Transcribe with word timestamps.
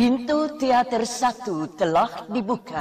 Pintu 0.00 0.48
teater 0.56 1.04
satu 1.04 1.68
telah 1.76 2.24
dibuka. 2.32 2.80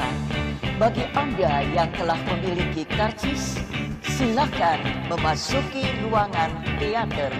Bagi 0.79 1.03
Anda 1.11 1.67
yang 1.67 1.91
telah 1.91 2.15
memiliki 2.15 2.87
karcis, 2.87 3.59
silakan 4.07 4.79
memasuki 5.11 5.83
ruangan 5.99 6.47
teater. 6.79 7.35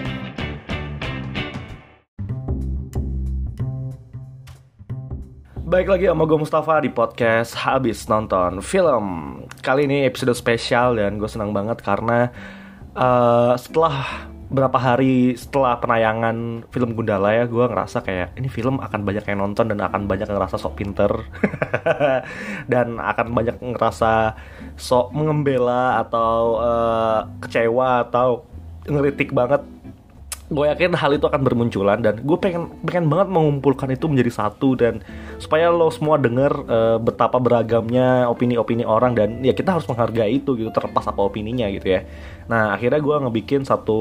Baik 5.64 5.88
lagi 5.88 6.12
sama 6.12 6.28
gue 6.28 6.38
Mustafa 6.44 6.84
di 6.84 6.92
podcast 6.92 7.56
Habis 7.56 8.04
Nonton 8.04 8.60
Film 8.60 9.06
Kali 9.64 9.88
ini 9.88 10.04
episode 10.04 10.36
spesial 10.36 11.00
dan 11.00 11.16
gue 11.16 11.30
senang 11.30 11.56
banget 11.56 11.80
karena 11.80 12.28
uh, 12.92 13.56
Setelah 13.56 14.28
berapa 14.50 14.74
hari 14.74 15.38
setelah 15.38 15.78
penayangan 15.78 16.66
film 16.74 16.98
Gundala 16.98 17.30
ya 17.30 17.46
Gue 17.46 17.70
ngerasa 17.70 18.02
kayak 18.02 18.34
ini 18.34 18.50
film 18.50 18.82
akan 18.82 19.06
banyak 19.06 19.22
yang 19.30 19.38
nonton 19.38 19.70
dan 19.70 19.78
akan 19.78 20.10
banyak 20.10 20.26
ngerasa 20.26 20.58
sok 20.58 20.74
pinter. 20.82 21.10
Dan 22.72 22.98
akan 22.98 23.26
banyak 23.30 23.56
ngerasa 23.62 24.34
sok 24.74 25.14
mengembela 25.14 26.02
atau 26.02 26.58
uh, 26.58 27.20
kecewa 27.38 28.10
atau 28.10 28.44
ngeritik 28.90 29.30
banget 29.30 29.62
gue 30.50 30.66
yakin 30.66 30.98
hal 30.98 31.14
itu 31.14 31.30
akan 31.30 31.46
bermunculan 31.46 32.02
dan 32.02 32.18
gue 32.26 32.38
pengen 32.42 32.74
pengen 32.82 33.06
banget 33.06 33.30
mengumpulkan 33.30 33.86
itu 33.94 34.10
menjadi 34.10 34.34
satu 34.34 34.74
dan 34.74 34.98
supaya 35.38 35.70
lo 35.70 35.86
semua 35.94 36.18
denger 36.18 36.52
uh, 36.66 36.98
betapa 36.98 37.38
beragamnya 37.38 38.26
opini-opini 38.26 38.82
orang 38.82 39.14
dan 39.14 39.38
ya 39.46 39.54
kita 39.54 39.78
harus 39.78 39.86
menghargai 39.86 40.42
itu 40.42 40.58
gitu 40.58 40.74
terlepas 40.74 41.06
apa 41.06 41.22
opininya 41.22 41.70
gitu 41.70 41.94
ya. 41.94 42.02
Nah 42.50 42.74
akhirnya 42.74 42.98
gue 42.98 43.16
ngebikin 43.22 43.62
satu 43.62 43.98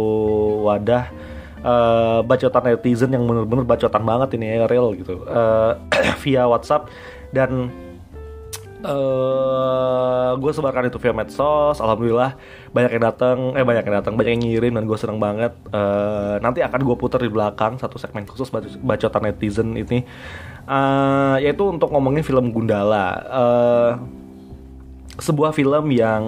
wadah 0.66 1.14
uh, 1.62 2.26
bacotan 2.26 2.64
netizen 2.74 3.14
yang 3.14 3.30
bener-bener 3.30 3.66
bacotan 3.70 4.02
banget 4.02 4.30
ini 4.42 4.46
ya 4.58 4.66
real 4.66 4.98
gitu 4.98 5.22
uh, 5.30 5.78
via 6.26 6.50
WhatsApp 6.50 6.90
dan 7.30 7.70
uh, 8.84 10.32
gue 10.40 10.52
sebarkan 10.52 10.88
itu 10.88 11.00
via 11.02 11.14
medsos 11.16 11.78
alhamdulillah. 11.80 12.36
Banyak 12.72 12.92
yang 12.96 13.04
datang 13.04 13.38
eh 13.58 13.66
banyak 13.66 13.84
yang 13.88 13.96
datang 14.04 14.14
banyak 14.16 14.32
yang 14.38 14.44
ngirim 14.44 14.74
dan 14.78 14.84
gue 14.88 14.98
seneng 15.00 15.20
banget. 15.20 15.56
Uh, 15.72 16.40
nanti 16.40 16.64
akan 16.64 16.80
gue 16.84 16.96
putar 16.96 17.20
di 17.24 17.32
belakang 17.32 17.76
satu 17.80 18.00
segmen 18.00 18.24
khusus 18.24 18.48
bacotan 18.80 19.24
netizen 19.28 19.76
ini. 19.76 20.06
Uh, 20.70 21.42
yaitu 21.42 21.66
untuk 21.66 21.90
ngomongin 21.90 22.22
film 22.22 22.54
Gundala. 22.54 23.08
Uh, 23.28 23.92
sebuah 25.20 25.52
film 25.52 25.92
yang 25.92 26.24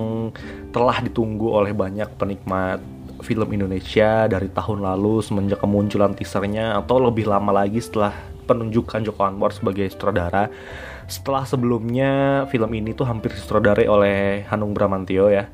telah 0.76 1.00
ditunggu 1.00 1.48
oleh 1.48 1.72
banyak 1.72 2.12
penikmat 2.20 2.84
film 3.24 3.48
Indonesia 3.54 4.26
dari 4.28 4.50
tahun 4.50 4.82
lalu 4.84 5.22
semenjak 5.22 5.62
kemunculan 5.62 6.12
teasernya 6.18 6.76
atau 6.82 7.00
lebih 7.00 7.30
lama 7.30 7.54
lagi 7.54 7.80
setelah 7.80 8.12
penunjukan 8.52 9.08
Joko 9.08 9.24
Anwar 9.24 9.56
sebagai 9.56 9.88
sutradara. 9.88 10.52
Setelah 11.08 11.48
sebelumnya 11.48 12.44
film 12.52 12.72
ini 12.76 12.92
tuh 12.92 13.08
hampir 13.08 13.32
disutradarai 13.32 13.88
oleh 13.88 14.44
Hanung 14.52 14.76
Bramantio 14.76 15.32
ya. 15.32 15.48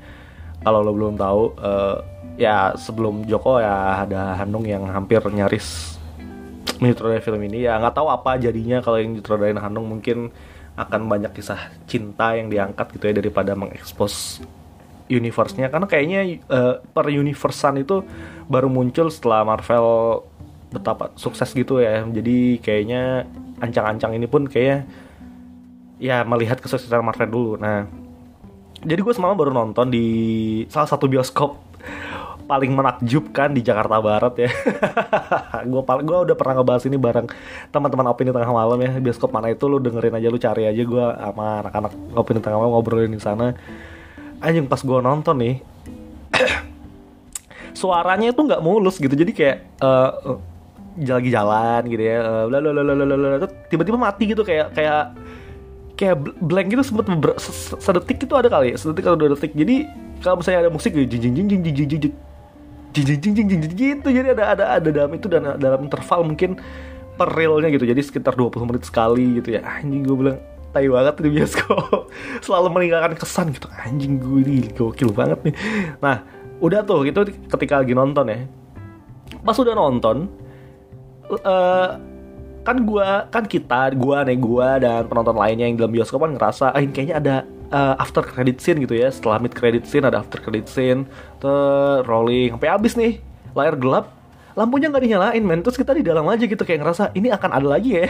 Kalau 0.65 0.81
lo 0.81 0.91
belum 0.97 1.15
tahu 1.21 1.41
uh, 1.61 2.01
ya 2.41 2.73
sebelum 2.73 3.29
Joko 3.29 3.61
ya 3.61 4.01
ada 4.01 4.33
Hanung 4.41 4.65
yang 4.65 4.89
hampir 4.89 5.21
nyaris 5.21 5.95
menyutradarai 6.81 7.21
film 7.21 7.41
ini. 7.45 7.69
Ya 7.69 7.77
nggak 7.77 7.93
tahu 7.93 8.09
apa 8.09 8.41
jadinya 8.41 8.81
kalau 8.81 8.97
yang 8.97 9.13
ditradarain 9.13 9.61
Hanung 9.61 9.85
mungkin 9.85 10.33
akan 10.77 11.09
banyak 11.09 11.33
kisah 11.33 11.73
cinta 11.89 12.37
yang 12.37 12.53
diangkat 12.53 12.93
gitu 12.93 13.09
ya 13.09 13.13
daripada 13.17 13.57
mengekspos 13.57 14.41
universe-nya. 15.09 15.73
Karena 15.73 15.87
kayaknya 15.89 16.21
uh, 16.51 16.83
per 16.83 17.09
universean 17.09 17.81
itu 17.81 18.05
baru 18.45 18.69
muncul 18.69 19.09
setelah 19.09 19.41
Marvel 19.41 20.21
betapa 20.67 21.15
sukses 21.15 21.47
gitu 21.55 21.79
ya 21.79 22.03
jadi 22.03 22.59
kayaknya 22.59 23.23
ancang-ancang 23.63 24.13
ini 24.19 24.27
pun 24.27 24.45
kayaknya 24.45 24.83
ya 25.97 26.21
melihat 26.27 26.59
kesuksesan 26.59 27.01
Marvel 27.01 27.29
dulu 27.31 27.53
nah 27.57 27.87
jadi 28.85 29.01
gue 29.01 29.13
semalam 29.15 29.33
baru 29.33 29.49
nonton 29.55 29.89
di 29.89 30.05
salah 30.69 30.85
satu 30.85 31.09
bioskop 31.09 31.57
paling 32.51 32.71
menakjubkan 32.71 33.51
di 33.51 33.65
Jakarta 33.65 33.99
Barat 33.99 34.33
ya. 34.39 34.49
gue 35.71 35.81
gue 35.83 36.17
udah 36.29 36.35
pernah 36.37 36.61
ngebahas 36.61 36.83
ini 36.87 36.95
bareng 36.95 37.27
teman-teman 37.73 38.07
opini 38.07 38.29
tengah 38.31 38.53
malam 38.53 38.79
ya. 38.79 38.91
Bioskop 39.01 39.33
mana 39.33 39.51
itu 39.51 39.65
lu 39.67 39.81
dengerin 39.83 40.15
aja 40.15 40.27
lu 40.31 40.39
cari 40.39 40.63
aja 40.69 40.79
gue 40.79 41.05
sama 41.19 41.65
anak-anak 41.65 41.91
opini 42.15 42.39
tengah 42.39 42.57
malam 42.61 42.71
ngobrolin 42.77 43.11
di 43.11 43.19
sana. 43.19 43.57
Anjing 44.39 44.69
pas 44.69 44.79
gue 44.79 44.99
nonton 45.01 45.35
nih 45.41 45.55
suaranya 47.79 48.31
itu 48.31 48.41
nggak 48.45 48.63
mulus 48.63 49.01
gitu. 49.01 49.11
Jadi 49.11 49.31
kayak 49.35 49.57
uh, 49.81 50.39
lagi 50.97 51.29
jalan 51.29 51.81
gitu 51.85 52.03
ya. 52.03 52.17
Uh, 52.25 53.47
tiba-tiba 53.69 53.97
mati 53.97 54.23
gitu 54.33 54.41
kayak 54.41 54.73
kayak 54.73 55.13
kayak 55.97 56.15
blank 56.39 56.69
gitu 56.69 56.85
sempet 56.85 57.09
sedetik 57.81 58.21
itu 58.21 58.33
ada 58.37 58.47
kali 58.47 58.77
sedetik 58.77 59.09
atau 59.09 59.17
dua 59.17 59.33
detik 59.33 59.57
jadi 59.57 59.89
kalau 60.21 60.39
misalnya 60.39 60.69
ada 60.69 60.71
musik 60.71 60.93
jing 60.93 61.09
jing 61.09 61.33
jing 61.33 61.49
jing 61.49 61.61
jing 61.65 61.73
jing 61.73 61.89
jing 61.97 62.13
jing 62.93 63.17
jing 63.17 63.33
jing 63.33 63.47
jing 63.49 63.73
gitu 63.73 64.07
jadi 64.13 64.37
ada 64.37 64.43
ada 64.53 64.65
ada 64.77 64.89
dalam 64.93 65.11
itu 65.17 65.25
dan 65.25 65.57
dalam 65.57 65.89
interval 65.89 66.21
mungkin 66.21 66.61
per 67.17 67.33
gitu 67.73 67.85
jadi 67.89 68.01
sekitar 68.05 68.37
20 68.37 68.69
menit 68.69 68.85
sekali 68.85 69.41
gitu 69.41 69.57
ya 69.57 69.65
anjing 69.65 70.05
gue 70.05 70.15
bilang 70.15 70.37
tai 70.69 70.85
banget 70.85 71.17
di 71.17 71.29
bioskop 71.33 72.13
selalu 72.45 72.67
meninggalkan 72.77 73.17
kesan 73.17 73.49
gitu 73.49 73.65
anjing 73.73 74.21
gue 74.21 74.45
ini 74.45 74.69
gokil 74.77 75.09
banget 75.09 75.41
nih 75.49 75.55
nah 75.97 76.21
udah 76.61 76.85
tuh 76.85 77.09
itu 77.09 77.25
ketika 77.49 77.81
lagi 77.81 77.97
nonton 77.97 78.29
ya 78.29 78.45
pas 79.41 79.57
udah 79.57 79.73
nonton 79.73 80.29
uh, 81.31 81.99
kan 82.67 82.77
gua 82.83 83.27
kan 83.31 83.47
kita 83.47 83.95
gua 83.95 84.27
nih 84.27 84.39
gua 84.39 84.75
dan 84.79 85.07
penonton 85.07 85.39
lainnya 85.39 85.71
yang 85.71 85.79
dalam 85.79 85.91
bioskop 85.95 86.19
kan 86.23 86.35
ngerasa 86.35 86.75
ah 86.75 86.81
ini 86.83 86.91
kayaknya 86.91 87.15
ada 87.15 87.35
uh, 87.71 87.95
after 87.99 88.23
credit 88.23 88.59
scene 88.59 88.83
gitu 88.83 88.95
ya. 88.95 89.07
Setelah 89.07 89.39
mid 89.39 89.55
credit 89.55 89.87
scene 89.87 90.03
ada 90.03 90.19
after 90.19 90.39
credit 90.43 90.67
scene 90.67 91.07
ter 91.39 92.03
rolling 92.03 92.55
sampai 92.55 92.69
habis 92.71 92.93
nih 92.99 93.23
layar 93.55 93.79
gelap. 93.79 94.11
Lampunya 94.57 94.89
nggak 94.89 95.03
dinyalain 95.05 95.43
men. 95.45 95.61
Terus 95.61 95.77
kita 95.77 95.93
di 95.93 96.03
dalam 96.03 96.25
aja 96.27 96.43
gitu 96.43 96.63
kayak 96.65 96.81
ngerasa 96.81 97.03
ini 97.13 97.29
akan 97.29 97.51
ada 97.55 97.67
lagi 97.67 98.03
ya 98.03 98.09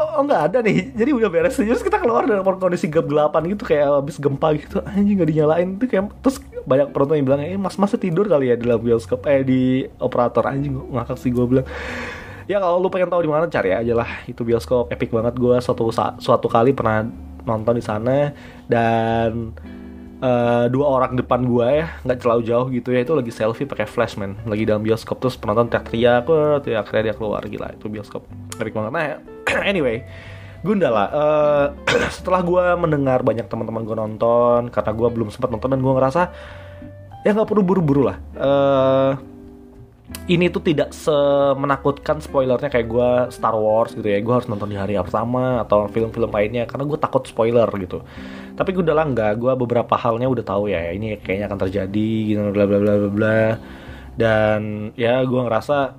oh, 0.00 0.08
oh 0.18 0.22
nggak 0.24 0.42
ada 0.50 0.58
nih. 0.64 0.96
Jadi 0.96 1.10
udah 1.12 1.28
beres 1.28 1.54
terus 1.60 1.84
kita 1.84 2.00
keluar 2.00 2.24
dalam 2.24 2.42
kondisi 2.42 2.88
gelap 2.88 3.06
gelapan 3.12 3.42
gitu 3.52 3.62
kayak 3.68 3.86
habis 4.00 4.16
gempa 4.16 4.48
gitu. 4.56 4.80
Anjing 4.82 5.20
nggak 5.20 5.30
dinyalain. 5.30 5.68
Tuh 5.76 5.86
kayak 5.86 6.04
terus 6.24 6.40
banyak 6.64 6.88
penonton 6.90 7.14
yang 7.20 7.26
bilang 7.28 7.40
eh 7.44 7.56
mas 7.60 7.76
masih 7.76 8.00
tidur 8.00 8.24
kali 8.24 8.48
ya 8.48 8.56
di 8.56 8.64
dalam 8.64 8.80
bioskop. 8.80 9.28
Eh 9.28 9.44
di 9.44 9.84
operator. 10.00 10.48
Anjing 10.48 10.72
ngakak 10.90 11.20
sih 11.20 11.30
gue 11.30 11.44
bilang. 11.44 11.66
Ya 12.48 12.58
kalau 12.58 12.82
lu 12.82 12.90
pengen 12.90 13.12
tahu 13.12 13.22
di 13.22 13.30
mana 13.30 13.46
cari 13.46 13.70
aja 13.76 13.92
lah. 13.92 14.10
Itu 14.24 14.42
bioskop. 14.42 14.90
Epic 14.90 15.12
banget 15.12 15.36
gue 15.36 15.56
suatu 15.60 15.92
suatu 16.18 16.48
kali 16.48 16.72
pernah 16.72 17.04
nonton 17.44 17.76
di 17.76 17.84
sana. 17.84 18.32
Dan 18.66 19.54
uh, 20.20 20.66
dua 20.68 20.86
orang 20.86 21.12
depan 21.16 21.44
gue 21.44 21.66
ya 21.84 21.86
nggak 22.04 22.18
terlalu 22.20 22.42
jauh 22.46 22.66
gitu 22.68 22.88
ya 22.92 23.00
itu 23.02 23.12
lagi 23.16 23.32
selfie 23.32 23.66
pakai 23.68 23.88
flash 23.88 24.14
man 24.20 24.36
lagi 24.46 24.68
dalam 24.68 24.84
bioskop 24.84 25.20
terus 25.20 25.36
penonton 25.36 25.68
teriak-teriak 25.68 26.62
teriak 26.64 26.84
akhirnya 26.84 27.02
dia 27.12 27.14
keluar. 27.16 27.42
Gila 27.44 27.68
itu 27.74 27.86
bioskop. 27.88 28.22
Epic 28.60 28.72
banget. 28.76 28.92
Nah 28.92 29.04
anyway 29.70 30.04
Gundala 30.60 31.04
uh, 31.08 31.66
setelah 32.16 32.44
gue 32.44 32.64
mendengar 32.76 33.24
banyak 33.24 33.48
teman-teman 33.48 33.82
gue 33.84 33.96
nonton 33.96 34.60
karena 34.68 34.92
gue 34.92 35.08
belum 35.08 35.28
sempat 35.32 35.48
nonton 35.48 35.72
dan 35.72 35.80
gue 35.80 35.92
ngerasa 35.92 36.22
ya 37.24 37.36
nggak 37.36 37.48
perlu 37.48 37.62
buru-buru 37.64 38.02
lah. 38.12 38.16
Uh, 38.36 39.12
ini 40.30 40.46
tuh 40.46 40.62
tidak 40.62 40.94
semenakutkan 40.94 42.22
spoilernya 42.22 42.70
kayak 42.70 42.86
gue 42.86 43.10
Star 43.34 43.50
Wars 43.58 43.98
gitu 43.98 44.06
ya. 44.06 44.22
Gue 44.22 44.38
harus 44.38 44.46
nonton 44.46 44.70
di 44.70 44.78
hari 44.78 44.94
pertama 45.02 45.58
atau 45.66 45.90
film-film 45.90 46.30
lainnya 46.30 46.70
karena 46.70 46.86
gue 46.86 46.98
takut 47.02 47.26
spoiler 47.26 47.66
gitu. 47.82 48.06
Tapi 48.54 48.70
gue 48.70 48.86
udah 48.86 48.94
lah 48.94 49.06
nggak. 49.10 49.32
Gue 49.42 49.52
beberapa 49.58 49.98
halnya 49.98 50.30
udah 50.30 50.44
tahu 50.46 50.70
ya 50.70 50.94
ini 50.94 51.18
kayaknya 51.18 51.50
akan 51.50 51.58
terjadi 51.66 52.10
gitu 52.30 52.40
bla 52.54 52.62
bla 52.62 52.78
bla 52.78 52.94
bla 52.94 53.10
bla. 53.10 53.42
Dan 54.14 54.94
ya 54.94 55.18
gue 55.26 55.40
ngerasa 55.50 55.98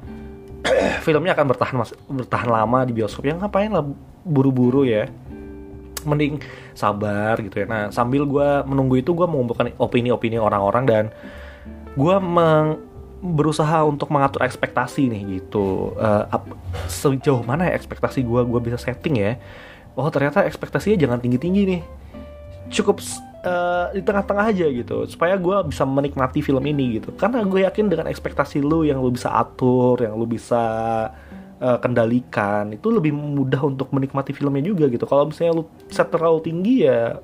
filmnya 1.05 1.35
akan 1.35 1.45
bertahan 1.51 1.75
mas 1.75 1.91
bertahan 2.07 2.47
lama 2.47 2.87
di 2.87 2.95
bioskop. 2.95 3.27
Yang 3.27 3.43
ngapain 3.43 3.67
lah 3.67 3.83
buru-buru 4.23 4.87
ya. 4.87 5.11
Mending 6.07 6.39
sabar 6.71 7.35
gitu 7.43 7.63
ya. 7.63 7.65
Nah 7.67 7.83
sambil 7.91 8.23
gue 8.23 8.49
menunggu 8.63 8.95
itu 8.95 9.11
gue 9.11 9.27
mengumpulkan 9.27 9.75
opini-opini 9.75 10.39
orang-orang 10.39 10.83
dan 10.87 11.03
gue 11.99 12.15
meng 12.15 12.90
berusaha 13.21 13.85
untuk 13.85 14.09
mengatur 14.09 14.41
ekspektasi 14.41 15.05
nih 15.07 15.21
gitu. 15.39 15.93
Uh, 15.93 16.25
sejauh 16.89 17.45
mana 17.45 17.69
ya 17.69 17.77
ekspektasi 17.77 18.25
gue 18.25 18.41
gue 18.49 18.59
bisa 18.59 18.81
setting 18.81 19.21
ya? 19.21 19.37
Oh 19.93 20.09
ternyata 20.09 20.41
ekspektasinya 20.49 20.97
jangan 20.97 21.21
tinggi 21.21 21.37
tinggi 21.37 21.61
nih. 21.69 21.81
Cukup 22.73 22.97
uh, 23.45 23.93
di 23.93 24.01
tengah-tengah 24.01 24.45
aja 24.49 24.65
gitu 24.65 25.05
supaya 25.05 25.37
gue 25.37 25.57
bisa 25.69 25.85
menikmati 25.85 26.41
film 26.41 26.65
ini 26.65 26.97
gitu. 26.97 27.13
Karena 27.13 27.45
gue 27.45 27.61
yakin 27.61 27.93
dengan 27.93 28.09
ekspektasi 28.09 28.57
lu 28.57 28.89
yang 28.89 28.97
lu 28.97 29.13
bisa 29.13 29.29
atur 29.29 30.01
yang 30.01 30.17
lu 30.17 30.25
bisa 30.25 30.63
uh, 31.61 31.77
kendalikan 31.77 32.73
itu 32.73 32.89
lebih 32.89 33.13
mudah 33.13 33.61
untuk 33.61 33.93
menikmati 33.93 34.33
filmnya 34.33 34.65
juga 34.65 34.89
gitu. 34.89 35.05
Kalau 35.05 35.29
misalnya 35.29 35.61
lu 35.61 35.69
set 35.93 36.09
terlalu 36.09 36.41
tinggi 36.41 36.89
ya 36.89 37.21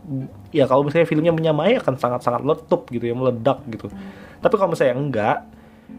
ya 0.54 0.70
kalau 0.70 0.86
misalnya 0.86 1.10
filmnya 1.10 1.34
menyamai 1.34 1.82
akan 1.82 1.98
sangat-sangat 1.98 2.46
letup 2.46 2.86
gitu 2.94 3.10
ya 3.10 3.18
meledak 3.18 3.66
gitu. 3.66 3.90
Tapi 4.38 4.54
kalau 4.54 4.78
misalnya 4.78 4.94
enggak 4.94 5.57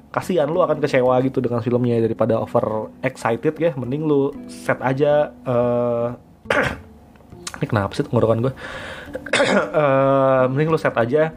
kasihan 0.09 0.49
lu 0.49 0.65
akan 0.65 0.81
kecewa 0.81 1.21
gitu 1.25 1.39
dengan 1.45 1.61
filmnya 1.61 2.01
daripada 2.01 2.41
over 2.41 2.93
excited 3.05 3.55
ya. 3.61 3.71
Mending 3.77 4.03
lu 4.09 4.33
set 4.49 4.81
aja 4.81 5.33
uh, 5.45 6.17
ini 7.59 7.67
kenapa 7.67 7.93
sih 7.97 8.05
tenggorokan 8.05 8.45
gue 8.45 8.53
uh, 9.81 10.45
mending 10.49 10.71
lu 10.73 10.79
set 10.81 10.97
aja. 10.97 11.33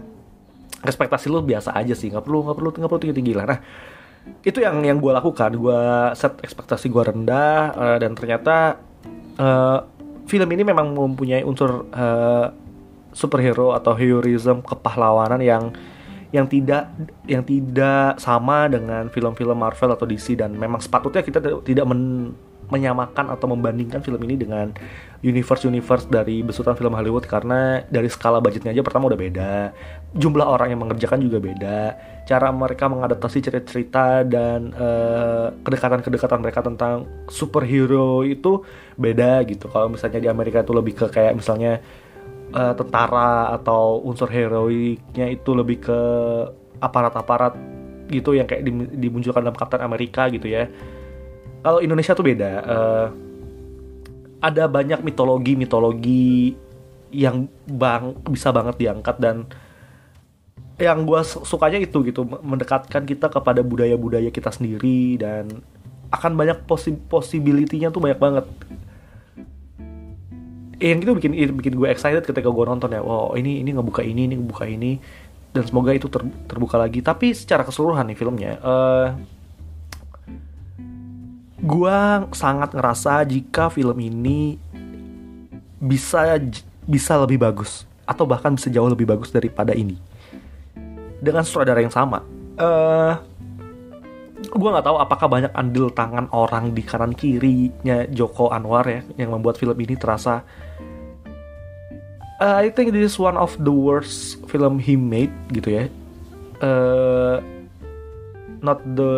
Ekspektasi 0.81 1.29
lu 1.29 1.45
biasa 1.45 1.77
aja 1.77 1.93
sih 1.93 2.09
nggak 2.09 2.25
perlu 2.25 2.47
nggak 2.47 2.57
perlu 2.57 2.69
nggak 2.73 2.89
perlu 2.89 3.01
tinggi 3.01 3.15
tinggi 3.15 3.33
lah. 3.37 3.45
Nah 3.45 3.59
itu 4.45 4.59
yang 4.61 4.81
yang 4.81 4.97
gue 4.97 5.11
lakukan. 5.13 5.51
Gue 5.57 5.81
set 6.17 6.41
ekspektasi 6.41 6.89
gue 6.89 7.03
rendah 7.03 7.75
uh, 7.75 7.97
dan 8.01 8.17
ternyata 8.17 8.81
uh, 9.37 9.79
film 10.25 10.49
ini 10.53 10.63
memang 10.63 10.95
mempunyai 10.95 11.43
unsur 11.43 11.91
uh, 11.91 12.47
superhero 13.11 13.75
atau 13.75 13.93
heroism 13.93 14.63
kepahlawanan 14.63 15.41
yang 15.43 15.63
yang 16.31 16.47
tidak 16.47 16.87
yang 17.27 17.43
tidak 17.43 18.15
sama 18.19 18.71
dengan 18.71 19.11
film-film 19.11 19.55
Marvel 19.59 19.91
atau 19.91 20.07
DC 20.07 20.39
dan 20.39 20.55
memang 20.55 20.79
sepatutnya 20.79 21.27
kita 21.27 21.43
tidak 21.43 21.85
men, 21.85 22.31
menyamakan 22.71 23.27
atau 23.35 23.51
membandingkan 23.51 23.99
film 23.99 24.23
ini 24.23 24.39
dengan 24.39 24.71
universe-universe 25.19 26.07
dari 26.07 26.39
besutan 26.39 26.79
film 26.79 26.95
Hollywood. 26.95 27.27
Karena 27.27 27.83
dari 27.91 28.07
skala 28.07 28.39
budgetnya 28.39 28.71
aja 28.71 28.79
pertama 28.79 29.11
udah 29.11 29.19
beda. 29.19 29.75
Jumlah 30.15 30.47
orang 30.47 30.71
yang 30.71 30.79
mengerjakan 30.79 31.19
juga 31.19 31.43
beda. 31.43 31.79
Cara 32.23 32.47
mereka 32.55 32.87
mengadaptasi 32.87 33.43
cerita-cerita 33.43 34.23
dan 34.23 34.71
kedekatan 35.67 35.99
kedekatan-kedekatan 35.99 36.39
mereka 36.39 36.63
tentang 36.63 37.11
superhero 37.27 38.23
itu 38.23 38.63
beda 38.95 39.43
gitu. 39.51 39.67
Kalau 39.67 39.91
misalnya 39.91 40.23
di 40.23 40.31
Amerika 40.31 40.63
itu 40.63 40.71
lebih 40.71 40.95
ke 40.95 41.11
kayak 41.11 41.35
misalnya 41.35 41.83
uh, 42.53 42.73
tentara 42.75 43.55
atau 43.55 44.03
unsur 44.05 44.27
heroiknya 44.27 45.27
itu 45.31 45.51
lebih 45.55 45.83
ke 45.83 45.99
aparat-aparat 46.81 47.55
gitu 48.11 48.35
yang 48.35 48.45
kayak 48.45 48.67
dimunculkan 48.95 49.43
dalam 49.43 49.57
Captain 49.57 49.81
Amerika 49.81 50.27
gitu 50.27 50.51
ya. 50.51 50.67
Kalau 51.61 51.79
Indonesia 51.79 52.11
tuh 52.11 52.25
beda. 52.25 52.51
Uh, 52.65 53.07
ada 54.41 54.65
banyak 54.65 55.05
mitologi-mitologi 55.05 56.57
yang 57.13 57.45
bang 57.69 58.17
bisa 58.25 58.49
banget 58.49 58.81
diangkat 58.81 59.15
dan 59.21 59.45
yang 60.81 61.05
gue 61.05 61.21
sukanya 61.21 61.77
itu 61.77 62.01
gitu 62.01 62.25
mendekatkan 62.25 63.05
kita 63.05 63.29
kepada 63.29 63.61
budaya-budaya 63.61 64.33
kita 64.33 64.49
sendiri 64.49 65.21
dan 65.21 65.61
akan 66.09 66.33
banyak 66.33 66.65
posi 66.65 66.97
possibility-nya 66.97 67.93
tuh 67.93 68.01
banyak 68.01 68.17
banget 68.17 68.45
yang 70.81 70.97
itu 70.97 71.13
bikin 71.13 71.31
bikin 71.61 71.73
gue 71.77 71.87
excited 71.87 72.25
ketika 72.25 72.49
gue 72.49 72.65
nonton 72.65 72.89
ya 72.89 73.05
wow 73.05 73.37
ini 73.37 73.61
ini 73.61 73.77
ngebuka 73.77 74.01
ini 74.01 74.25
ini 74.25 74.35
ngebuka 74.41 74.65
ini 74.65 74.97
dan 75.51 75.63
semoga 75.67 75.91
itu 75.91 76.07
ter, 76.07 76.23
terbuka 76.47 76.79
lagi. 76.79 77.03
Tapi 77.03 77.35
secara 77.35 77.67
keseluruhan 77.67 78.07
nih 78.07 78.17
filmnya 78.17 78.51
uh, 78.63 79.07
gue 81.61 81.99
sangat 82.33 82.73
ngerasa 82.73 83.21
jika 83.27 83.69
film 83.69 83.99
ini 84.01 84.57
bisa 85.77 86.39
bisa 86.87 87.13
lebih 87.21 87.37
bagus 87.37 87.85
atau 88.07 88.25
bahkan 88.25 88.57
bisa 88.57 88.71
jauh 88.73 88.89
lebih 88.89 89.05
bagus 89.05 89.29
daripada 89.29 89.75
ini. 89.75 89.99
Dengan 91.21 91.45
sutradara 91.45 91.83
yang 91.83 91.93
sama. 91.93 92.25
Uh, 92.57 93.13
gue 94.41 94.69
nggak 94.73 94.87
tahu 94.89 94.97
apakah 94.97 95.27
banyak 95.29 95.53
andil 95.53 95.93
tangan 95.93 96.25
orang 96.33 96.73
di 96.73 96.81
kanan 96.81 97.13
kirinya 97.13 98.09
Joko 98.09 98.49
Anwar 98.49 98.89
ya 98.89 99.05
yang 99.21 99.37
membuat 99.37 99.61
film 99.61 99.77
ini 99.77 99.93
terasa 99.93 100.41
uh, 102.41 102.57
I 102.57 102.73
think 102.73 102.91
this 102.91 103.13
is 103.13 103.17
one 103.21 103.37
of 103.37 103.53
the 103.61 103.71
worst 103.71 104.41
film 104.49 104.81
he 104.81 104.97
made 104.97 105.31
gitu 105.53 105.69
ya. 105.69 105.83
Uh, 106.59 107.37
not 108.65 108.81
the 108.97 109.13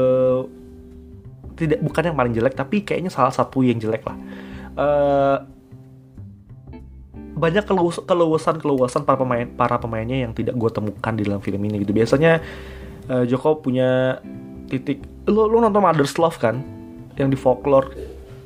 tidak 1.56 1.80
bukan 1.80 2.12
yang 2.12 2.18
paling 2.20 2.34
jelek 2.36 2.54
tapi 2.60 2.84
kayaknya 2.84 3.10
salah 3.10 3.32
satu 3.32 3.64
yang 3.64 3.80
jelek 3.80 4.04
lah. 4.04 4.18
Uh, 4.76 5.38
banyak 7.34 7.66
keluasan 7.66 8.62
keluasan 8.62 9.04
para 9.04 9.18
pemain 9.18 9.50
para 9.50 9.76
pemainnya 9.82 10.22
yang 10.22 10.32
tidak 10.38 10.54
gue 10.54 10.70
temukan 10.70 11.14
di 11.18 11.24
dalam 11.26 11.42
film 11.42 11.60
ini 11.66 11.82
gitu 11.82 11.92
biasanya 11.92 12.40
uh, 13.10 13.26
Joko 13.26 13.58
punya 13.60 14.22
titik 14.70 15.02
lo 15.26 15.50
lo 15.50 15.60
nonton 15.60 15.82
Mother's 15.82 16.16
Love 16.22 16.38
kan 16.38 16.62
yang 17.18 17.34
di 17.34 17.38
folklore 17.38 17.90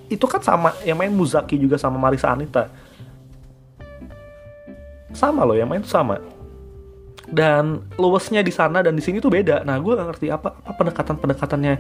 itu 0.07 0.24
kan 0.24 0.39
sama 0.39 0.71
yang 0.88 0.95
main 0.95 1.12
Muzaki 1.12 1.59
juga 1.59 1.75
sama 1.75 2.00
Marisa 2.00 2.31
Anita 2.31 2.71
sama 5.17 5.41
loh 5.41 5.57
yang 5.57 5.65
main 5.65 5.81
tuh 5.81 5.89
sama. 5.89 6.21
Dan 7.27 7.83
luasnya 7.97 8.45
di 8.45 8.53
sana 8.53 8.85
dan 8.85 8.93
di 8.93 9.03
sini 9.03 9.17
tuh 9.17 9.33
beda. 9.33 9.65
Nah 9.65 9.81
gue 9.81 9.97
gak 9.97 10.07
ngerti 10.13 10.27
apa 10.29 10.61
apa 10.63 10.71
pendekatan 10.77 11.15
pendekatannya 11.17 11.73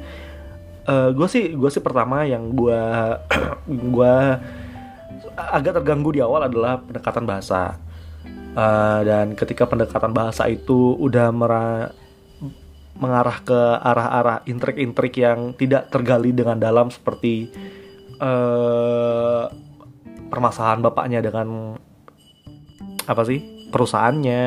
uh, 0.89 0.91
eh, 0.91 1.09
gue 1.13 1.27
sih 1.29 1.45
gue 1.53 1.69
sih 1.69 1.79
pertama 1.79 2.25
yang 2.25 2.51
gue 2.51 2.81
gue 3.95 4.15
agak 5.37 5.77
terganggu 5.77 6.17
di 6.17 6.21
awal 6.25 6.49
adalah 6.49 6.81
pendekatan 6.81 7.23
bahasa. 7.29 7.77
Uh, 8.57 9.05
dan 9.05 9.37
ketika 9.37 9.69
pendekatan 9.69 10.09
bahasa 10.17 10.49
itu 10.49 10.97
udah 10.97 11.29
mera 11.29 11.93
mengarah 12.97 13.37
ke 13.45 13.59
arah-arah 13.77 14.41
intrik-intrik 14.49 15.13
yang 15.21 15.53
tidak 15.53 15.93
tergali 15.93 16.33
dengan 16.33 16.57
dalam 16.57 16.89
seperti 16.89 17.53
uh, 18.17 19.45
permasalahan 20.33 20.81
bapaknya 20.81 21.21
dengan 21.21 21.77
apa 23.07 23.21
sih 23.23 23.39
perusahaannya 23.71 24.45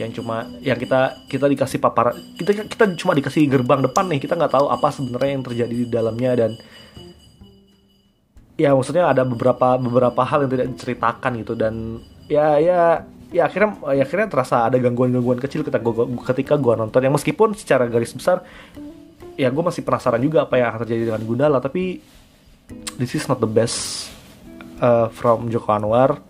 yang 0.00 0.10
cuma 0.10 0.48
yang 0.64 0.74
kita 0.74 1.22
kita 1.30 1.46
dikasih 1.46 1.78
paparan 1.78 2.16
kita 2.34 2.66
kita 2.66 2.84
cuma 2.98 3.14
dikasih 3.14 3.46
gerbang 3.46 3.84
depan 3.84 4.10
nih 4.10 4.18
kita 4.18 4.34
nggak 4.34 4.52
tahu 4.56 4.66
apa 4.72 4.88
sebenarnya 4.90 5.30
yang 5.38 5.44
terjadi 5.44 5.74
di 5.74 5.86
dalamnya 5.86 6.32
dan 6.34 6.50
ya 8.58 8.74
maksudnya 8.74 9.06
ada 9.06 9.22
beberapa 9.22 9.78
beberapa 9.78 10.22
hal 10.26 10.46
yang 10.46 10.50
tidak 10.50 10.66
diceritakan 10.74 11.32
gitu 11.44 11.54
dan 11.54 12.02
ya 12.26 12.58
ya 12.58 12.80
ya 13.34 13.50
akhirnya 13.50 13.70
ya 13.94 14.02
akhirnya 14.06 14.28
terasa 14.30 14.66
ada 14.66 14.78
gangguan-gangguan 14.78 15.42
kecil 15.42 15.66
ketika 15.66 15.82
gua, 15.82 16.06
ketika 16.30 16.54
gua 16.54 16.78
nonton. 16.78 17.02
Yang 17.02 17.22
meskipun 17.22 17.58
secara 17.58 17.90
garis 17.90 18.14
besar 18.14 18.46
ya 19.34 19.50
gue 19.50 19.62
masih 19.66 19.82
penasaran 19.82 20.22
juga 20.22 20.46
apa 20.46 20.54
yang 20.58 20.70
akan 20.70 20.80
terjadi 20.86 21.02
dengan 21.10 21.22
Gundala 21.26 21.58
tapi 21.58 21.98
this 22.98 23.18
is 23.18 23.26
not 23.26 23.42
the 23.42 23.50
best 23.50 24.10
uh, 24.78 25.10
from 25.10 25.50
Joko 25.50 25.74
Anwar 25.74 26.22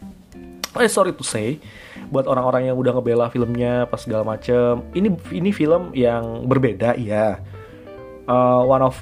eh 0.80 0.90
sorry 0.90 1.14
to 1.14 1.22
say 1.22 1.62
buat 2.10 2.26
orang-orang 2.26 2.70
yang 2.72 2.76
udah 2.76 2.92
ngebela 2.98 3.30
filmnya 3.30 3.86
pas 3.86 4.02
segala 4.02 4.26
macem 4.26 4.82
ini 4.94 5.14
ini 5.30 5.50
film 5.54 5.94
yang 5.94 6.46
berbeda 6.46 6.98
ya 6.98 7.38
uh, 8.26 8.62
one 8.64 8.82
of 8.82 8.98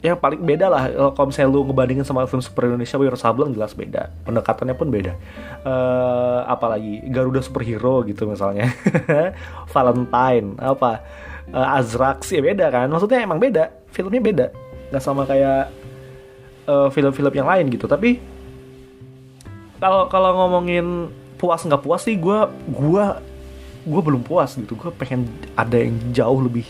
yang 0.00 0.16
paling 0.16 0.40
beda 0.40 0.72
lah 0.72 0.88
kalau 1.12 1.28
misalnya 1.28 1.52
lu 1.52 1.60
ngebandingin 1.68 2.08
sama 2.08 2.24
film 2.24 2.40
super 2.40 2.64
Indonesia 2.64 2.96
Wiro 2.96 3.20
Sableng 3.20 3.52
jelas 3.52 3.76
beda 3.76 4.08
pendekatannya 4.24 4.72
pun 4.72 4.88
beda. 4.88 5.12
Uh, 5.60 6.40
apalagi 6.48 7.04
Garuda 7.12 7.44
superhero 7.44 8.00
gitu 8.08 8.24
misalnya. 8.24 8.72
Valentine 9.76 10.56
apa? 10.56 11.04
Uh, 11.52 11.76
Azrax 11.76 12.32
ya 12.32 12.40
beda 12.40 12.72
kan? 12.72 12.88
Maksudnya 12.88 13.20
emang 13.20 13.36
beda 13.36 13.68
filmnya 13.92 14.24
beda. 14.24 14.46
Nggak 14.88 15.04
sama 15.04 15.28
kayak 15.28 15.68
film-film 16.96 17.32
uh, 17.34 17.36
yang 17.36 17.48
lain 17.50 17.66
gitu 17.68 17.84
tapi 17.84 18.22
kalau 19.80 20.06
kalau 20.12 20.30
ngomongin 20.36 21.08
puas 21.40 21.64
nggak 21.64 21.80
puas 21.80 22.04
sih 22.04 22.20
gue 22.20 22.38
gue 22.68 23.04
gue 23.88 24.00
belum 24.04 24.20
puas 24.20 24.52
gitu. 24.54 24.76
Gue 24.76 24.92
pengen 24.92 25.24
ada 25.56 25.80
yang 25.80 25.96
jauh 26.12 26.40
lebih 26.44 26.68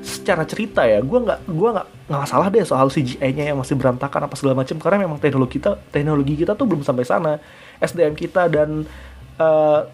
secara 0.00 0.48
cerita 0.48 0.88
ya. 0.88 1.04
Gue 1.04 1.20
nggak 1.20 1.44
gue 1.44 1.68
nggak 1.76 1.86
nggak 2.08 2.20
masalah 2.24 2.48
deh 2.48 2.64
soal 2.64 2.88
CGI-nya 2.88 3.52
yang 3.52 3.60
masih 3.60 3.76
berantakan 3.76 4.24
apa 4.24 4.34
segala 4.40 4.64
macam 4.64 4.80
karena 4.80 5.04
memang 5.04 5.20
teknologi 5.20 5.60
kita 5.60 5.76
teknologi 5.92 6.34
kita 6.40 6.56
tuh 6.56 6.64
belum 6.64 6.80
sampai 6.80 7.04
sana. 7.04 7.36
SDM 7.78 8.16
kita 8.16 8.48
dan 8.48 8.88
uh, 9.36 9.84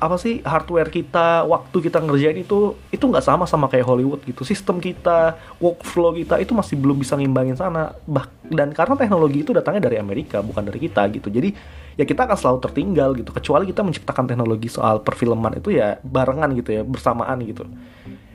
apa 0.00 0.16
sih 0.16 0.40
hardware 0.40 0.88
kita 0.88 1.44
waktu 1.44 1.76
kita 1.84 2.00
ngerjain 2.00 2.40
itu 2.40 2.72
itu 2.88 3.04
nggak 3.04 3.20
sama 3.20 3.44
sama 3.44 3.68
kayak 3.68 3.84
Hollywood 3.84 4.24
gitu. 4.24 4.48
Sistem 4.48 4.80
kita 4.80 5.36
workflow 5.60 6.16
kita 6.16 6.40
itu 6.40 6.56
masih 6.56 6.80
belum 6.80 7.04
bisa 7.04 7.20
ngimbangin 7.20 7.52
sana. 7.52 7.92
Bah 8.08 8.24
dan 8.48 8.72
karena 8.72 8.96
teknologi 8.96 9.44
itu 9.44 9.52
datangnya 9.52 9.92
dari 9.92 10.00
Amerika 10.00 10.40
bukan 10.40 10.64
dari 10.64 10.80
kita 10.80 11.04
gitu. 11.12 11.28
Jadi 11.28 11.52
ya 12.00 12.08
kita 12.08 12.24
akan 12.24 12.32
selalu 12.32 12.58
tertinggal 12.64 13.12
gitu. 13.12 13.28
Kecuali 13.28 13.68
kita 13.68 13.84
menciptakan 13.84 14.24
teknologi 14.24 14.72
soal 14.72 15.04
perfilman 15.04 15.60
itu 15.60 15.76
ya 15.76 16.00
barengan 16.00 16.48
gitu 16.56 16.80
ya 16.80 16.82
bersamaan 16.82 17.36
gitu. 17.44 17.68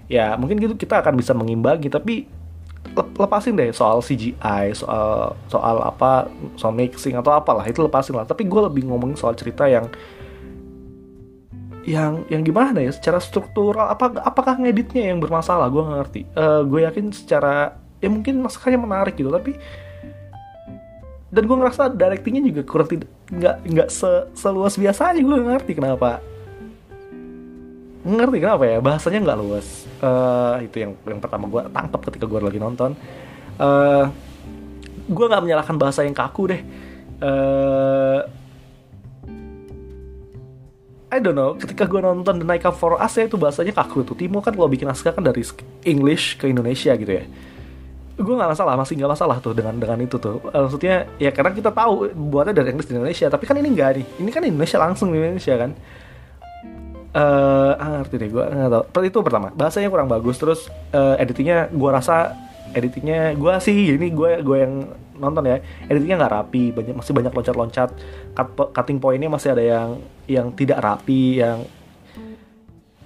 Ya 0.06 0.38
mungkin 0.38 0.62
gitu 0.62 0.78
kita 0.78 1.02
akan 1.02 1.18
bisa 1.18 1.34
mengimbangi 1.34 1.90
tapi 1.90 2.30
lepasin 3.18 3.58
deh 3.58 3.74
soal 3.74 4.06
CGI 4.06 4.78
soal 4.78 5.34
soal 5.50 5.82
apa 5.82 6.30
soal 6.62 6.78
mixing 6.78 7.18
atau 7.18 7.34
apalah 7.34 7.66
itu 7.66 7.82
lepasin 7.82 8.14
lah. 8.14 8.30
Tapi 8.30 8.46
gue 8.46 8.62
lebih 8.70 8.86
ngomongin 8.86 9.18
soal 9.18 9.34
cerita 9.34 9.66
yang 9.66 9.90
yang 11.86 12.26
yang 12.34 12.42
gimana 12.42 12.82
ya 12.82 12.90
secara 12.90 13.22
struktural 13.22 13.86
apa 13.94 14.18
apakah 14.26 14.58
ngeditnya 14.58 15.14
yang 15.14 15.22
bermasalah? 15.22 15.70
Gue 15.70 15.86
nggak 15.86 16.00
ngerti. 16.02 16.22
Uh, 16.34 16.62
gue 16.66 16.82
yakin 16.82 17.14
secara 17.14 17.78
ya 18.02 18.10
mungkin 18.10 18.42
masakannya 18.42 18.80
menarik 18.82 19.16
gitu 19.16 19.30
tapi 19.30 19.56
dan 21.36 21.44
gue 21.46 21.58
ngerasa 21.58 21.92
directingnya 21.94 22.44
juga 22.48 22.62
kurang 22.64 22.90
tidak 22.90 23.10
nggak 23.28 23.56
nggak 23.66 23.90
se 23.92 24.10
seluas 24.38 24.74
biasanya 24.80 25.22
gue 25.22 25.38
ngerti 25.42 25.72
kenapa. 25.76 26.24
Ngerti 28.06 28.38
kenapa 28.38 28.64
ya 28.66 28.78
bahasanya 28.80 29.20
nggak 29.26 29.40
luas. 29.42 29.68
Eh, 30.00 30.56
itu 30.70 30.76
yang 30.80 30.92
yang 31.06 31.20
pertama 31.20 31.50
gue 31.50 31.62
tangkap 31.70 32.02
ketika 32.08 32.26
gue 32.26 32.40
lagi 32.40 32.60
nonton. 32.62 32.94
Eh, 33.60 34.06
gue 35.06 35.26
nggak 35.26 35.44
menyalahkan 35.44 35.76
bahasa 35.78 36.02
yang 36.08 36.16
kaku 36.16 36.56
deh. 36.56 36.62
Eh, 37.20 38.20
I 41.16 41.24
don't 41.24 41.40
know, 41.40 41.56
ketika 41.56 41.88
gue 41.88 42.04
nonton 42.04 42.44
The 42.44 42.48
Night 42.48 42.68
For 42.76 43.00
Us 43.00 43.16
ya 43.16 43.32
itu 43.32 43.40
bahasanya 43.40 43.72
kaku 43.72 44.04
tuh. 44.04 44.20
Timo 44.20 44.44
kan 44.44 44.52
kalau 44.52 44.68
bikin 44.68 44.92
naskah 44.92 45.16
kan 45.16 45.24
dari 45.24 45.40
English 45.88 46.36
ke 46.36 46.52
Indonesia 46.52 46.92
gitu 46.92 47.08
ya. 47.08 47.24
Gue 48.20 48.36
nggak 48.36 48.52
masalah, 48.52 48.76
masih 48.76 49.00
nggak 49.00 49.12
masalah 49.16 49.40
tuh 49.40 49.56
dengan 49.56 49.80
dengan 49.80 49.96
itu 50.04 50.20
tuh. 50.20 50.44
Eh, 50.52 50.60
Maksudnya 50.60 51.08
ya 51.16 51.32
karena 51.32 51.56
kita 51.56 51.72
tahu 51.72 52.12
buatnya 52.12 52.52
dari 52.52 52.76
English 52.76 52.92
di 52.92 53.00
Indonesia, 53.00 53.32
tapi 53.32 53.48
kan 53.48 53.56
ini 53.56 53.72
enggak 53.72 53.90
nih. 53.96 54.06
Ini 54.20 54.30
kan 54.36 54.44
Indonesia 54.44 54.78
langsung 54.84 55.16
di 55.16 55.24
Indonesia 55.24 55.56
kan. 55.56 55.72
Eh, 57.16 57.72
ah, 57.80 58.04
ngerti 58.04 58.16
deh 58.20 58.28
gue 58.28 58.44
nggak 58.44 58.92
tahu. 58.92 59.04
Itu 59.08 59.24
pertama, 59.24 59.48
bahasanya 59.56 59.88
kurang 59.88 60.12
bagus. 60.12 60.36
Terus 60.36 60.68
eh, 60.92 61.24
editingnya 61.24 61.72
gue 61.72 61.90
rasa 61.96 62.36
editingnya 62.76 63.40
gue 63.40 63.54
sih 63.64 63.96
ini 63.96 64.12
gue 64.12 64.44
gue 64.44 64.58
yang 64.60 64.74
nonton 65.16 65.48
ya 65.48 65.64
editingnya 65.88 66.20
nggak 66.20 66.34
rapi 66.36 66.64
banyak 66.76 66.92
masih 66.92 67.16
banyak 67.16 67.32
loncat-loncat 67.32 67.90
Cut- 68.36 68.72
cutting 68.76 69.00
pointnya 69.00 69.32
masih 69.32 69.56
ada 69.56 69.64
yang 69.64 69.90
yang 70.26 70.54
tidak 70.54 70.82
rapi 70.82 71.42
yang 71.42 71.66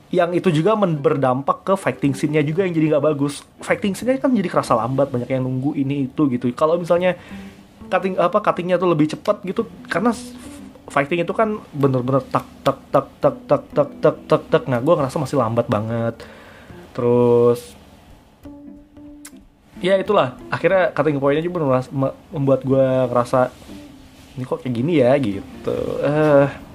yang 0.09 0.33
itu 0.33 0.49
juga 0.49 0.73
berdampak 0.73 1.61
ke 1.61 1.73
fighting 1.77 2.17
scene-nya 2.17 2.41
juga 2.41 2.65
yang 2.65 2.73
jadi 2.73 2.97
nggak 2.97 3.05
bagus. 3.13 3.45
Fighting 3.61 3.93
scene-nya 3.93 4.17
kan 4.17 4.33
jadi 4.33 4.49
kerasa 4.49 4.73
lambat 4.73 5.13
banyak 5.13 5.29
yang 5.29 5.45
nunggu 5.45 5.77
ini 5.77 6.09
itu 6.09 6.25
gitu. 6.33 6.49
Kalau 6.57 6.81
misalnya 6.81 7.13
cutting 7.89 8.17
apa 8.17 8.41
cuttingnya 8.41 8.81
tuh 8.81 8.89
lebih 8.89 9.09
cepat 9.13 9.41
gitu 9.45 9.69
karena 9.85 10.13
fighting 10.89 11.21
itu 11.21 11.33
kan 11.33 11.61
bener-bener 11.73 12.25
tak 12.25 12.45
tak 12.65 12.81
tak 12.89 13.07
tak 13.21 13.35
tak 13.45 13.63
tak 13.69 13.89
tak 14.01 14.17
tak 14.25 14.41
tak. 14.49 14.63
Nah 14.65 14.81
gue 14.81 14.93
ngerasa 14.97 15.21
masih 15.21 15.37
lambat 15.37 15.69
banget. 15.69 16.17
Terus 16.97 17.77
ya 19.77 19.93
itulah. 19.93 20.41
Akhirnya 20.49 20.89
cutting 20.89 21.21
pointnya 21.21 21.45
juga 21.45 21.85
membuat 22.33 22.65
gue 22.65 22.85
ngerasa 23.13 23.53
ini 24.33 24.41
kok 24.41 24.65
kayak 24.65 24.73
gini 24.73 24.93
ya? 25.05 25.13
Gitu. 25.21 25.77
Eh 26.01 26.68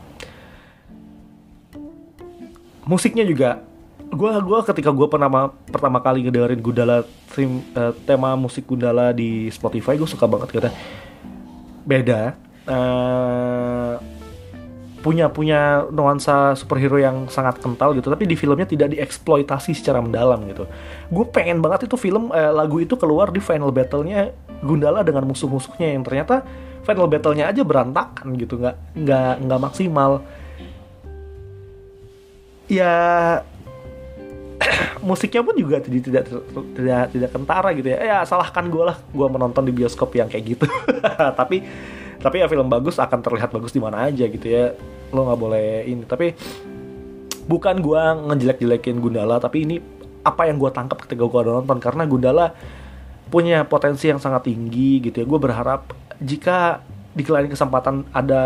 musiknya 2.85 3.25
juga 3.25 3.65
gua 4.15 4.39
gua 4.41 4.61
ketika 4.63 4.93
gua 4.95 5.09
pertama 5.11 5.51
pertama 5.69 5.99
kali 5.99 6.29
ngedengerin 6.29 6.61
Gundala 6.61 7.03
theme, 7.33 7.65
eh, 7.75 7.93
tema 8.05 8.37
musik 8.39 8.69
Gundala 8.69 9.11
di 9.11 9.49
Spotify 9.51 9.99
gue 9.99 10.09
suka 10.09 10.29
banget 10.29 10.49
kata 10.55 10.71
beda 11.85 12.37
eh, 12.69 13.95
punya 15.05 15.29
punya 15.29 15.85
nuansa 15.93 16.57
superhero 16.57 16.97
yang 16.97 17.29
sangat 17.29 17.61
kental 17.61 17.93
gitu 17.93 18.09
tapi 18.09 18.25
di 18.25 18.41
filmnya 18.41 18.65
tidak 18.65 18.97
dieksploitasi 18.97 19.77
secara 19.77 20.01
mendalam 20.01 20.41
gitu. 20.49 20.65
Gue 21.13 21.29
pengen 21.29 21.61
banget 21.61 21.85
itu 21.85 22.01
film 22.01 22.33
eh, 22.33 22.49
lagu 22.49 22.81
itu 22.81 22.97
keluar 22.97 23.29
di 23.29 23.37
final 23.45 23.69
battle-nya 23.69 24.33
Gundala 24.65 25.05
dengan 25.05 25.29
musuh-musuhnya 25.29 25.93
yang 25.93 26.01
ternyata 26.09 26.41
final 26.89 27.05
battle-nya 27.05 27.53
aja 27.53 27.61
berantakan 27.61 28.33
gitu 28.41 28.57
nggak 28.57 28.77
nggak 28.97 29.35
nggak 29.45 29.61
maksimal 29.61 30.25
ya 32.71 32.93
musiknya 35.09 35.43
pun 35.45 35.55
juga 35.59 35.83
tidak 35.83 36.03
tidak 36.09 36.25
tidak 36.77 37.03
tidak 37.13 37.31
kentara 37.33 37.69
gitu 37.77 37.89
ya. 37.93 37.99
Ya 38.01 38.19
salahkan 38.25 38.69
gue 38.71 38.85
lah. 38.85 38.97
Gue 39.13 39.27
menonton 39.29 39.67
di 39.67 39.73
bioskop 39.75 40.15
yang 40.17 40.29
kayak 40.31 40.45
gitu. 40.57 40.67
Tapi 41.41 41.63
tapi 42.25 42.41
ya 42.41 42.49
film 42.49 42.73
bagus 42.73 42.97
akan 42.97 43.21
terlihat 43.21 43.53
bagus 43.53 43.77
di 43.77 43.81
mana 43.83 44.09
aja 44.09 44.25
gitu 44.25 44.47
ya. 44.47 44.73
Lo 45.13 45.29
nggak 45.29 45.41
boleh 45.41 45.69
ini. 45.85 46.03
Tapi 46.09 46.33
bukan 47.45 47.85
gue 47.85 48.03
ngejelek-jelekin 48.33 49.05
Gundala 49.05 49.37
tapi 49.37 49.69
ini 49.69 49.77
apa 50.25 50.49
yang 50.49 50.57
gue 50.57 50.73
tangkap 50.73 51.05
ketika 51.05 51.29
gue 51.29 51.41
nonton. 51.45 51.79
Karena 51.83 52.09
Gundala 52.09 52.57
punya 53.29 53.67
potensi 53.69 54.09
yang 54.09 54.23
sangat 54.23 54.49
tinggi 54.49 55.05
gitu 55.05 55.21
ya. 55.21 55.27
Gue 55.29 55.41
berharap 55.43 55.93
jika 56.23 56.81
di 57.15 57.23
lain 57.23 57.53
kesempatan 57.53 58.09
ada 58.11 58.43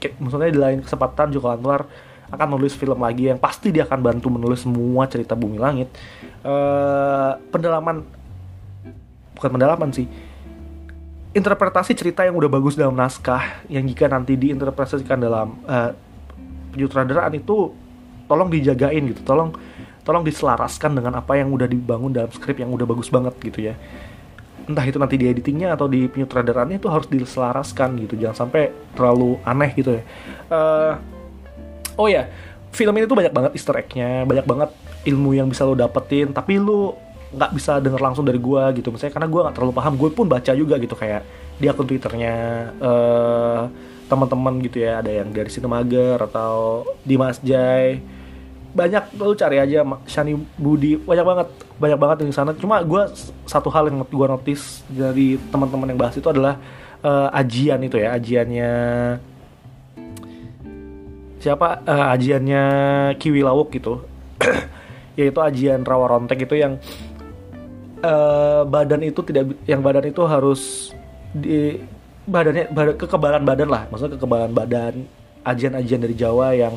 ke- 0.00 0.16
maksudnya 0.20 0.50
di 0.52 0.60
lain 0.60 0.78
kesempatan 0.84 1.32
Joko 1.32 1.48
Anwar 1.52 1.88
akan 2.30 2.46
menulis 2.56 2.74
film 2.78 2.98
lagi 3.02 3.30
yang 3.30 3.38
pasti 3.38 3.74
dia 3.74 3.84
akan 3.86 4.00
bantu 4.00 4.30
menulis 4.30 4.62
semua 4.62 5.06
cerita 5.10 5.34
Bumi 5.34 5.58
Langit. 5.58 5.90
Eh, 6.40 7.32
pendalaman 7.50 8.02
bukan 9.36 9.50
pendalaman 9.56 9.90
sih 9.92 10.06
interpretasi 11.30 11.94
cerita 11.94 12.26
yang 12.26 12.34
udah 12.34 12.50
bagus 12.50 12.74
dalam 12.74 12.92
naskah 12.98 13.62
yang 13.70 13.86
jika 13.86 14.10
nanti 14.10 14.34
diinterpretasikan 14.34 15.18
dalam 15.20 15.62
eh, 15.64 15.90
penyutradaraan 16.74 17.38
itu 17.38 17.70
tolong 18.26 18.50
dijagain 18.50 19.02
gitu 19.10 19.22
tolong 19.22 19.54
tolong 20.02 20.26
diselaraskan 20.26 20.96
dengan 20.96 21.22
apa 21.22 21.38
yang 21.38 21.52
udah 21.54 21.68
dibangun 21.70 22.10
dalam 22.10 22.30
skrip 22.32 22.58
yang 22.58 22.72
udah 22.72 22.88
bagus 22.88 23.12
banget 23.12 23.34
gitu 23.42 23.70
ya. 23.70 23.74
Entah 24.66 24.86
itu 24.86 24.96
nanti 24.96 25.18
di 25.18 25.26
editingnya 25.28 25.74
atau 25.74 25.90
di 25.90 26.06
penyutradaraannya 26.06 26.78
itu 26.78 26.88
harus 26.88 27.06
diselaraskan 27.10 28.00
gitu 28.06 28.14
jangan 28.16 28.46
sampai 28.46 28.72
terlalu 28.96 29.38
aneh 29.44 29.70
gitu 29.76 30.00
ya. 30.00 30.02
Eh, 30.50 30.92
oh 32.00 32.08
ya 32.08 32.32
film 32.72 32.96
ini 32.96 33.04
tuh 33.04 33.18
banyak 33.18 33.34
banget 33.34 33.52
easter 33.52 33.76
egg-nya 33.76 34.24
banyak 34.24 34.46
banget 34.48 34.70
ilmu 35.04 35.36
yang 35.36 35.52
bisa 35.52 35.68
lo 35.68 35.76
dapetin 35.76 36.32
tapi 36.32 36.56
lu 36.56 36.96
nggak 37.30 37.50
bisa 37.54 37.78
denger 37.78 38.02
langsung 38.02 38.26
dari 38.26 38.42
gua 38.42 38.74
gitu. 38.74 38.90
Misalnya 38.90 39.14
karena 39.14 39.28
gua 39.30 39.40
nggak 39.46 39.54
terlalu 39.54 39.74
paham 39.74 39.94
gue 39.94 40.10
pun 40.10 40.26
baca 40.26 40.50
juga 40.50 40.74
gitu 40.82 40.98
kayak 40.98 41.22
di 41.62 41.70
akun 41.70 41.86
twitternya 41.86 42.34
eh 42.74 43.60
teman-teman 44.10 44.58
gitu 44.66 44.82
ya 44.82 44.98
ada 44.98 45.06
yang 45.14 45.30
dari 45.30 45.46
Sinemager 45.46 46.18
atau 46.18 46.82
Dimas 47.06 47.38
Jai. 47.38 48.02
Banyak 48.74 49.14
lu 49.14 49.38
cari 49.38 49.62
aja 49.62 49.86
Shani 50.10 50.34
Budi 50.58 50.98
banyak 50.98 51.22
banget 51.22 51.48
banyak 51.78 51.98
banget 52.02 52.16
di 52.26 52.34
sana. 52.34 52.50
Cuma 52.58 52.82
gua 52.82 53.06
s- 53.14 53.30
satu 53.46 53.70
hal 53.70 53.86
yang 53.86 54.02
gua 54.10 54.34
notice 54.34 54.82
dari 54.90 55.38
teman-teman 55.54 55.86
yang 55.94 55.98
bahas 56.02 56.18
itu 56.18 56.26
adalah 56.26 56.58
eh, 56.98 57.28
ajian 57.30 57.78
itu 57.86 57.94
ya 57.94 58.18
ajiannya 58.18 58.72
siapa 61.40 61.82
eh, 61.88 62.06
ajiannya 62.14 62.64
Kiwi 63.16 63.40
Lawuk 63.40 63.72
gitu. 63.72 64.04
Yaitu 65.18 65.40
ajian 65.40 65.82
rawa 65.82 66.06
rontek 66.06 66.44
itu 66.44 66.54
yang 66.60 66.76
eh, 68.04 68.62
badan 68.68 69.00
itu 69.02 69.20
tidak 69.24 69.56
yang 69.64 69.80
badan 69.80 70.04
itu 70.06 70.22
harus 70.28 70.92
di 71.32 71.80
badannya 72.28 72.68
badan, 72.70 72.94
kekebalan 73.00 73.42
badan 73.42 73.68
lah. 73.72 73.82
Maksudnya 73.88 74.20
kekebalan 74.20 74.52
badan 74.52 74.94
ajian-ajian 75.42 76.00
dari 76.04 76.14
Jawa 76.14 76.52
yang 76.52 76.76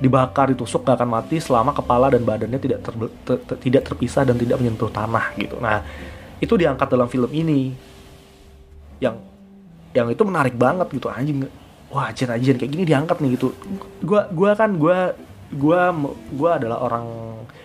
dibakar 0.00 0.52
ditusuk 0.54 0.86
gak 0.86 1.02
akan 1.02 1.10
mati 1.10 1.42
selama 1.42 1.74
kepala 1.74 2.08
dan 2.08 2.22
badannya 2.22 2.60
tidak 2.62 2.80
ter- 2.84 3.12
ter- 3.26 3.42
ter- 3.42 3.60
tidak 3.60 3.82
terpisah 3.84 4.22
dan 4.22 4.36
tidak 4.38 4.60
menyentuh 4.60 4.88
tanah 4.92 5.34
gitu. 5.36 5.56
Nah 5.58 5.82
itu 6.38 6.54
diangkat 6.56 6.88
dalam 6.88 7.08
film 7.08 7.28
ini. 7.32 7.72
Yang 9.00 9.16
yang 9.96 10.06
itu 10.12 10.22
menarik 10.22 10.54
banget 10.54 10.88
gitu. 10.92 11.08
Anjing 11.08 11.48
wah 11.90 12.08
ajian-ajian 12.10 12.56
kayak 12.56 12.70
gini 12.70 12.84
diangkat 12.86 13.18
nih 13.18 13.36
gitu. 13.36 13.52
Gua 14.00 14.30
gua 14.30 14.54
kan 14.54 14.78
gua 14.78 15.12
gua 15.50 15.90
gua 16.32 16.50
adalah 16.56 16.78
orang 16.80 17.06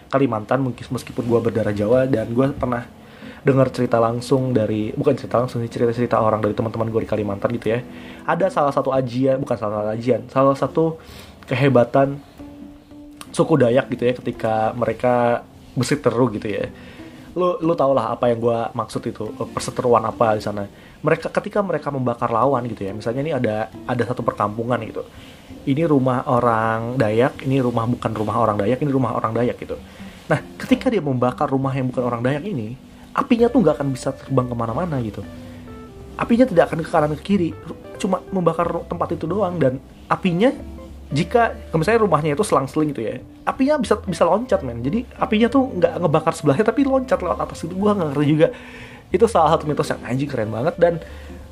Kalimantan 0.09 0.65
mungkin 0.65 0.81
meskipun 0.81 1.25
gua 1.29 1.39
berdarah 1.41 1.73
Jawa 1.73 2.09
dan 2.09 2.29
gua 2.33 2.49
pernah 2.51 2.85
dengar 3.45 3.69
cerita 3.69 4.01
langsung 4.01 4.57
dari 4.57 4.89
bukan 4.97 5.13
cerita 5.13 5.37
langsung 5.37 5.61
sih 5.61 5.69
cerita-cerita 5.69 6.17
orang 6.17 6.41
dari 6.41 6.57
teman-teman 6.57 6.89
gue 6.89 7.05
di 7.05 7.09
Kalimantan 7.09 7.53
gitu 7.53 7.77
ya. 7.77 7.79
Ada 8.25 8.49
salah 8.49 8.73
satu 8.73 8.89
ajian 8.89 9.37
bukan 9.37 9.53
salah 9.53 9.85
satu 9.85 9.89
ajian 9.93 10.21
salah 10.33 10.57
satu 10.57 10.83
kehebatan 11.45 12.17
suku 13.29 13.53
Dayak 13.61 13.85
gitu 13.93 14.03
ya 14.09 14.13
ketika 14.17 14.73
mereka 14.73 15.45
berseteru 15.77 16.33
gitu 16.33 16.47
ya 16.49 16.73
lu 17.35 17.59
lu 17.59 17.75
tau 17.75 17.91
lah 17.91 18.15
apa 18.15 18.31
yang 18.31 18.39
gua 18.39 18.71
maksud 18.71 19.03
itu 19.11 19.27
perseteruan 19.51 20.07
apa 20.07 20.39
di 20.39 20.43
sana. 20.43 20.63
Mereka 21.03 21.29
ketika 21.29 21.59
mereka 21.59 21.91
membakar 21.91 22.31
lawan 22.31 22.63
gitu 22.71 22.87
ya 22.87 22.95
misalnya 22.95 23.21
ini 23.21 23.31
ada 23.35 23.67
ada 23.83 24.03
satu 24.07 24.23
perkampungan 24.23 24.79
gitu. 24.87 25.03
Ini 25.67 25.83
rumah 25.85 26.23
orang 26.31 26.95
Dayak 26.95 27.43
ini 27.43 27.59
rumah 27.59 27.83
bukan 27.85 28.11
rumah 28.15 28.39
orang 28.39 28.57
Dayak 28.63 28.79
ini 28.79 28.89
rumah 28.89 29.13
orang 29.13 29.35
Dayak 29.35 29.59
gitu. 29.59 29.75
Nah 30.31 30.39
ketika 30.55 30.87
dia 30.87 31.03
membakar 31.03 31.51
rumah 31.51 31.75
yang 31.75 31.91
bukan 31.91 32.03
orang 32.07 32.21
Dayak 32.23 32.47
ini 32.47 32.79
apinya 33.11 33.51
tuh 33.51 33.59
nggak 33.63 33.75
akan 33.83 33.87
bisa 33.91 34.15
terbang 34.15 34.47
ke 34.47 34.55
mana-mana 34.55 34.95
gitu. 35.03 35.21
Apinya 36.15 36.47
tidak 36.47 36.71
akan 36.71 36.79
ke 36.79 36.89
kanan 36.89 37.11
ke 37.19 37.23
kiri. 37.23 37.49
Cuma 37.99 38.23
membakar 38.31 38.87
tempat 38.87 39.11
itu 39.11 39.27
doang 39.27 39.59
dan 39.59 39.83
apinya 40.07 40.55
jika 41.15 41.55
misalnya 41.71 42.03
rumahnya 42.03 42.35
itu 42.35 42.43
selang-seling 42.43 42.91
gitu 42.91 43.07
ya 43.07 43.15
apinya 43.45 43.77
bisa 43.77 43.95
bisa 44.01 44.25
loncat 44.25 44.65
men. 44.65 44.81
Jadi 44.81 45.05
apinya 45.21 45.47
tuh 45.47 45.69
nggak 45.77 46.01
ngebakar 46.01 46.33
sebelahnya 46.33 46.65
tapi 46.65 46.81
loncat 46.83 47.21
lewat 47.21 47.39
atas 47.45 47.63
itu. 47.63 47.77
Gua 47.77 47.93
nggak 47.93 48.07
ngerti 48.11 48.25
juga. 48.27 48.47
Itu 49.13 49.25
salah 49.29 49.55
satu 49.55 49.69
mitos 49.69 49.87
yang 49.87 50.01
anjing 50.01 50.29
keren 50.29 50.49
banget. 50.49 50.75
Dan 50.81 50.93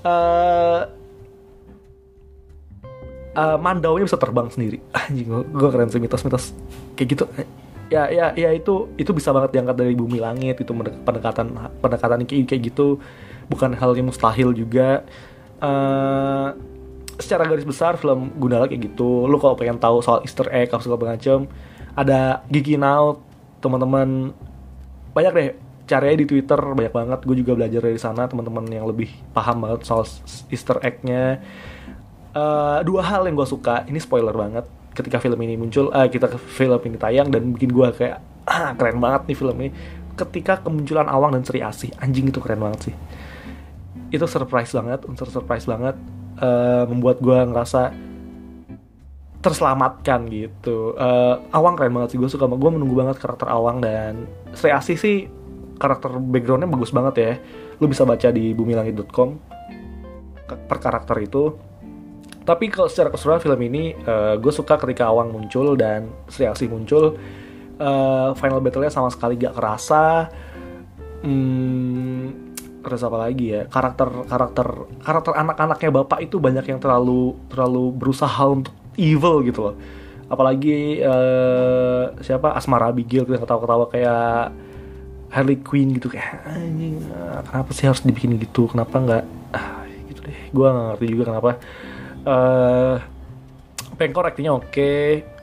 eh 0.03 0.81
eh, 3.37 3.57
mandaunya 3.61 4.03
bisa 4.09 4.17
terbang 4.17 4.49
sendiri. 4.49 4.81
Anjing 5.05 5.27
gua 5.53 5.69
keren 5.69 5.89
sih 5.93 6.01
mitos-mitos 6.01 6.51
kayak 6.97 7.07
gitu. 7.13 7.25
Ya 7.93 8.09
ya 8.09 8.33
ya 8.33 8.49
itu 8.49 8.89
itu 8.97 9.13
bisa 9.13 9.29
banget 9.29 9.53
diangkat 9.53 9.77
dari 9.77 9.93
bumi 9.93 10.17
langit 10.17 10.57
itu 10.57 10.73
pendekatan 11.05 11.53
pendekatan 11.77 12.25
kayak 12.25 12.49
kayak 12.49 12.73
gitu. 12.73 12.97
Bukan 13.53 13.77
hal 13.77 13.93
yang 13.93 14.09
mustahil 14.09 14.49
juga. 14.57 15.05
Eh 15.61 16.72
secara 17.19 17.45
garis 17.45 17.65
besar 17.67 17.97
film 17.99 18.33
Gundala 18.37 18.65
kayak 18.65 18.93
gitu. 18.93 19.25
Lu 19.29 19.37
kalau 19.37 19.53
pengen 19.57 19.77
tahu 19.77 20.01
soal 20.01 20.21
Easter 20.25 20.49
egg 20.49 20.73
apa 20.73 20.81
segala 20.81 21.17
macam 21.17 21.45
ada 21.93 22.41
Gigi 22.49 22.77
Now 22.77 23.21
teman-teman 23.61 24.33
banyak 25.13 25.33
deh 25.33 25.49
caranya 25.85 26.17
di 26.23 26.27
Twitter 26.27 26.57
banyak 26.57 26.93
banget. 26.93 27.19
Gue 27.23 27.35
juga 27.37 27.53
belajar 27.53 27.81
dari 27.83 27.99
sana 27.99 28.25
teman-teman 28.25 28.65
yang 28.71 28.89
lebih 28.89 29.11
paham 29.31 29.63
banget 29.67 29.85
soal 29.85 30.07
Easter 30.49 30.79
egg-nya. 30.81 31.43
Uh, 32.33 32.81
dua 32.81 33.05
hal 33.05 33.29
yang 33.29 33.37
gue 33.37 33.45
suka 33.45 33.85
ini 33.85 34.01
spoiler 34.01 34.33
banget 34.33 34.65
ketika 34.97 35.21
film 35.21 35.37
ini 35.45 35.53
muncul 35.53 35.93
uh, 35.93 36.09
kita 36.09 36.33
film 36.33 36.81
ini 36.85 36.97
tayang 36.97 37.29
dan 37.29 37.53
bikin 37.53 37.69
gue 37.69 37.93
kayak 37.93 38.17
ah, 38.49 38.73
keren 38.73 38.97
banget 38.97 39.29
nih 39.29 39.37
film 39.37 39.55
ini. 39.61 39.69
Ketika 40.13 40.61
kemunculan 40.61 41.09
Awang 41.09 41.33
dan 41.33 41.41
Sri 41.45 41.61
Asih 41.61 41.89
anjing 41.97 42.29
itu 42.29 42.37
keren 42.41 42.61
banget 42.61 42.89
sih. 42.89 42.95
Itu 44.13 44.29
surprise 44.29 44.73
banget 44.73 45.05
unsur 45.09 45.29
surprise 45.29 45.65
banget 45.65 45.97
uh, 46.39 46.83
membuat 46.87 47.19
gue 47.19 47.37
ngerasa 47.37 47.93
terselamatkan 49.43 50.31
gitu. 50.31 50.95
Uh, 50.95 51.43
Awang 51.51 51.75
keren 51.75 51.91
banget 51.91 52.15
sih 52.15 52.19
gue 52.21 52.31
suka 52.31 52.47
gue 52.47 52.71
menunggu 52.71 52.95
banget 52.95 53.19
karakter 53.19 53.51
Awang 53.51 53.83
dan 53.83 54.23
Sri 54.55 54.71
Asih 54.71 54.95
sih 54.95 55.27
karakter 55.75 56.15
backgroundnya 56.15 56.71
bagus 56.71 56.95
banget 56.95 57.15
ya. 57.19 57.31
Lu 57.83 57.91
bisa 57.91 58.07
baca 58.07 58.31
di 58.31 58.55
bumilangit.com 58.55 59.29
per 60.47 60.77
karakter 60.79 61.19
itu. 61.19 61.51
Tapi 62.43 62.67
kalau 62.71 62.87
secara 62.91 63.11
keseluruhan 63.11 63.43
film 63.43 63.59
ini 63.67 63.83
uh, 64.07 64.39
gue 64.39 64.51
suka 64.51 64.79
ketika 64.79 65.11
Awang 65.11 65.35
muncul 65.35 65.75
dan 65.75 66.07
Sri 66.31 66.47
Asih 66.47 66.71
muncul. 66.71 67.19
Uh, 67.73 68.31
final 68.37 68.63
battle-nya 68.63 68.93
sama 68.93 69.11
sekali 69.11 69.35
gak 69.35 69.59
kerasa. 69.59 70.31
Hmm, 71.23 72.42
terus 72.83 73.01
apa 73.01 73.17
lagi 73.17 73.55
ya? 73.55 73.61
Karakter 73.71 74.27
karakter 74.27 74.67
karakter 75.01 75.31
anak-anaknya 75.33 75.89
bapak 76.03 76.19
itu 76.27 76.37
banyak 76.37 76.67
yang 76.67 76.79
terlalu 76.83 77.33
terlalu 77.47 77.95
berusaha 77.95 78.43
untuk 78.45 78.75
evil 78.99 79.41
gitu 79.47 79.59
loh. 79.71 79.75
Apalagi 80.27 80.99
uh, 81.01 82.13
siapa? 82.19 82.53
Asmara 82.53 82.91
Abigail 82.91 83.25
yang 83.25 83.41
ketawa-ketawa 83.41 83.85
kayak 83.87 84.51
Harley 85.31 85.57
Quinn 85.63 85.95
gitu. 85.95 86.11
Kayak 86.11 86.43
anjing 86.43 86.99
kenapa 87.47 87.69
sih 87.71 87.87
harus 87.87 88.03
dibikin 88.03 88.35
gitu? 88.37 88.67
Kenapa 88.67 88.99
nggak? 88.99 89.23
Ah, 89.55 89.87
gitu 90.11 90.19
deh. 90.27 90.37
Gue 90.51 90.67
nggak 90.67 90.85
ngerti 90.93 91.05
juga 91.07 91.23
kenapa. 91.31 91.49
Uh, 92.23 92.95
Pengkor 93.93 94.25
aktingnya 94.27 94.57
oke. 94.57 94.67
Okay 94.73 95.33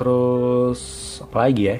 terus 0.00 0.80
apa 1.20 1.44
lagi 1.44 1.62
ya? 1.68 1.76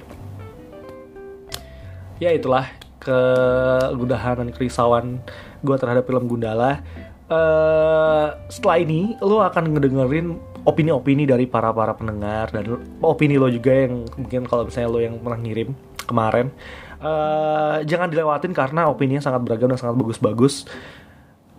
Ya 2.21 2.31
itulah 2.37 2.69
kegudahan 3.01 4.45
dan 4.45 4.49
kerisauan 4.53 5.19
gue 5.65 5.77
terhadap 5.77 6.05
film 6.05 6.29
Gundala 6.29 6.85
uh, 7.33 8.37
setelah 8.53 8.77
ini 8.81 9.17
lo 9.25 9.41
akan 9.41 9.75
ngedengerin 9.77 10.37
opini-opini 10.69 11.25
dari 11.25 11.49
para 11.49 11.73
para 11.73 11.97
pendengar 11.97 12.53
dan 12.53 12.77
opini 13.01 13.41
lo 13.41 13.49
juga 13.49 13.73
yang 13.73 14.05
mungkin 14.21 14.45
kalau 14.45 14.69
misalnya 14.69 14.89
lo 14.93 15.01
yang 15.01 15.17
pernah 15.17 15.41
ngirim 15.41 15.73
kemarin 16.05 16.53
uh, 17.01 17.81
jangan 17.89 18.13
dilewatin 18.13 18.53
karena 18.53 18.87
opininya 18.93 19.25
sangat 19.25 19.41
beragam 19.43 19.73
dan 19.73 19.81
sangat 19.81 19.97
bagus-bagus 19.97 20.69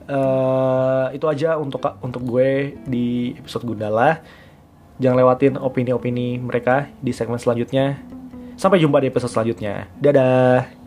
uh, 0.05 1.09
itu 1.09 1.25
aja 1.25 1.57
untuk 1.57 1.81
untuk 2.05 2.21
gue 2.23 2.77
di 2.85 3.33
episode 3.41 3.65
Gundala 3.65 4.21
Jangan 5.01 5.17
lewatin 5.17 5.57
opini-opini 5.57 6.37
mereka 6.37 6.85
di 7.01 7.09
segmen 7.09 7.41
selanjutnya. 7.41 7.97
Sampai 8.53 8.77
jumpa 8.77 9.01
di 9.01 9.09
episode 9.09 9.33
selanjutnya. 9.33 9.89
Dadah! 9.97 10.80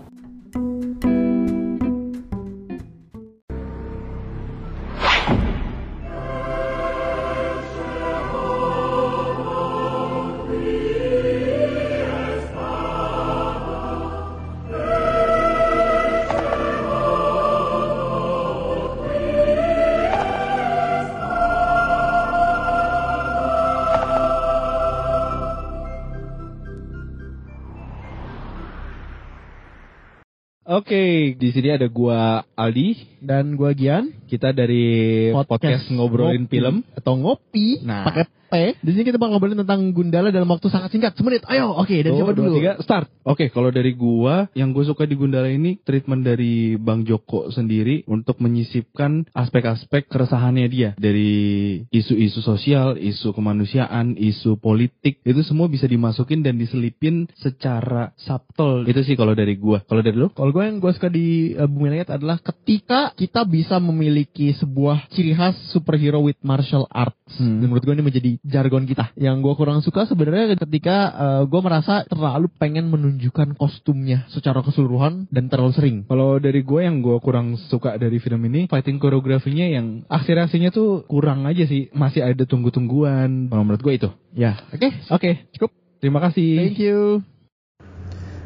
Di 31.34 31.49
sini 31.50 31.68
ada 31.75 31.86
gua 31.90 32.47
Aldi 32.54 33.18
dan 33.18 33.58
gua 33.58 33.75
Gian. 33.75 34.14
Kita 34.30 34.54
dari 34.54 35.30
podcast, 35.34 35.50
podcast 35.50 35.84
ngobrolin 35.90 36.47
ngopi. 36.47 36.52
film 36.54 36.76
atau 36.94 37.14
ngopi. 37.18 37.82
Nah, 37.82 38.06
pakai 38.06 38.25
P. 38.54 38.78
Di 38.78 38.90
sini 38.95 39.02
kita 39.02 39.19
bakal 39.19 39.34
ngobrolin 39.34 39.58
tentang 39.67 39.90
Gundala 39.90 40.30
dalam 40.30 40.47
waktu 40.47 40.71
sangat 40.71 40.95
singkat, 40.95 41.19
semenit. 41.19 41.43
Ayo, 41.50 41.75
oke, 41.75 41.90
okay, 41.90 42.06
dari 42.06 42.14
oh, 42.14 42.19
siapa 42.23 42.38
dulu? 42.38 42.54
Tiga, 42.54 42.78
start. 42.78 43.10
Oke, 43.26 43.26
okay, 43.26 43.49
kalau 43.50 43.75
dari 43.75 43.99
gua, 43.99 44.47
yang 44.54 44.71
gue 44.71 44.86
suka 44.86 45.10
di 45.10 45.19
Gundala 45.19 45.50
ini 45.50 45.82
treatment 45.82 46.23
dari 46.23 46.78
Bang 46.78 47.02
Joko 47.02 47.50
sendiri 47.50 48.06
untuk 48.06 48.38
menyisipkan 48.38 49.26
aspek-aspek 49.34 50.06
keresahannya 50.06 50.71
dia 50.71 50.95
dari 50.95 51.82
isu-isu 51.90 52.47
sosial, 52.47 52.95
isu 52.95 53.34
kemanusiaan, 53.34 54.14
isu 54.14 54.62
politik, 54.62 55.19
itu 55.26 55.40
semua 55.43 55.67
bisa 55.67 55.90
dimasukin 55.90 56.47
dan 56.47 56.54
diselipin 56.54 57.26
secara 57.34 58.14
subtle. 58.14 58.86
Itu 58.86 59.02
sih 59.02 59.19
kalau 59.19 59.34
dari 59.34 59.58
gua. 59.58 59.82
Kalau 59.82 59.99
dari 60.04 60.14
lu? 60.14 60.30
Kalau 60.30 60.54
gue 60.54 60.62
yang 60.62 60.78
gue 60.78 60.93
suka 60.95 61.10
di 61.10 61.58
uh, 61.58 61.67
Bumi 61.67 61.90
Langit 61.90 62.14
adalah 62.14 62.38
ketika 62.38 63.10
kita 63.19 63.43
bisa 63.49 63.82
memiliki 63.82 64.54
sebuah 64.54 65.10
ciri 65.10 65.34
khas 65.34 65.58
superhero 65.75 66.23
with 66.23 66.38
martial 66.47 66.86
arts. 66.95 67.19
Hmm. 67.25 67.65
Dan 67.65 67.73
menurut 67.73 67.89
gue 67.89 67.95
ini 67.97 68.04
menjadi 68.04 68.30
jargon 68.45 68.84
kita. 68.84 69.17
Yang 69.17 69.37
gue 69.41 69.54
kurang 69.56 69.80
suka 69.80 70.04
sebenarnya 70.04 70.60
ketika 70.60 70.97
uh, 71.08 71.25
eh, 71.25 71.43
gue 71.49 71.60
merasa 71.65 72.04
terlalu 72.04 72.52
pengen 72.60 72.93
menunjukkan 72.93 73.56
kostumnya 73.56 74.28
secara 74.28 74.60
keseluruhan 74.60 75.26
dan 75.32 75.49
terlalu 75.49 75.73
sering. 75.73 75.97
Kalau 76.04 76.37
dari 76.37 76.60
gue 76.60 76.80
yang 76.84 77.00
gue 77.00 77.17
kurang 77.25 77.56
suka 77.56 77.97
dari 77.97 78.21
film 78.21 78.45
ini, 78.45 78.69
fighting 78.69 79.00
koreografinya 79.00 79.65
yang 79.65 80.04
aksi-aksinya 80.13 80.69
tuh 80.69 81.08
kurang 81.08 81.49
aja 81.49 81.65
sih. 81.65 81.89
Masih 81.97 82.21
ada 82.28 82.45
tunggu-tungguan. 82.45 83.49
Kalau 83.49 83.63
menurut 83.65 83.80
gue 83.80 83.95
itu. 84.04 84.10
Ya, 84.37 84.60
oke, 84.75 84.84
okay. 84.84 84.91
oke, 85.08 85.21
okay, 85.21 85.34
cukup. 85.56 85.71
Terima 86.04 86.21
kasih. 86.21 86.60
Thank 86.60 86.80
you. 86.84 87.25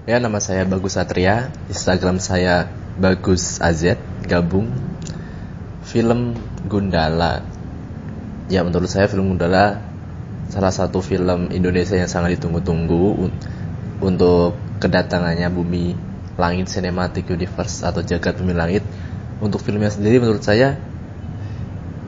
Ya, 0.06 0.22
nama 0.22 0.38
saya 0.38 0.62
Bagus 0.62 0.94
Satria. 0.94 1.50
Instagram 1.66 2.22
saya 2.22 2.70
Bagus 3.02 3.58
AZ. 3.58 3.98
Gabung. 4.24 4.70
Film 5.82 6.38
Gundala. 6.70 7.57
Ya, 8.48 8.64
menurut 8.64 8.88
saya 8.88 9.04
film 9.12 9.36
Gundala 9.36 9.84
salah 10.48 10.72
satu 10.72 11.04
film 11.04 11.52
Indonesia 11.52 12.00
yang 12.00 12.08
sangat 12.08 12.40
ditunggu-tunggu 12.40 13.28
untuk 14.00 14.56
kedatangannya 14.80 15.52
Bumi 15.52 15.92
Langit 16.40 16.72
Cinematic 16.72 17.28
Universe 17.28 17.84
atau 17.84 18.00
Jagat 18.00 18.40
Bumi 18.40 18.56
Langit. 18.56 18.80
Untuk 19.38 19.60
filmnya 19.60 19.92
sendiri 19.92 20.18
menurut 20.18 20.40
saya 20.40 20.80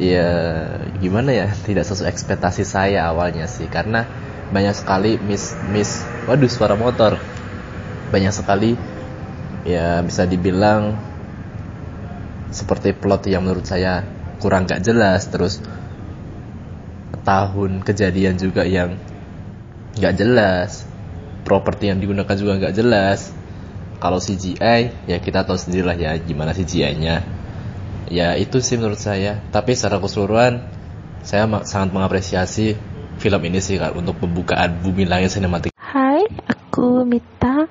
ya 0.01 0.29
gimana 0.97 1.37
ya? 1.37 1.47
Tidak 1.69 1.85
sesuai 1.85 2.09
ekspektasi 2.09 2.65
saya 2.65 3.05
awalnya 3.13 3.45
sih 3.45 3.69
karena 3.69 4.09
banyak 4.51 4.75
sekali 4.75 5.21
miss 5.21 5.53
miss 5.69 6.01
waduh 6.25 6.49
suara 6.49 6.73
motor. 6.73 7.21
Banyak 8.11 8.33
sekali 8.33 8.81
ya 9.69 10.01
bisa 10.01 10.25
dibilang 10.25 10.97
seperti 12.49 12.97
plot 12.97 13.29
yang 13.29 13.45
menurut 13.45 13.69
saya 13.69 14.09
kurang 14.41 14.65
gak 14.65 14.81
jelas. 14.83 15.29
Terus 15.29 15.61
tahun 17.23 17.85
kejadian 17.85 18.37
juga 18.41 18.65
yang 18.65 18.97
nggak 19.97 20.15
jelas. 20.17 20.87
Properti 21.45 21.91
yang 21.91 21.99
digunakan 21.99 22.37
juga 22.37 22.57
nggak 22.61 22.75
jelas. 22.77 23.33
Kalau 24.01 24.17
CGI 24.17 25.09
ya 25.09 25.19
kita 25.21 25.45
tahu 25.45 25.61
sendirilah 25.61 25.97
ya 25.97 26.17
gimana 26.17 26.57
CGI-nya 26.57 27.21
ya 28.11 28.35
itu 28.37 28.59
sih 28.61 28.77
menurut 28.77 28.99
saya. 28.99 29.39
Tapi 29.55 29.73
secara 29.77 30.03
keseluruhan 30.03 30.65
saya 31.21 31.47
sangat 31.69 31.93
mengapresiasi 31.93 32.77
film 33.21 33.41
ini 33.45 33.61
sih 33.61 33.77
kak 33.77 33.93
untuk 33.93 34.17
pembukaan 34.19 34.81
bumi 34.81 35.05
langit 35.05 35.33
sinematik. 35.33 35.73
Hai 35.77 36.25
aku 36.49 37.05
Mita. 37.05 37.69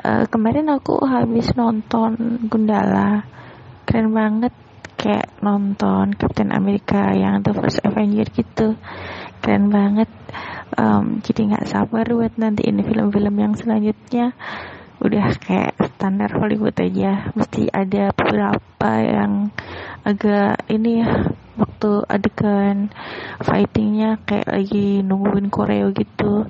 Uh, 0.00 0.24
kemarin 0.32 0.68
aku 0.72 0.96
habis 1.04 1.52
nonton 1.52 2.40
Gundala. 2.48 3.24
Keren 3.84 4.12
banget 4.16 4.54
kayak 5.00 5.40
nonton 5.40 6.12
Captain 6.12 6.52
America 6.52 7.16
yang 7.16 7.40
The 7.40 7.56
First 7.56 7.80
Avenger 7.80 8.28
gitu. 8.28 8.76
Keren 9.40 9.72
banget. 9.72 10.12
Um, 10.76 11.24
jadi 11.24 11.56
nggak 11.56 11.68
sabar 11.72 12.04
buat 12.04 12.36
nanti 12.36 12.68
ini 12.68 12.84
film-film 12.84 13.34
yang 13.40 13.56
selanjutnya. 13.56 14.36
Udah 15.00 15.32
kayak 15.40 15.80
standar 15.96 16.28
Hollywood 16.36 16.76
aja. 16.76 17.32
Mesti 17.32 17.72
ada 17.72 18.12
beberapa 18.12 18.92
yang 19.00 19.48
agak 20.04 20.68
ini 20.68 21.00
ya 21.00 21.32
waktu 21.56 21.92
adegan 22.04 22.92
fightingnya 23.40 24.20
kayak 24.28 24.52
lagi 24.52 25.00
nungguin 25.00 25.48
koreo 25.48 25.88
gitu. 25.96 26.44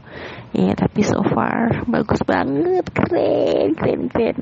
Ya 0.51 0.75
tapi 0.75 1.07
so 1.07 1.23
far 1.23 1.87
bagus 1.87 2.27
banget. 2.27 2.91
Keren 2.91 3.79
keren 3.79 4.03
keren 4.11 4.39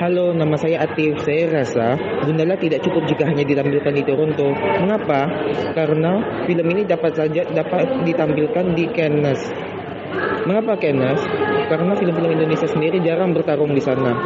Halo, 0.00 0.32
nama 0.32 0.56
saya 0.56 0.88
Atif. 0.88 1.20
Saya 1.28 1.60
rasa 1.60 1.92
Gundala 2.24 2.56
tidak 2.56 2.80
cukup 2.80 3.04
jika 3.04 3.28
hanya 3.28 3.44
ditampilkan 3.44 3.92
di 3.92 4.00
Toronto. 4.00 4.48
Mengapa? 4.56 5.28
Karena 5.76 6.40
film 6.48 6.66
ini 6.72 6.88
dapat 6.88 7.20
saja 7.20 7.44
dapat 7.44 8.08
ditampilkan 8.08 8.72
di 8.72 8.88
Cannes. 8.96 9.36
Mengapa 10.48 10.80
Cannes? 10.80 11.20
Karena 11.68 11.92
film-film 12.00 12.32
Indonesia 12.32 12.64
sendiri 12.64 13.04
jarang 13.04 13.36
bertarung 13.36 13.76
di 13.76 13.82
sana. 13.84 14.16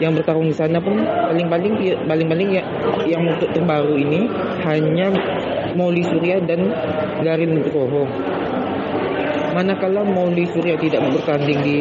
Yang 0.00 0.24
bertarung 0.24 0.48
di 0.48 0.56
sana 0.56 0.80
pun 0.80 0.96
paling-paling 1.04 1.76
paling-paling 2.08 2.48
ya, 2.48 2.64
yang 3.04 3.28
untuk 3.28 3.52
terbaru 3.52 4.00
ini 4.00 4.32
hanya 4.64 5.12
Mauli 5.76 6.08
Surya 6.08 6.40
dan 6.40 6.72
Garin 7.20 7.52
Nugroho 7.52 8.08
manakala 9.52 10.04
Mauli 10.04 10.44
Surya 10.50 10.76
tidak 10.80 11.04
bertanding 11.12 11.58
di 11.64 11.78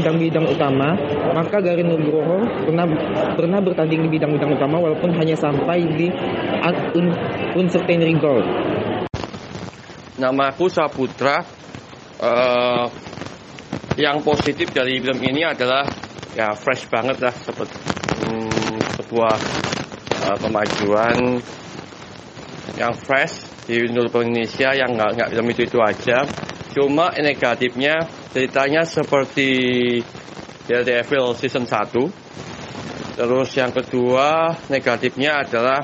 bidang-bidang 0.00 0.46
utama, 0.50 0.96
maka 1.32 1.60
Garin 1.60 1.88
Nugroho 1.88 2.44
pernah 2.66 2.86
pernah 3.36 3.58
bertanding 3.62 4.06
di 4.06 4.08
bidang-bidang 4.18 4.56
utama 4.56 4.76
walaupun 4.80 5.14
hanya 5.16 5.36
sampai 5.36 5.84
di 5.96 6.08
un, 6.96 7.06
uncertain 7.56 8.02
goal. 8.18 8.42
Nama 10.20 10.42
aku 10.52 10.68
Saputra. 10.68 11.40
Uh, 12.20 12.84
yang 13.96 14.22
positif 14.24 14.70
dari 14.72 15.00
film 15.02 15.18
ini 15.20 15.42
adalah 15.42 15.84
ya 16.32 16.54
fresh 16.54 16.86
banget 16.86 17.20
lah 17.20 17.34
seperti 17.34 17.76
hmm, 18.22 18.78
sebuah 19.00 19.36
uh, 20.30 20.36
kemajuan 20.38 21.40
yang 22.78 22.94
fresh 22.94 23.44
di 23.66 23.82
Indonesia 23.82 24.70
yang 24.72 24.94
nggak 24.94 25.10
nggak 25.18 25.28
film 25.34 25.46
itu 25.50 25.62
itu 25.66 25.78
aja 25.82 26.22
Cuma 26.70 27.10
negatifnya 27.18 28.06
ceritanya 28.30 28.86
seperti 28.86 29.50
Daredevil 30.70 31.34
season 31.34 31.66
1. 31.66 33.18
Terus 33.18 33.50
yang 33.58 33.74
kedua 33.74 34.54
negatifnya 34.70 35.42
adalah 35.42 35.82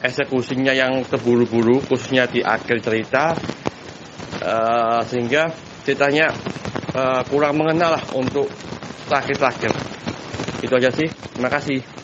eksekusinya 0.00 0.72
yang 0.72 1.04
terburu-buru 1.04 1.84
khususnya 1.84 2.24
di 2.24 2.40
akhir 2.40 2.80
cerita 2.80 3.36
uh, 4.40 5.02
sehingga 5.04 5.52
ceritanya 5.84 6.32
uh, 6.96 7.22
kurang 7.28 7.60
mengenal 7.60 8.00
lah 8.00 8.04
untuk 8.16 8.48
terakhir-terakhir. 9.12 9.72
Itu 10.64 10.72
aja 10.72 10.90
sih. 10.90 11.08
Terima 11.36 11.52
kasih 11.52 11.97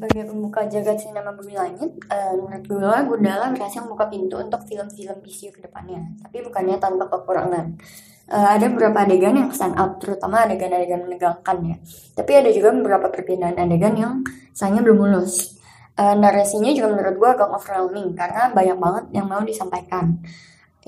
sebagai 0.00 0.32
pembuka 0.32 0.64
jagat 0.64 0.96
sinema 0.96 1.28
bumi 1.36 1.60
langit, 1.60 1.92
uh, 2.08 2.32
menurut 2.32 2.64
gue 2.64 2.92
Gundala 3.04 3.52
berhasil 3.52 3.84
membuka 3.84 4.08
pintu 4.08 4.40
untuk 4.40 4.64
film-film 4.64 5.20
DCU 5.20 5.52
ke 5.52 5.60
depannya, 5.60 6.16
tapi 6.24 6.40
bukannya 6.40 6.80
tanpa 6.80 7.04
kekurangan. 7.12 7.76
Uh, 8.24 8.48
ada 8.56 8.72
beberapa 8.72 9.04
adegan 9.04 9.36
yang 9.36 9.52
stand 9.52 9.76
out, 9.76 10.00
terutama 10.00 10.48
adegan-adegan 10.48 11.04
menegangkan 11.04 11.56
ya. 11.68 11.76
Tapi 12.16 12.32
ada 12.32 12.48
juga 12.48 12.72
beberapa 12.72 13.12
perpindahan 13.12 13.60
adegan 13.60 13.92
yang 13.92 14.12
sayangnya 14.56 14.88
belum 14.88 14.98
mulus. 15.04 15.60
Uh, 16.00 16.16
narasinya 16.16 16.72
juga 16.72 16.96
menurut 16.96 17.14
gue 17.20 17.30
agak 17.36 17.48
overwhelming 17.52 18.16
karena 18.16 18.48
banyak 18.56 18.80
banget 18.80 19.04
yang 19.12 19.28
mau 19.28 19.44
disampaikan. 19.44 20.16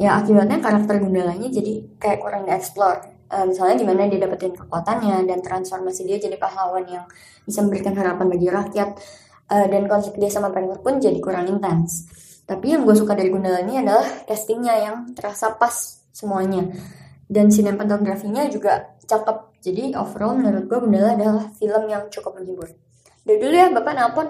Ya 0.00 0.16
akibatnya 0.16 0.56
karakter 0.64 1.04
Gundalanya 1.04 1.52
jadi 1.52 1.84
kayak 2.00 2.24
kurang 2.24 2.48
dieksplor 2.48 3.11
uh, 3.32 3.48
misalnya 3.48 3.80
gimana 3.80 4.06
dia 4.12 4.20
dapetin 4.20 4.52
kekuatannya 4.52 5.24
dan 5.24 5.40
transformasi 5.40 6.04
dia 6.04 6.20
jadi 6.20 6.36
pahlawan 6.36 6.84
yang 6.84 7.04
bisa 7.48 7.64
memberikan 7.64 7.96
harapan 7.96 8.26
bagi 8.28 8.48
rakyat. 8.52 8.90
Uh, 9.52 9.68
dan 9.68 9.84
konflik 9.84 10.16
dia 10.16 10.30
sama 10.32 10.48
Panther 10.52 10.80
pun 10.80 11.00
jadi 11.00 11.18
kurang 11.20 11.48
intens. 11.48 12.08
Tapi 12.44 12.72
yang 12.72 12.84
gue 12.84 12.96
suka 12.96 13.16
dari 13.16 13.28
Gundala 13.28 13.64
ini 13.64 13.80
adalah 13.80 14.04
castingnya 14.28 14.74
yang 14.80 14.96
terasa 15.16 15.56
pas 15.56 16.04
semuanya. 16.12 16.68
Dan 17.28 17.48
sinematografinya 17.48 18.48
juga 18.52 18.92
cakep. 19.08 19.62
Jadi 19.62 19.92
overall 19.96 20.36
menurut 20.36 20.68
gue 20.68 20.78
Gundala 20.84 21.16
adalah 21.16 21.44
film 21.56 21.84
yang 21.88 22.08
cukup 22.12 22.36
menghibur. 22.40 22.68
Udah 23.24 23.36
dulu 23.38 23.54
ya 23.54 23.68
Bapak 23.70 23.92
nelpon. 23.94 24.28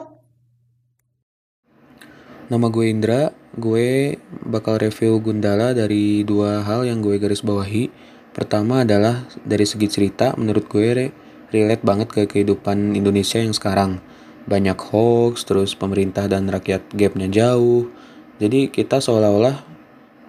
Nama 2.52 2.66
gue 2.68 2.84
Indra, 2.84 3.22
gue 3.56 4.20
bakal 4.44 4.76
review 4.76 5.16
Gundala 5.24 5.72
dari 5.72 6.20
dua 6.20 6.60
hal 6.60 6.84
yang 6.84 7.00
gue 7.00 7.16
garis 7.16 7.40
bawahi. 7.40 7.88
Pertama 8.32 8.80
adalah 8.84 9.28
dari 9.44 9.68
segi 9.68 9.88
cerita 9.92 10.32
menurut 10.40 10.64
gue 10.68 11.12
relate 11.52 11.84
banget 11.84 12.08
ke 12.08 12.22
kehidupan 12.24 12.96
Indonesia 12.96 13.36
yang 13.36 13.52
sekarang. 13.52 14.00
Banyak 14.48 14.74
hoax, 14.74 15.44
terus 15.44 15.76
pemerintah 15.76 16.26
dan 16.26 16.48
rakyat 16.48 16.96
gapnya 16.96 17.28
jauh. 17.28 17.92
Jadi 18.40 18.72
kita 18.72 18.98
seolah-olah 18.98 19.62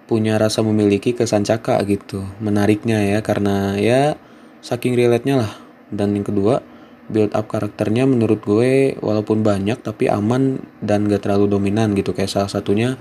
punya 0.04 0.36
rasa 0.36 0.60
memiliki 0.60 1.16
kesan 1.16 1.48
caka 1.48 1.80
gitu. 1.88 2.22
Menariknya 2.38 3.00
ya 3.00 3.18
karena 3.24 3.74
ya 3.80 4.14
saking 4.60 4.94
relate-nya 4.94 5.40
lah. 5.40 5.52
Dan 5.88 6.12
yang 6.14 6.28
kedua, 6.28 6.60
build 7.08 7.32
up 7.32 7.48
karakternya 7.48 8.04
menurut 8.04 8.44
gue 8.44 8.96
walaupun 9.00 9.40
banyak 9.40 9.80
tapi 9.80 10.08
aman 10.12 10.60
dan 10.84 11.08
gak 11.08 11.24
terlalu 11.24 11.48
dominan 11.50 11.96
gitu. 11.96 12.12
Kayak 12.12 12.30
salah 12.36 12.50
satunya 12.52 13.00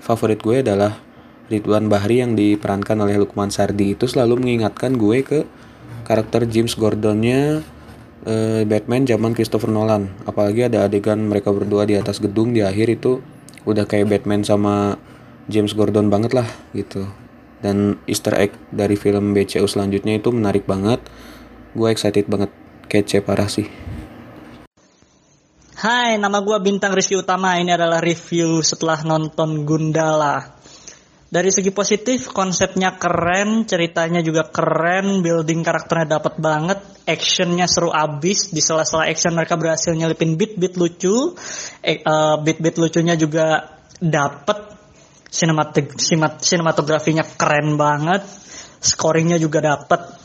favorit 0.00 0.40
gue 0.40 0.64
adalah 0.64 1.05
Ridwan 1.46 1.86
Bahri 1.86 2.18
yang 2.18 2.34
diperankan 2.34 2.98
oleh 2.98 3.22
Lukman 3.22 3.54
Sardi 3.54 3.94
itu 3.94 4.10
selalu 4.10 4.42
mengingatkan 4.42 4.98
gue 4.98 5.22
ke 5.22 5.40
karakter 6.02 6.46
James 6.50 6.74
Gordonnya 6.74 7.62
uh, 8.26 8.62
Batman 8.66 9.06
zaman 9.06 9.30
Christopher 9.30 9.70
Nolan 9.70 10.10
apalagi 10.26 10.66
ada 10.66 10.90
adegan 10.90 11.22
mereka 11.30 11.54
berdua 11.54 11.86
di 11.86 11.94
atas 11.94 12.18
gedung 12.18 12.50
di 12.50 12.66
akhir 12.66 12.98
itu 12.98 13.22
udah 13.62 13.86
kayak 13.86 14.10
Batman 14.10 14.42
sama 14.42 14.98
James 15.46 15.70
Gordon 15.74 16.10
banget 16.10 16.34
lah 16.34 16.46
gitu 16.74 17.06
dan 17.62 17.98
Easter 18.10 18.34
egg 18.34 18.54
dari 18.74 18.98
film 18.98 19.30
BCU 19.30 19.70
selanjutnya 19.70 20.18
itu 20.18 20.34
menarik 20.34 20.66
banget 20.66 20.98
gue 21.78 21.88
excited 21.90 22.26
banget 22.26 22.50
kece 22.90 23.22
parah 23.22 23.46
sih 23.46 23.66
Hai, 25.76 26.16
nama 26.16 26.40
gue 26.40 26.56
Bintang 26.64 26.96
Rizky 26.96 27.20
Utama. 27.20 27.60
Ini 27.60 27.76
adalah 27.76 28.00
review 28.00 28.64
setelah 28.64 29.04
nonton 29.04 29.68
Gundala. 29.68 30.55
Dari 31.36 31.52
segi 31.52 31.68
positif, 31.68 32.32
konsepnya 32.32 32.96
keren, 32.96 33.68
ceritanya 33.68 34.24
juga 34.24 34.48
keren, 34.48 35.20
building 35.20 35.60
karakternya 35.60 36.16
dapat 36.16 36.40
banget, 36.40 36.80
actionnya 37.04 37.68
seru 37.68 37.92
abis, 37.92 38.56
di 38.56 38.64
sela-sela 38.64 39.04
action 39.04 39.36
mereka 39.36 39.60
berhasil 39.60 39.92
nyelipin 39.92 40.40
beat-beat 40.40 40.80
lucu, 40.80 41.36
eh, 41.84 42.00
uh, 42.00 42.40
beat-beat 42.40 42.80
lucunya 42.80 43.20
juga 43.20 43.68
dapet, 44.00 44.80
sinematografinya 46.40 47.28
keren 47.36 47.76
banget, 47.76 48.24
scoringnya 48.80 49.36
juga 49.36 49.60
dapet. 49.60 50.16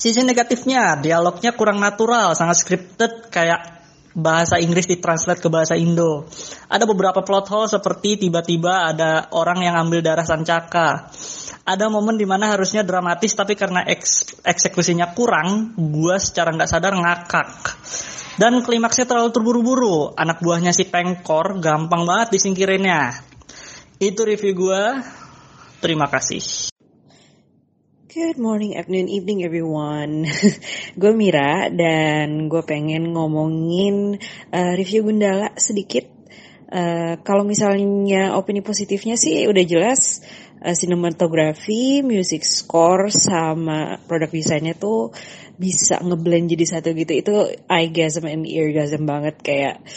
Sisi 0.00 0.24
negatifnya, 0.24 0.96
dialognya 0.96 1.52
kurang 1.52 1.76
natural, 1.76 2.32
sangat 2.32 2.56
scripted, 2.56 3.28
kayak 3.28 3.81
bahasa 4.12 4.60
Inggris 4.60 4.88
ditranslate 4.88 5.40
ke 5.40 5.48
bahasa 5.48 5.76
Indo. 5.76 6.28
Ada 6.68 6.84
beberapa 6.84 7.24
plot 7.24 7.46
hole 7.48 7.68
seperti 7.68 8.20
tiba-tiba 8.28 8.92
ada 8.92 9.28
orang 9.32 9.64
yang 9.64 9.74
ambil 9.76 10.04
darah 10.04 10.24
Sancaka. 10.24 11.12
Ada 11.62 11.86
momen 11.86 12.18
di 12.18 12.26
mana 12.26 12.50
harusnya 12.50 12.82
dramatis 12.82 13.38
tapi 13.38 13.54
karena 13.54 13.86
eks 13.86 14.42
eksekusinya 14.42 15.14
kurang, 15.14 15.78
gue 15.78 16.16
secara 16.18 16.50
nggak 16.50 16.70
sadar 16.70 16.92
ngakak. 16.98 17.50
Dan 18.40 18.64
klimaksnya 18.64 19.04
terlalu 19.04 19.30
terburu-buru. 19.30 20.16
Anak 20.16 20.40
buahnya 20.40 20.72
si 20.72 20.88
Pengkor 20.88 21.60
gampang 21.60 22.08
banget 22.08 22.40
disingkirinnya. 22.40 23.12
Itu 24.00 24.24
review 24.24 24.56
gue. 24.56 24.82
Terima 25.84 26.08
kasih. 26.08 26.71
Good 28.12 28.36
morning, 28.36 28.76
afternoon, 28.76 29.08
evening 29.08 29.40
everyone. 29.40 30.28
gue 31.00 31.12
Mira 31.16 31.72
dan 31.72 32.44
gue 32.52 32.60
pengen 32.60 33.16
ngomongin 33.16 34.20
uh, 34.52 34.72
review 34.76 35.08
Gundala 35.08 35.56
sedikit. 35.56 36.12
Uh, 36.68 37.16
kalau 37.24 37.40
misalnya 37.40 38.36
opini 38.36 38.60
positifnya 38.60 39.16
sih 39.16 39.48
udah 39.48 39.64
jelas 39.64 40.20
uh, 40.60 40.76
sinematografi, 40.76 42.04
music 42.04 42.44
score 42.44 43.08
sama 43.08 43.96
produk 44.04 44.28
desainnya 44.28 44.76
tuh 44.76 45.08
bisa 45.56 45.96
ngeblend 46.04 46.52
jadi 46.52 46.68
satu 46.68 46.92
gitu. 46.92 47.16
Itu 47.16 47.48
eyegasm 47.64 48.28
and 48.28 48.44
eargasm 48.44 49.08
banget 49.08 49.40
kayak 49.40 49.88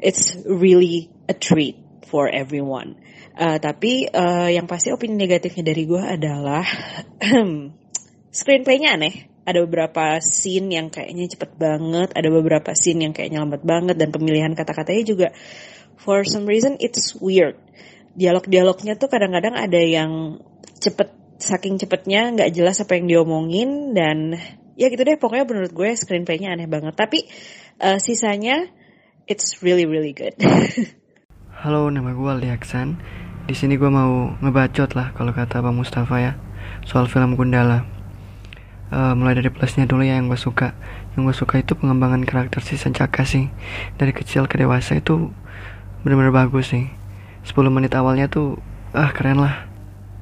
it's 0.00 0.32
really 0.48 1.12
a 1.28 1.36
treat 1.36 1.76
for 2.08 2.24
everyone. 2.24 2.96
Uh, 3.40 3.56
tapi 3.56 4.04
uh, 4.04 4.52
yang 4.52 4.68
pasti 4.68 4.92
opini 4.92 5.16
negatifnya 5.16 5.72
dari 5.72 5.88
gue 5.88 5.96
adalah 5.96 6.60
screenplaynya 8.36 9.00
aneh. 9.00 9.32
Ada 9.48 9.64
beberapa 9.64 10.20
scene 10.20 10.76
yang 10.76 10.92
kayaknya 10.92 11.24
cepet 11.32 11.56
banget, 11.56 12.12
ada 12.12 12.28
beberapa 12.28 12.76
scene 12.76 13.08
yang 13.08 13.16
kayaknya 13.16 13.40
lambat 13.40 13.64
banget, 13.64 13.96
dan 13.96 14.12
pemilihan 14.12 14.52
kata-katanya 14.52 15.02
juga 15.08 15.28
for 15.96 16.28
some 16.28 16.44
reason 16.44 16.76
it's 16.84 17.16
weird. 17.16 17.56
Dialog-dialognya 18.12 19.00
tuh 19.00 19.08
kadang-kadang 19.08 19.56
ada 19.56 19.80
yang 19.80 20.44
cepet, 20.76 21.40
saking 21.40 21.80
cepetnya 21.80 22.36
nggak 22.36 22.52
jelas 22.52 22.84
apa 22.84 23.00
yang 23.00 23.08
diomongin, 23.08 23.96
dan 23.96 24.36
ya 24.76 24.92
gitu 24.92 25.00
deh 25.00 25.16
pokoknya 25.16 25.48
menurut 25.48 25.72
gue 25.72 25.96
screenplaynya 25.96 26.52
aneh 26.52 26.68
banget. 26.68 26.92
Tapi 26.92 27.24
uh, 27.80 27.96
sisanya 27.96 28.68
it's 29.24 29.64
really 29.64 29.88
really 29.88 30.12
good. 30.12 30.36
Halo, 31.64 31.88
nama 31.88 32.12
gue 32.12 32.28
Ali 32.28 32.52
Aksan. 32.52 33.00
Di 33.50 33.58
sini 33.58 33.74
gue 33.74 33.90
mau 33.90 34.30
ngebacot 34.38 34.94
lah 34.94 35.10
kalau 35.10 35.34
kata 35.34 35.58
Bang 35.58 35.74
Mustafa 35.74 36.22
ya 36.22 36.38
soal 36.86 37.10
film 37.10 37.34
Gundala. 37.34 37.82
Uh, 38.94 39.10
mulai 39.18 39.34
dari 39.34 39.50
plusnya 39.50 39.90
dulu 39.90 40.06
ya 40.06 40.22
yang 40.22 40.30
gue 40.30 40.38
suka. 40.38 40.70
Yang 41.18 41.22
gue 41.26 41.34
suka 41.42 41.54
itu 41.58 41.74
pengembangan 41.74 42.22
karakter 42.22 42.62
si 42.62 42.78
Sancaka 42.78 43.26
sih. 43.26 43.50
Dari 43.98 44.14
kecil 44.14 44.46
ke 44.46 44.54
dewasa 44.54 45.02
itu 45.02 45.34
benar-benar 46.06 46.46
bagus 46.46 46.70
sih. 46.70 46.94
10 47.42 47.74
menit 47.74 47.90
awalnya 47.98 48.30
tuh 48.30 48.62
ah 48.94 49.10
keren 49.10 49.42
lah. 49.42 49.66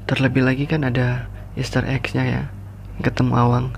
Terlebih 0.08 0.48
lagi 0.48 0.64
kan 0.64 0.88
ada 0.88 1.28
Easter 1.52 1.84
eggs-nya 1.84 2.24
ya. 2.24 2.42
Ketemu 3.04 3.36
Awang. 3.36 3.76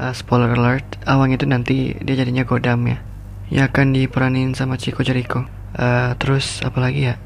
Uh, 0.00 0.16
spoiler 0.16 0.56
alert, 0.56 0.96
Awang 1.04 1.36
itu 1.36 1.44
nanti 1.44 1.92
dia 2.00 2.16
jadinya 2.16 2.48
Godam 2.48 2.88
ya. 2.88 3.04
Ya 3.52 3.68
akan 3.68 3.92
diperanin 3.92 4.56
sama 4.56 4.80
Chico 4.80 5.04
Jericho. 5.04 5.44
Uh, 5.76 6.16
terus 6.16 6.64
apalagi 6.64 7.12
ya? 7.12 7.20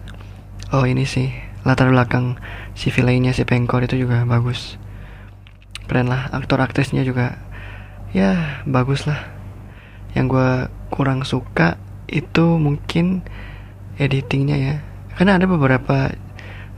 Oh 0.74 0.90
ini 0.90 1.06
sih. 1.06 1.30
Latar 1.62 1.94
belakang 1.94 2.34
si 2.74 2.90
villainnya 2.90 3.30
si 3.30 3.46
Pengkor 3.46 3.86
itu 3.86 3.94
juga 3.94 4.26
bagus. 4.26 4.74
Keren 5.86 6.10
lah 6.10 6.34
aktor 6.34 6.58
aktrisnya 6.58 7.06
juga. 7.06 7.38
Ya 8.10 8.58
bagus 8.66 9.06
lah. 9.06 9.22
Yang 10.18 10.34
gue 10.34 10.50
kurang 10.90 11.22
suka 11.22 11.78
itu 12.10 12.58
mungkin 12.58 13.22
editingnya 14.02 14.56
ya. 14.58 14.74
Karena 15.14 15.38
ada 15.38 15.46
beberapa 15.46 16.10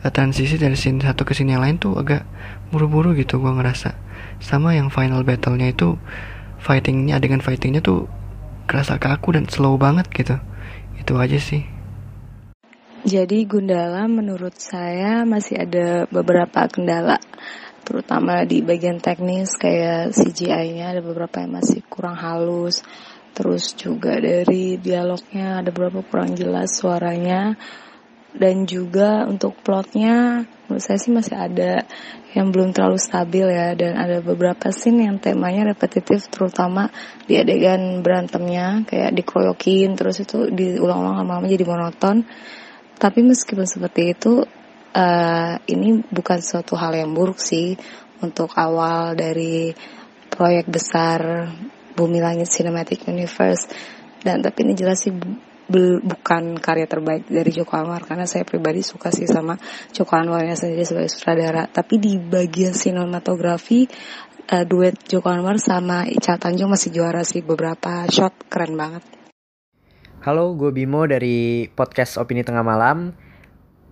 uh, 0.04 0.12
transisi 0.12 0.60
dari 0.60 0.76
scene 0.76 1.00
satu 1.00 1.24
ke 1.24 1.32
scene 1.32 1.56
yang 1.56 1.64
lain 1.64 1.80
tuh 1.80 1.96
agak 1.96 2.28
buru-buru 2.68 3.16
gitu 3.16 3.40
gue 3.40 3.48
ngerasa. 3.48 3.96
Sama 4.44 4.76
yang 4.76 4.92
final 4.92 5.24
battlenya 5.24 5.72
itu 5.72 5.96
fightingnya 6.60 7.16
dengan 7.16 7.40
fightingnya 7.40 7.80
tuh 7.80 8.12
kerasa 8.68 9.00
kaku 9.00 9.40
dan 9.40 9.48
slow 9.48 9.80
banget 9.80 10.04
gitu. 10.12 10.36
Itu 11.00 11.16
aja 11.16 11.40
sih 11.40 11.75
jadi 13.06 13.46
Gundala 13.46 14.10
menurut 14.10 14.58
saya 14.58 15.22
masih 15.22 15.62
ada 15.62 16.10
beberapa 16.10 16.66
kendala 16.66 17.22
terutama 17.86 18.42
di 18.42 18.66
bagian 18.66 18.98
teknis 18.98 19.54
kayak 19.54 20.10
CGI-nya 20.10 20.98
ada 20.98 21.02
beberapa 21.06 21.38
yang 21.38 21.54
masih 21.54 21.86
kurang 21.86 22.18
halus. 22.18 22.82
Terus 23.30 23.78
juga 23.78 24.18
dari 24.18 24.74
dialognya 24.82 25.62
ada 25.62 25.70
beberapa 25.70 26.02
kurang 26.02 26.34
jelas 26.34 26.74
suaranya. 26.74 27.54
Dan 28.36 28.68
juga 28.68 29.24
untuk 29.24 29.56
plotnya 29.62 30.44
menurut 30.66 30.82
saya 30.82 30.98
sih 31.00 31.14
masih 31.14 31.38
ada 31.38 31.86
yang 32.34 32.50
belum 32.50 32.74
terlalu 32.74 32.98
stabil 32.98 33.46
ya. 33.54 33.78
Dan 33.78 33.94
ada 33.94 34.18
beberapa 34.18 34.74
scene 34.74 35.06
yang 35.06 35.22
temanya 35.22 35.70
repetitif 35.70 36.26
terutama 36.26 36.90
di 37.22 37.38
adegan 37.38 38.02
berantemnya 38.02 38.82
kayak 38.82 39.14
dikeroyokin 39.14 39.94
terus 39.94 40.26
itu 40.26 40.50
diulang-ulang 40.50 41.22
lama-lama 41.22 41.46
jadi 41.46 41.64
monoton 41.64 42.26
tapi 42.96 43.20
meskipun 43.20 43.68
seperti 43.68 44.16
itu 44.16 44.40
uh, 44.96 45.54
ini 45.68 46.00
bukan 46.08 46.40
suatu 46.40 46.72
hal 46.80 46.96
yang 46.96 47.12
buruk 47.12 47.36
sih 47.36 47.76
untuk 48.24 48.56
awal 48.56 49.12
dari 49.12 49.76
proyek 50.32 50.64
besar 50.68 51.48
Bumi 51.92 52.20
Langit 52.20 52.48
Cinematic 52.48 53.04
Universe. 53.08 53.68
Dan 54.20 54.40
tapi 54.40 54.64
ini 54.64 54.72
jelas 54.72 55.04
sih 55.04 55.12
bukan 56.02 56.56
karya 56.62 56.86
terbaik 56.86 57.26
dari 57.28 57.50
Joko 57.50 57.74
Anwar 57.74 58.06
karena 58.06 58.24
saya 58.24 58.46
pribadi 58.46 58.80
suka 58.86 59.10
sih 59.10 59.26
sama 59.26 59.58
Joko 59.92 60.16
Anwarnya 60.16 60.56
sendiri 60.56 60.88
sebagai 60.88 61.12
sutradara. 61.12 61.68
Tapi 61.68 62.00
di 62.00 62.16
bagian 62.16 62.72
sinematografi 62.72 63.84
uh, 64.52 64.64
duet 64.64 64.96
Joko 65.04 65.28
Anwar 65.28 65.60
sama 65.60 66.08
Ica 66.08 66.40
Tanjung 66.40 66.72
masih 66.72 66.96
juara 66.96 67.20
sih. 67.28 67.44
Beberapa 67.44 68.08
shot 68.08 68.48
keren 68.48 68.72
banget 68.72 69.15
Halo, 70.26 70.58
gue 70.58 70.74
Bimo 70.74 71.06
dari 71.06 71.70
podcast 71.70 72.18
Opini 72.18 72.42
Tengah 72.42 72.66
Malam. 72.66 73.14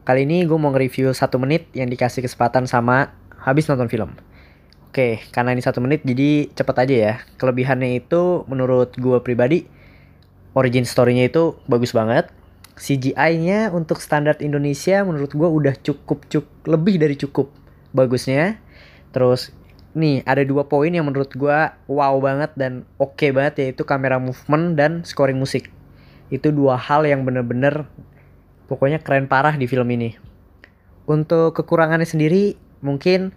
Kali 0.03 0.27
ini 0.27 0.42
gue 0.42 0.59
mau 0.59 0.75
nge-review 0.75 1.14
satu 1.14 1.38
menit 1.38 1.70
yang 1.79 1.87
dikasih 1.87 2.27
kesempatan 2.27 2.66
sama 2.66 3.14
habis 3.38 3.70
nonton 3.70 3.87
film. 3.87 4.18
Oke, 4.90 5.23
karena 5.31 5.55
ini 5.55 5.62
satu 5.62 5.79
menit 5.79 6.03
jadi 6.03 6.51
cepet 6.51 6.75
aja 6.75 6.94
ya. 6.99 7.14
Kelebihannya 7.38 8.03
itu 8.03 8.42
menurut 8.51 8.99
gue 8.99 9.14
pribadi, 9.23 9.70
origin 10.59 10.83
story-nya 10.83 11.31
itu 11.31 11.55
bagus 11.70 11.94
banget. 11.94 12.35
CGI-nya 12.83 13.70
untuk 13.70 14.03
standar 14.03 14.35
Indonesia 14.42 15.07
menurut 15.07 15.31
gue 15.31 15.47
udah 15.47 15.79
cukup 15.87 16.27
cukup 16.27 16.51
lebih 16.66 16.99
dari 16.99 17.14
cukup 17.14 17.55
bagusnya. 17.94 18.59
Terus 19.14 19.55
nih 19.94 20.27
ada 20.27 20.42
dua 20.42 20.66
poin 20.66 20.90
yang 20.90 21.07
menurut 21.07 21.31
gue 21.31 21.59
wow 21.87 22.14
banget 22.18 22.51
dan 22.59 22.83
oke 22.99 23.23
okay 23.23 23.31
banget 23.31 23.70
yaitu 23.70 23.87
kamera 23.87 24.18
movement 24.18 24.75
dan 24.75 25.07
scoring 25.07 25.38
musik. 25.38 25.70
Itu 26.35 26.51
dua 26.51 26.75
hal 26.75 27.07
yang 27.07 27.23
bener-bener 27.23 27.87
Pokoknya 28.64 29.01
keren 29.05 29.29
parah 29.29 29.55
di 29.57 29.68
film 29.68 29.88
ini. 29.92 30.16
Untuk 31.05 31.53
kekurangannya 31.53 32.09
sendiri 32.09 32.57
mungkin 32.81 33.37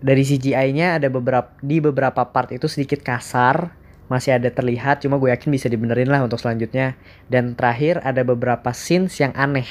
dari 0.00 0.24
CGI-nya 0.24 1.00
ada 1.00 1.08
beberapa 1.08 1.56
di 1.64 1.80
beberapa 1.80 2.28
part 2.28 2.52
itu 2.52 2.68
sedikit 2.68 3.00
kasar, 3.00 3.72
masih 4.12 4.36
ada 4.36 4.52
terlihat 4.52 5.04
cuma 5.04 5.16
gue 5.16 5.32
yakin 5.32 5.48
bisa 5.48 5.68
dibenerin 5.72 6.12
lah 6.12 6.20
untuk 6.20 6.36
selanjutnya. 6.36 7.00
Dan 7.32 7.56
terakhir 7.56 8.04
ada 8.04 8.20
beberapa 8.20 8.68
scenes 8.76 9.16
yang 9.16 9.32
aneh. 9.32 9.68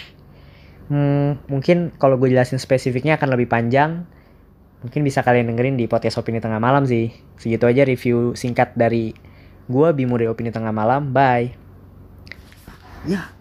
Hmm, 0.90 1.38
mungkin 1.46 1.94
kalau 2.02 2.18
gue 2.18 2.34
jelasin 2.34 2.58
spesifiknya 2.58 3.22
akan 3.22 3.38
lebih 3.38 3.46
panjang. 3.46 4.10
Mungkin 4.82 5.06
bisa 5.06 5.22
kalian 5.22 5.54
dengerin 5.54 5.76
di 5.78 5.86
podcast 5.86 6.18
Opini 6.18 6.42
Tengah 6.42 6.58
Malam 6.58 6.90
sih. 6.90 7.14
Segitu 7.38 7.70
aja 7.70 7.86
review 7.86 8.34
singkat 8.34 8.74
dari 8.74 9.14
gue 9.70 9.88
Bimo 9.94 10.18
dari 10.18 10.32
Opini 10.32 10.50
Tengah 10.50 10.74
Malam. 10.74 11.14
Bye. 11.14 11.69
Ya. 13.08 13.32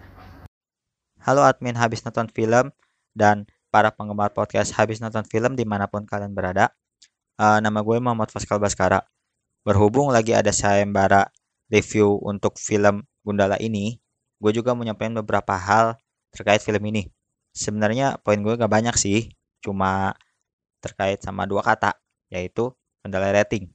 Halo 1.19 1.43
admin 1.43 1.75
habis 1.75 1.99
nonton 2.07 2.31
film 2.31 2.71
dan 3.11 3.43
para 3.67 3.91
penggemar 3.91 4.31
podcast 4.31 4.71
habis 4.79 5.03
nonton 5.03 5.27
film 5.27 5.59
di 5.59 5.67
mana 5.67 5.91
pun 5.91 6.07
kalian 6.07 6.31
berada. 6.31 6.71
Uh, 7.35 7.59
nama 7.59 7.83
gue 7.83 7.99
Muhammad 7.99 8.31
Faskal 8.31 8.55
Baskara. 8.55 9.03
Berhubung 9.67 10.15
lagi 10.15 10.31
ada 10.31 10.55
sayembara 10.55 11.27
review 11.67 12.23
untuk 12.23 12.55
film 12.55 13.03
Gundala 13.19 13.59
ini, 13.59 13.99
gue 14.39 14.51
juga 14.55 14.71
menyampaikan 14.71 15.19
beberapa 15.19 15.59
hal 15.59 15.99
terkait 16.31 16.63
film 16.63 16.79
ini. 16.87 17.11
Sebenarnya 17.51 18.15
poin 18.23 18.39
gue 18.39 18.55
gak 18.55 18.71
banyak 18.71 18.95
sih, 18.95 19.35
cuma 19.59 20.15
terkait 20.79 21.19
sama 21.19 21.43
dua 21.43 21.59
kata, 21.67 21.99
yaitu 22.31 22.71
kendala 23.03 23.35
rating. 23.35 23.67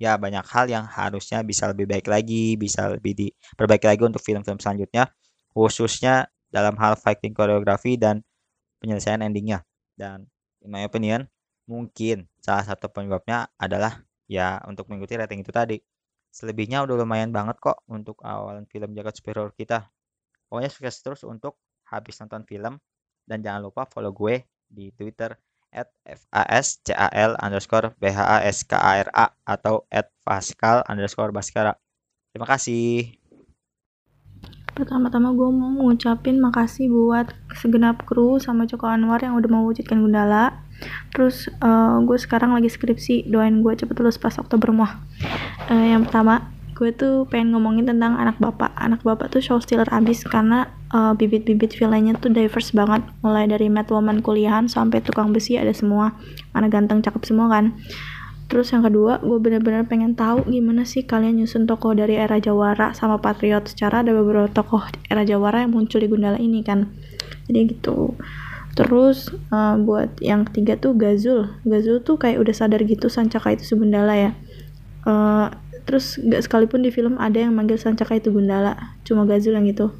Ya 0.00 0.16
banyak 0.16 0.48
hal 0.48 0.66
yang 0.72 0.88
harusnya 0.88 1.44
bisa 1.44 1.68
lebih 1.68 1.84
baik 1.84 2.08
lagi, 2.08 2.56
bisa 2.56 2.88
lebih 2.88 3.12
diperbaiki 3.12 3.84
lagi 3.84 4.02
untuk 4.02 4.24
film-film 4.24 4.56
selanjutnya, 4.56 5.12
khususnya 5.52 6.32
dalam 6.48 6.74
hal 6.80 6.96
fighting 6.96 7.36
koreografi 7.36 8.00
dan 8.00 8.24
penyelesaian 8.80 9.20
endingnya. 9.20 9.60
Dan 9.92 10.24
in 10.64 10.72
my 10.72 10.88
opinion, 10.88 11.28
mungkin 11.68 12.24
salah 12.40 12.64
satu 12.64 12.88
penyebabnya 12.88 13.52
adalah 13.60 14.00
ya 14.24 14.58
untuk 14.64 14.88
mengikuti 14.88 15.20
rating 15.20 15.44
itu 15.44 15.52
tadi. 15.52 15.76
Selebihnya 16.32 16.80
udah 16.86 16.96
lumayan 16.96 17.28
banget 17.34 17.60
kok 17.60 17.84
untuk 17.90 18.16
awalan 18.24 18.64
film 18.72 18.96
jagat 18.96 19.20
superhero 19.20 19.52
kita. 19.52 19.92
Pokoknya 20.48 20.70
sukses 20.72 20.96
terus 21.04 21.22
untuk 21.28 21.60
habis 21.90 22.16
nonton 22.22 22.48
film. 22.48 22.80
Dan 23.26 23.44
jangan 23.44 23.68
lupa 23.68 23.86
follow 23.86 24.10
gue 24.10 24.42
di 24.66 24.90
Twitter 24.96 25.34
at 25.70 25.88
fascal 26.06 27.38
underscore 27.38 27.94
bhaskara 27.98 29.32
atau 29.46 29.86
at 29.90 30.10
faskal 30.22 30.82
underscore 30.90 31.30
baskara. 31.30 31.78
Terima 32.30 32.46
kasih. 32.46 33.20
Pertama-tama 34.70 35.34
gue 35.34 35.50
mau 35.50 35.90
ngucapin 35.90 36.38
makasih 36.38 36.88
buat 36.88 37.34
segenap 37.58 38.06
kru 38.06 38.38
sama 38.38 38.64
Joko 38.70 38.86
Anwar 38.86 39.18
yang 39.20 39.34
udah 39.34 39.50
mewujudkan 39.50 39.98
Gundala. 39.98 40.62
Terus 41.12 41.50
uh, 41.60 41.98
gue 42.06 42.16
sekarang 42.16 42.54
lagi 42.54 42.70
skripsi, 42.70 43.28
doain 43.28 43.60
gue 43.60 43.72
cepet 43.74 43.92
lulus 43.98 44.16
pas 44.16 44.32
Oktober 44.38 44.70
muah. 44.70 45.02
Uh, 45.68 45.90
yang 45.90 46.06
pertama, 46.06 46.49
gue 46.80 46.96
tuh 46.96 47.28
pengen 47.28 47.52
ngomongin 47.52 47.84
tentang 47.84 48.16
anak 48.16 48.40
bapak. 48.40 48.72
Anak 48.72 49.04
bapak 49.04 49.28
tuh 49.28 49.44
show 49.44 49.60
stealer 49.60 49.84
abis 49.92 50.24
karena 50.24 50.72
uh, 50.96 51.12
bibit-bibit 51.12 51.76
villainnya 51.76 52.16
tuh 52.16 52.32
diverse 52.32 52.72
banget. 52.72 53.04
Mulai 53.20 53.52
dari 53.52 53.68
mad 53.68 53.84
woman 53.92 54.24
kuliahan 54.24 54.64
sampai 54.64 55.04
tukang 55.04 55.36
besi 55.36 55.60
ada 55.60 55.76
semua. 55.76 56.16
Mana 56.56 56.72
ganteng 56.72 57.04
cakep 57.04 57.20
semua 57.28 57.52
kan. 57.52 57.76
Terus 58.48 58.72
yang 58.72 58.80
kedua, 58.80 59.20
gue 59.20 59.36
bener-bener 59.36 59.84
pengen 59.84 60.16
tahu 60.16 60.48
gimana 60.48 60.88
sih 60.88 61.04
kalian 61.04 61.44
nyusun 61.44 61.68
tokoh 61.68 61.92
dari 61.92 62.16
era 62.16 62.40
Jawara 62.40 62.96
sama 62.96 63.20
Patriot. 63.20 63.68
Secara 63.68 64.00
ada 64.00 64.16
beberapa 64.16 64.48
tokoh 64.48 64.80
era 65.12 65.20
Jawara 65.22 65.60
yang 65.60 65.76
muncul 65.76 66.00
di 66.00 66.08
Gundala 66.08 66.40
ini 66.40 66.64
kan. 66.64 66.88
Jadi 67.44 67.76
gitu. 67.76 68.16
Terus 68.72 69.28
uh, 69.52 69.76
buat 69.76 70.16
yang 70.24 70.48
ketiga 70.48 70.80
tuh 70.80 70.96
Gazul. 70.96 71.60
Gazul 71.68 72.00
tuh 72.00 72.16
kayak 72.16 72.40
udah 72.40 72.56
sadar 72.56 72.80
gitu 72.88 73.12
Sancaka 73.12 73.52
itu 73.52 73.68
Gundala 73.76 74.16
ya. 74.16 74.32
Uh, 75.04 75.52
terus 75.90 76.22
gak 76.22 76.46
sekalipun 76.46 76.86
di 76.86 76.94
film 76.94 77.18
ada 77.18 77.42
yang 77.42 77.50
manggil 77.50 77.74
Sancaka 77.74 78.14
itu 78.14 78.30
Gundala. 78.30 78.94
Cuma 79.02 79.26
Gazul 79.26 79.58
yang 79.58 79.66
gitu 79.66 79.90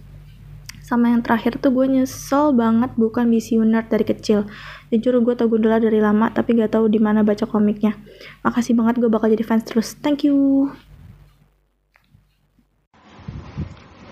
sama 0.91 1.07
yang 1.07 1.23
terakhir 1.23 1.55
tuh 1.63 1.71
gue 1.71 1.87
nyesel 1.87 2.51
banget 2.51 2.91
bukan 2.99 3.31
visioner 3.31 3.87
dari 3.87 4.03
kecil 4.03 4.51
jujur 4.91 5.23
gue 5.23 5.39
tau 5.39 5.47
Gundala 5.47 5.79
dari 5.79 6.03
lama 6.03 6.35
tapi 6.35 6.59
gak 6.59 6.75
tahu 6.75 6.91
di 6.91 6.99
mana 6.99 7.23
baca 7.23 7.47
komiknya 7.47 7.95
makasih 8.43 8.75
banget 8.75 8.99
gue 8.99 9.07
bakal 9.07 9.31
jadi 9.31 9.47
fans 9.47 9.63
terus 9.63 9.95
thank 10.03 10.27
you 10.27 10.67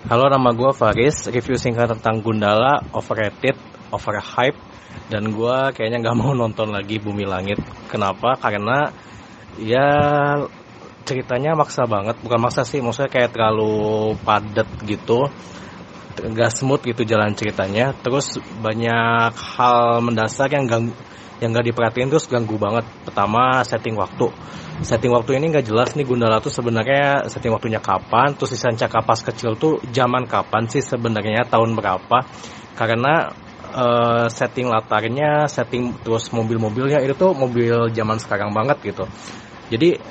Halo 0.09 0.25
nama 0.25 0.49
gue 0.57 0.73
Faris, 0.73 1.29
review 1.29 1.53
singkat 1.53 1.93
tentang 1.93 2.25
Gundala, 2.25 2.81
overrated, 2.97 3.53
overhype, 3.93 4.57
dan 5.05 5.29
gue 5.29 5.55
kayaknya 5.77 6.01
gak 6.01 6.17
mau 6.17 6.33
nonton 6.41 6.73
lagi 6.73 6.97
Bumi 6.97 7.29
Langit. 7.29 7.61
Kenapa? 7.93 8.33
Karena 8.41 8.89
ya 9.61 9.85
ceritanya 11.09 11.57
maksa 11.57 11.89
banget. 11.89 12.21
Bukan 12.21 12.37
maksa 12.37 12.61
sih 12.61 12.77
maksudnya 12.85 13.09
kayak 13.09 13.33
terlalu 13.33 14.13
padat 14.21 14.69
gitu. 14.85 15.25
Gak 16.19 16.51
smooth 16.53 16.85
gitu 16.85 17.01
jalan 17.09 17.33
ceritanya. 17.33 17.97
Terus 18.05 18.37
banyak 18.61 19.33
hal 19.33 20.05
mendasar 20.05 20.53
yang 20.53 20.69
ganggu 20.69 20.93
yang 21.39 21.55
gak 21.55 21.71
diperhatiin 21.71 22.11
terus 22.11 22.27
ganggu 22.27 22.59
banget. 22.59 22.85
Pertama 23.07 23.63
setting 23.65 23.95
waktu. 23.97 24.29
Setting 24.83 25.11
waktu 25.11 25.39
ini 25.39 25.49
gak 25.49 25.65
jelas 25.65 25.95
nih 25.95 26.05
Gundala 26.05 26.43
tuh 26.43 26.51
sebenarnya 26.51 27.25
setting 27.31 27.51
waktunya 27.55 27.79
kapan 27.81 28.35
terus 28.35 28.53
si 28.53 28.57
Sanca 28.59 28.91
Kapas 28.91 29.23
kecil 29.23 29.55
tuh 29.55 29.79
zaman 29.89 30.27
kapan 30.29 30.67
sih 30.69 30.83
sebenarnya 30.83 31.47
tahun 31.47 31.73
berapa. 31.79 32.27
Karena 32.75 33.31
uh, 33.75 34.25
setting 34.27 34.67
latarnya 34.69 35.45
setting 35.47 35.95
terus 36.01 36.29
mobil-mobilnya 36.33 37.01
itu 37.03 37.15
tuh 37.15 37.31
mobil 37.35 37.91
zaman 37.93 38.17
sekarang 38.19 38.51
banget 38.51 38.77
gitu. 38.83 39.05
Jadi 39.69 40.01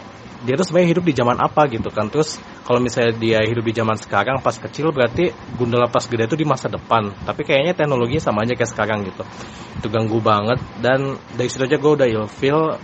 dia 0.47 0.55
tuh 0.55 0.67
sebenarnya 0.71 0.91
hidup 0.95 1.05
di 1.07 1.15
zaman 1.15 1.37
apa 1.39 1.67
gitu 1.67 1.91
kan. 1.91 2.07
Terus 2.11 2.39
kalau 2.63 2.79
misalnya 2.79 3.15
dia 3.19 3.43
hidup 3.43 3.65
di 3.67 3.75
zaman 3.75 3.99
sekarang 3.99 4.39
pas 4.39 4.55
kecil 4.55 4.95
berarti 4.95 5.35
Gundala 5.59 5.91
pas 5.91 6.07
gede 6.07 6.31
itu 6.31 6.37
di 6.39 6.47
masa 6.47 6.71
depan. 6.71 7.11
Tapi 7.27 7.43
kayaknya 7.43 7.75
teknologinya 7.75 8.23
sama 8.23 8.47
aja 8.47 8.55
kayak 8.55 8.71
sekarang 8.71 9.03
gitu. 9.09 9.27
Itu 9.83 9.87
ganggu 9.91 10.23
banget. 10.23 10.63
Dan 10.79 11.19
dari 11.35 11.49
situ 11.51 11.67
aja 11.67 11.79
gue 11.79 11.93
udah 11.93 12.07
ilfeel 12.07 12.79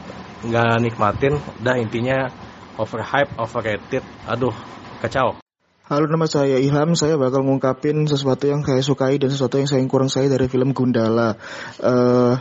nggak 0.50 0.74
nikmatin. 0.82 1.38
Udah 1.62 1.74
intinya 1.78 2.26
overhype 2.74 3.38
overrated. 3.38 4.02
Aduh 4.26 4.54
kacau. 4.98 5.38
Halo 5.84 6.08
nama 6.08 6.24
saya 6.24 6.56
Ilham, 6.56 6.96
saya 6.96 7.20
bakal 7.20 7.44
ngungkapin 7.44 8.08
sesuatu 8.08 8.48
yang 8.48 8.64
saya 8.64 8.80
sukai 8.80 9.20
dan 9.20 9.28
sesuatu 9.28 9.60
yang 9.60 9.68
saya 9.68 9.84
kurang 9.84 10.08
saya 10.08 10.32
dari 10.32 10.48
film 10.48 10.72
Gundala. 10.72 11.36
Uh, 11.76 12.40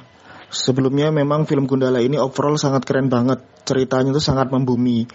sebelumnya 0.54 1.10
memang 1.10 1.50
film 1.50 1.66
Gundala 1.66 2.00
ini 2.00 2.22
overall 2.22 2.56
sangat 2.56 2.86
keren 2.86 3.10
banget, 3.10 3.42
ceritanya 3.66 4.14
itu 4.14 4.22
sangat 4.22 4.54
membumi. 4.54 5.10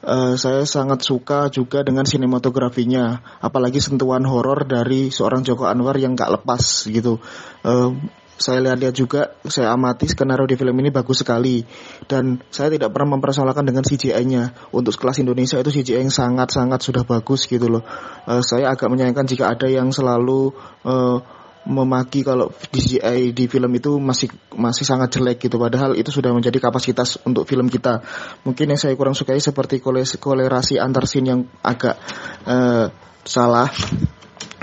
Uh, 0.00 0.32
saya 0.34 0.64
sangat 0.64 1.04
suka 1.04 1.52
juga 1.52 1.84
dengan 1.84 2.08
sinematografinya, 2.08 3.20
apalagi 3.38 3.84
sentuhan 3.84 4.24
horor 4.24 4.64
dari 4.64 5.12
seorang 5.12 5.44
Joko 5.44 5.68
Anwar 5.68 5.94
yang 6.00 6.16
gak 6.16 6.40
lepas 6.40 6.88
gitu. 6.88 7.20
Uh, 7.60 7.94
saya 8.40 8.64
lihat-lihat 8.64 8.96
juga, 8.96 9.36
saya 9.52 9.68
amati 9.76 10.08
skenario 10.08 10.48
di 10.48 10.56
film 10.56 10.72
ini 10.80 10.88
bagus 10.88 11.20
sekali. 11.20 11.60
Dan 12.08 12.40
saya 12.48 12.72
tidak 12.72 12.88
pernah 12.96 13.20
mempersoalkan 13.20 13.68
dengan 13.68 13.84
CGI-nya. 13.84 14.72
Untuk 14.72 14.96
kelas 14.96 15.20
Indonesia 15.20 15.60
itu 15.60 15.68
CGI 15.68 16.08
yang 16.08 16.08
sangat-sangat 16.08 16.80
sudah 16.80 17.04
bagus 17.04 17.44
gitu 17.44 17.68
loh. 17.68 17.84
Uh, 18.24 18.40
saya 18.40 18.72
agak 18.72 18.88
menyayangkan 18.88 19.28
jika 19.28 19.52
ada 19.52 19.68
yang 19.68 19.92
selalu 19.92 20.56
uh, 20.88 21.20
memaki 21.68 22.24
kalau 22.24 22.48
CGI 22.72 23.36
di 23.36 23.44
film 23.44 23.68
itu 23.76 24.00
masih 24.00 24.32
masih 24.56 24.84
sangat 24.88 25.12
jelek 25.12 25.44
gitu. 25.44 25.60
Padahal 25.60 25.92
itu 25.96 26.08
sudah 26.08 26.32
menjadi 26.32 26.56
kapasitas 26.56 27.20
untuk 27.28 27.44
film 27.44 27.68
kita. 27.68 28.00
Mungkin 28.48 28.72
yang 28.72 28.80
saya 28.80 28.96
kurang 28.96 29.12
sukai 29.12 29.40
seperti 29.42 29.80
kolerasi 30.18 30.80
antar 30.80 31.04
scene 31.04 31.26
yang 31.28 31.40
agak 31.60 32.00
uh, 32.48 32.88
salah. 33.24 33.68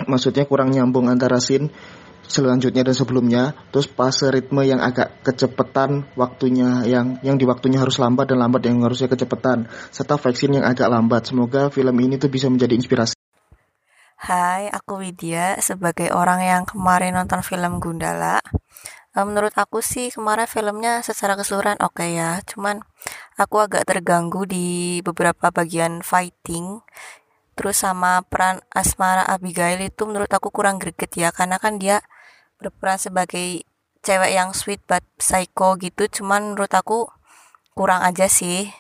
Maksudnya 0.10 0.46
kurang 0.50 0.74
nyambung 0.74 1.10
antara 1.10 1.38
scene 1.38 1.70
selanjutnya 2.26 2.86
dan 2.86 2.96
sebelumnya. 2.96 3.44
Terus 3.70 3.88
pas 3.90 4.14
ritme 4.30 4.62
yang 4.66 4.82
agak 4.82 5.22
kecepatan 5.22 6.06
waktunya 6.18 6.86
yang 6.86 7.18
yang 7.22 7.38
di 7.38 7.46
waktunya 7.48 7.82
harus 7.82 7.98
lambat 7.98 8.30
dan 8.30 8.42
lambat 8.42 8.68
yang 8.68 8.82
harusnya 8.84 9.10
kecepatan 9.10 9.70
serta 9.90 10.18
vaksin 10.18 10.62
yang 10.62 10.66
agak 10.68 10.90
lambat. 10.90 11.30
Semoga 11.30 11.70
film 11.70 11.96
ini 12.02 12.18
tuh 12.22 12.30
bisa 12.30 12.52
menjadi 12.52 12.74
inspirasi 12.78 13.17
Hai, 14.18 14.66
aku 14.74 14.98
Widya 15.06 15.62
sebagai 15.62 16.10
orang 16.10 16.42
yang 16.42 16.64
kemarin 16.66 17.14
nonton 17.14 17.46
film 17.46 17.78
Gundala. 17.78 18.42
Eh, 19.14 19.22
menurut 19.22 19.54
aku 19.54 19.86
sih 19.86 20.10
kemarin 20.10 20.50
filmnya 20.50 21.06
secara 21.06 21.38
keseluruhan 21.38 21.78
oke 21.86 22.02
okay 22.02 22.18
ya, 22.18 22.42
cuman 22.50 22.82
aku 23.38 23.62
agak 23.62 23.86
terganggu 23.86 24.50
di 24.50 25.00
beberapa 25.06 25.54
bagian 25.54 26.02
fighting. 26.02 26.82
Terus 27.54 27.78
sama 27.78 28.26
peran 28.26 28.66
Asmara 28.74 29.22
Abigail 29.22 29.86
itu 29.86 30.10
menurut 30.10 30.34
aku 30.34 30.50
kurang 30.50 30.82
greget 30.82 31.14
ya, 31.14 31.30
karena 31.30 31.62
kan 31.62 31.78
dia 31.78 32.02
berperan 32.58 32.98
sebagai 32.98 33.70
cewek 34.02 34.34
yang 34.34 34.50
sweet 34.58 34.82
but 34.90 35.06
psycho 35.22 35.78
gitu 35.78 36.10
cuman 36.10 36.58
menurut 36.58 36.74
aku 36.74 37.06
kurang 37.78 38.02
aja 38.02 38.26
sih 38.26 38.74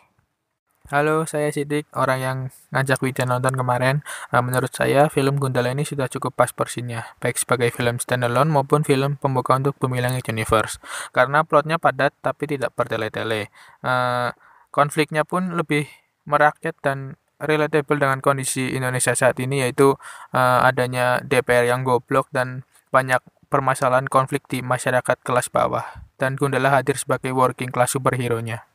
Halo, 0.87 1.27
saya 1.27 1.51
Sidik, 1.51 1.83
orang 1.99 2.19
yang 2.23 2.37
ngajak 2.71 3.03
Widya 3.03 3.27
nonton 3.27 3.59
kemarin. 3.59 4.07
Nah, 4.31 4.39
menurut 4.39 4.71
saya, 4.71 5.11
film 5.11 5.35
Gundala 5.35 5.75
ini 5.75 5.83
sudah 5.83 6.07
cukup 6.07 6.31
pas 6.39 6.55
porsinya, 6.55 7.11
baik 7.19 7.35
sebagai 7.35 7.75
film 7.75 7.99
standalone 7.99 8.47
maupun 8.47 8.87
film 8.87 9.19
pembuka 9.19 9.59
untuk 9.59 9.75
Bumi 9.83 9.99
Langit 9.99 10.31
Universe. 10.31 10.79
Karena 11.11 11.43
plotnya 11.43 11.75
padat 11.75 12.15
tapi 12.23 12.47
tidak 12.47 12.71
bertele-tele. 12.79 13.51
Uh, 13.83 14.31
konfliknya 14.71 15.27
pun 15.27 15.59
lebih 15.59 15.91
merakyat 16.23 16.79
dan 16.79 17.19
relatable 17.43 17.99
dengan 17.99 18.23
kondisi 18.23 18.71
Indonesia 18.71 19.11
saat 19.11 19.35
ini, 19.43 19.67
yaitu 19.67 19.99
uh, 20.31 20.59
adanya 20.63 21.19
DPR 21.19 21.67
yang 21.67 21.83
goblok 21.83 22.31
dan 22.31 22.63
banyak 22.95 23.19
permasalahan 23.51 24.07
konflik 24.07 24.47
di 24.47 24.63
masyarakat 24.63 25.19
kelas 25.19 25.51
bawah, 25.51 25.83
dan 26.15 26.39
Gundala 26.39 26.71
hadir 26.71 26.95
sebagai 26.95 27.35
working 27.35 27.75
class 27.75 27.91
superhero-nya. 27.91 28.66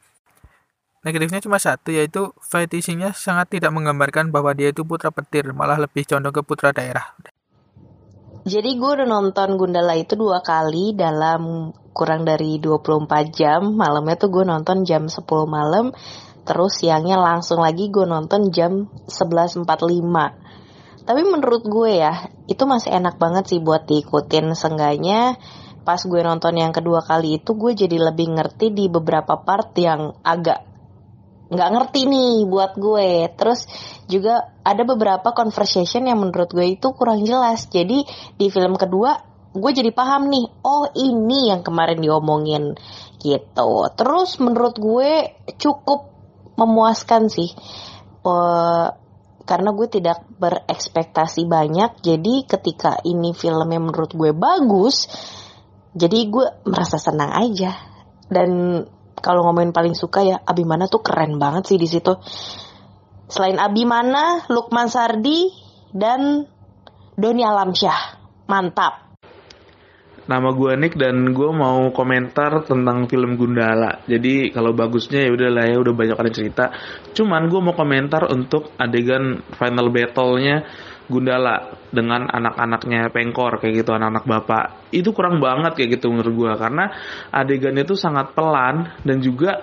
Negatifnya 1.03 1.43
cuma 1.43 1.59
satu, 1.59 1.91
yaitu 1.91 2.31
fetishingnya 2.39 3.11
sangat 3.11 3.59
tidak 3.59 3.75
menggambarkan 3.75 4.31
bahwa 4.31 4.55
dia 4.55 4.71
itu 4.71 4.87
putra 4.87 5.11
petir, 5.11 5.51
malah 5.51 5.79
lebih 5.79 6.07
condong 6.07 6.31
ke 6.31 6.43
putra 6.47 6.71
daerah. 6.71 7.19
Jadi 8.43 8.75
gue 8.75 8.91
udah 9.03 9.07
nonton 9.07 9.55
Gundala 9.55 9.95
itu 9.99 10.19
dua 10.19 10.43
kali 10.43 10.95
dalam 10.95 11.71
kurang 11.95 12.27
dari 12.27 12.59
24 12.59 13.31
jam. 13.31 13.75
Malamnya 13.75 14.19
tuh 14.19 14.31
gue 14.31 14.45
nonton 14.47 14.83
jam 14.83 15.07
10 15.07 15.27
malam, 15.47 15.95
terus 16.43 16.83
siangnya 16.83 17.19
langsung 17.19 17.63
lagi 17.63 17.91
gue 17.91 18.03
nonton 18.03 18.51
jam 18.51 18.91
11.45 19.07 19.63
tapi 21.03 21.23
menurut 21.27 21.67
gue 21.67 21.99
ya 21.99 22.15
itu 22.47 22.63
masih 22.67 22.95
enak 22.95 23.19
banget 23.19 23.51
sih 23.51 23.61
buat 23.63 23.87
diikutin 23.87 24.55
sengganya 24.55 25.39
pas 25.83 25.99
gue 25.99 26.23
nonton 26.23 26.55
yang 26.55 26.71
kedua 26.71 27.03
kali 27.03 27.43
itu 27.43 27.59
gue 27.59 27.75
jadi 27.75 27.99
lebih 27.99 28.39
ngerti 28.39 28.71
di 28.71 28.87
beberapa 28.87 29.43
part 29.43 29.75
yang 29.79 30.15
agak 30.23 30.72
nggak 31.53 31.71
ngerti 31.77 32.01
nih 32.09 32.49
buat 32.49 32.73
gue. 32.81 33.29
Terus 33.37 33.69
juga 34.09 34.57
ada 34.65 34.83
beberapa 34.89 35.37
conversation 35.37 36.09
yang 36.09 36.19
menurut 36.25 36.49
gue 36.51 36.67
itu 36.81 36.89
kurang 36.97 37.23
jelas. 37.29 37.69
Jadi 37.69 38.03
di 38.41 38.47
film 38.49 38.75
kedua 38.81 39.21
gue 39.53 39.71
jadi 39.71 39.93
paham 39.93 40.33
nih 40.33 40.49
oh 40.65 40.89
ini 40.97 41.53
yang 41.53 41.61
kemarin 41.61 42.01
diomongin 42.01 42.73
gitu. 43.21 43.71
Terus 43.93 44.41
menurut 44.41 44.81
gue 44.81 45.37
cukup 45.61 46.09
memuaskan 46.57 47.29
sih 47.29 47.53
uh, 48.25 48.89
karena 49.45 49.71
gue 49.77 49.89
tidak 49.93 50.25
berekspektasi 50.41 51.45
banyak. 51.45 52.01
Jadi 52.01 52.49
ketika 52.49 52.97
ini 53.05 53.37
filmnya 53.37 53.79
menurut 53.79 54.17
gue 54.17 54.33
bagus 54.33 55.07
jadi 55.93 56.19
gue 56.33 56.47
merasa 56.65 56.97
senang 56.97 57.33
aja. 57.37 57.77
Dan 58.33 58.81
kalau 59.23 59.47
ngomongin 59.47 59.71
paling 59.71 59.95
suka 59.95 60.21
ya 60.27 60.37
Abimana 60.43 60.91
tuh 60.91 61.01
keren 61.01 61.39
banget 61.39 61.71
sih 61.71 61.79
di 61.79 61.87
situ 61.87 62.19
selain 63.31 63.57
Abimana 63.57 64.45
Lukman 64.51 64.91
Sardi 64.91 65.49
dan 65.95 66.45
Doni 67.17 67.47
Alamsyah 67.47 68.19
mantap 68.51 69.13
Nama 70.23 70.55
gue 70.55 70.79
Nick 70.79 70.95
dan 70.95 71.35
gue 71.35 71.51
mau 71.51 71.91
komentar 71.91 72.63
tentang 72.63 73.11
film 73.11 73.35
Gundala. 73.35 74.07
Jadi 74.07 74.55
kalau 74.55 74.71
bagusnya 74.71 75.27
ya 75.27 75.35
udah 75.35 75.51
lah 75.51 75.67
ya 75.67 75.83
udah 75.83 75.95
banyak 75.99 76.15
ada 76.15 76.31
cerita. 76.31 76.65
Cuman 77.11 77.51
gue 77.51 77.59
mau 77.59 77.75
komentar 77.75 78.31
untuk 78.31 78.71
adegan 78.79 79.43
final 79.59 79.91
battle-nya 79.91 80.63
Gundala 81.11 81.77
dengan 81.91 82.31
anak-anaknya 82.31 83.11
Pengkor 83.11 83.59
kayak 83.59 83.83
gitu 83.83 83.91
anak-anak 83.95 84.25
bapak. 84.27 84.65
Itu 84.95 85.11
kurang 85.11 85.43
banget 85.43 85.75
kayak 85.75 85.99
gitu 85.99 86.15
menurut 86.15 86.35
gue 86.35 86.53
karena 86.59 86.85
adegannya 87.35 87.83
itu 87.83 87.99
sangat 87.99 88.35
pelan 88.37 88.95
dan 89.03 89.19
juga 89.19 89.63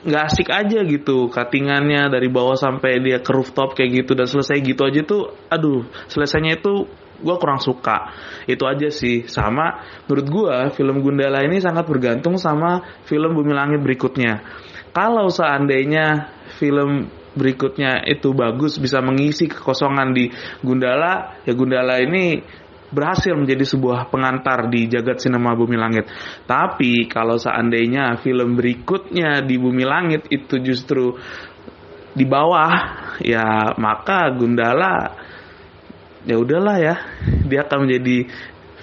nggak 0.00 0.24
asik 0.32 0.48
aja 0.48 0.80
gitu. 0.86 1.28
Cuttingannya 1.28 2.08
dari 2.08 2.28
bawah 2.32 2.56
sampai 2.56 3.02
dia 3.04 3.20
ke 3.20 3.30
rooftop 3.34 3.76
kayak 3.76 4.04
gitu 4.04 4.16
dan 4.16 4.26
selesai 4.30 4.56
gitu 4.64 4.82
aja 4.86 5.00
tuh 5.04 5.34
aduh 5.52 5.84
selesainya 6.08 6.56
itu 6.60 6.88
gue 7.20 7.36
kurang 7.36 7.60
suka. 7.60 8.16
Itu 8.48 8.64
aja 8.64 8.88
sih. 8.88 9.28
Sama 9.28 9.84
menurut 10.08 10.26
gue 10.26 10.56
film 10.74 11.04
Gundala 11.04 11.44
ini 11.44 11.60
sangat 11.60 11.84
bergantung 11.84 12.40
sama 12.40 12.80
film 13.04 13.36
Bumi 13.36 13.52
Langit 13.52 13.84
berikutnya. 13.84 14.40
Kalau 14.90 15.30
seandainya 15.30 16.34
film 16.58 17.19
berikutnya 17.36 18.02
itu 18.06 18.34
bagus 18.34 18.78
bisa 18.82 18.98
mengisi 18.98 19.46
kekosongan 19.46 20.10
di 20.14 20.30
Gundala 20.62 21.42
ya 21.46 21.52
Gundala 21.54 22.02
ini 22.02 22.42
berhasil 22.90 23.38
menjadi 23.38 23.62
sebuah 23.62 24.10
pengantar 24.10 24.66
di 24.66 24.90
jagat 24.90 25.22
sinema 25.22 25.54
Bumi 25.54 25.78
Langit. 25.78 26.10
Tapi 26.42 27.06
kalau 27.06 27.38
seandainya 27.38 28.18
film 28.18 28.58
berikutnya 28.58 29.46
di 29.46 29.54
Bumi 29.62 29.86
Langit 29.86 30.26
itu 30.26 30.58
justru 30.58 31.14
di 32.10 32.26
bawah, 32.26 32.74
ya 33.22 33.78
maka 33.78 34.34
Gundala 34.34 35.14
ya 36.28 36.36
udahlah 36.36 36.76
ya 36.76 36.94
dia 37.48 37.64
akan 37.64 37.88
menjadi 37.88 38.28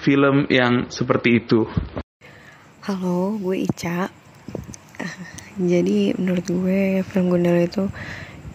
film 0.02 0.50
yang 0.50 0.90
seperti 0.90 1.46
itu 1.46 1.70
halo 2.82 3.38
gue 3.38 3.62
Ica 3.62 4.10
jadi 5.58 6.18
menurut 6.18 6.46
gue 6.50 6.82
film 7.06 7.30
Gundala 7.30 7.62
itu 7.62 7.86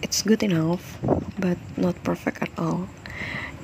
it's 0.03 0.21
good 0.27 0.43
enough 0.43 0.99
but 1.39 1.55
not 1.79 1.95
perfect 2.03 2.43
at 2.43 2.51
all. 2.59 2.91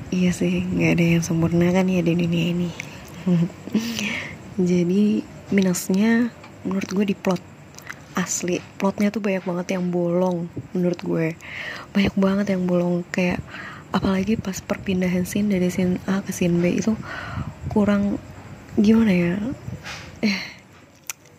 Iya 0.09 0.31
sih 0.31 0.63
nggak 0.63 0.91
ada 0.95 1.05
yang 1.19 1.23
sempurna 1.23 1.69
kan 1.75 1.91
ya 1.91 1.99
di 1.99 2.15
dunia 2.15 2.45
ini. 2.55 2.71
Jadi 4.71 5.21
minusnya 5.51 6.31
menurut 6.63 6.89
gue 6.89 7.05
di 7.11 7.15
plot 7.19 7.43
asli. 8.15 8.63
Plotnya 8.79 9.11
tuh 9.11 9.19
banyak 9.19 9.43
banget 9.43 9.67
yang 9.75 9.91
bolong 9.91 10.47
menurut 10.71 10.99
gue. 11.03 11.27
Banyak 11.91 12.15
banget 12.15 12.55
yang 12.55 12.63
bolong 12.65 13.03
kayak 13.11 13.43
apalagi 13.91 14.39
pas 14.39 14.57
perpindahan 14.63 15.27
scene 15.27 15.51
dari 15.51 15.67
scene 15.67 15.99
A 16.07 16.23
ke 16.23 16.31
scene 16.31 16.57
B 16.63 16.79
itu 16.79 16.95
kurang 17.69 18.17
gimana 18.79 19.11
ya? 19.11 19.35
Eh 20.23 20.39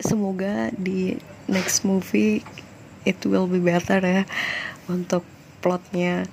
semoga 0.01 0.73
di 0.77 1.17
next 1.51 1.83
movie 1.85 2.41
it 3.05 3.17
will 3.25 3.49
be 3.49 3.61
better 3.61 4.01
ya 4.01 4.23
untuk 4.91 5.23
plotnya 5.61 6.25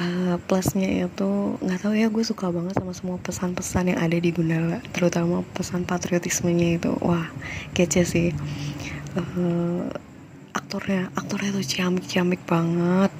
uh, 0.00 0.40
plusnya 0.48 1.04
itu 1.06 1.60
nggak 1.60 1.80
tahu 1.84 1.94
ya 1.94 2.08
gue 2.08 2.24
suka 2.24 2.48
banget 2.48 2.80
sama 2.80 2.96
semua 2.96 3.20
pesan-pesan 3.20 3.92
yang 3.92 4.00
ada 4.00 4.16
di 4.16 4.32
Gundala 4.32 4.80
terutama 4.96 5.44
pesan 5.52 5.84
patriotismenya 5.84 6.80
itu. 6.80 6.90
Wah 7.04 7.28
kece 7.76 8.02
sih. 8.08 8.28
Uh, 9.14 9.84
aktornya 10.56 11.12
aktornya 11.14 11.54
tuh 11.54 11.62
ciamik-ciamik 11.62 12.40
banget. 12.48 13.12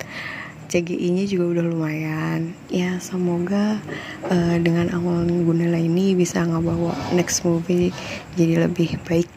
CGI-nya 0.71 1.27
juga 1.27 1.59
udah 1.59 1.65
lumayan. 1.67 2.55
Ya 2.73 2.97
semoga 3.03 3.83
uh, 4.27 4.57
dengan 4.63 4.89
awal 4.97 5.29
Gundala 5.29 5.77
ini 5.77 6.17
bisa 6.17 6.41
ngebawa 6.43 6.97
next 7.13 7.45
movie 7.45 7.93
jadi 8.35 8.67
lebih 8.67 8.97
baik. 9.05 9.29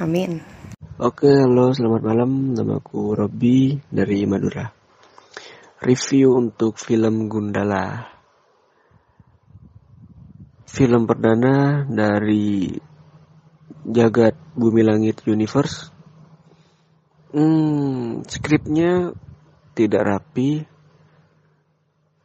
Amin. 0.00 0.40
Oke, 0.96 1.28
halo, 1.28 1.76
selamat 1.76 2.02
malam. 2.08 2.56
Namaku 2.56 3.12
Robby 3.12 3.76
dari 3.92 4.24
Madura. 4.24 4.75
Review 5.76 6.40
untuk 6.40 6.80
film 6.80 7.28
Gundala. 7.28 8.08
Film 10.64 11.04
perdana 11.04 11.84
dari 11.84 12.72
Jagat 13.84 14.40
Bumi 14.56 14.80
Langit 14.80 15.20
Universe. 15.28 15.92
Hmm, 17.36 18.24
skripnya 18.24 19.12
tidak 19.76 20.02
rapi. 20.08 20.64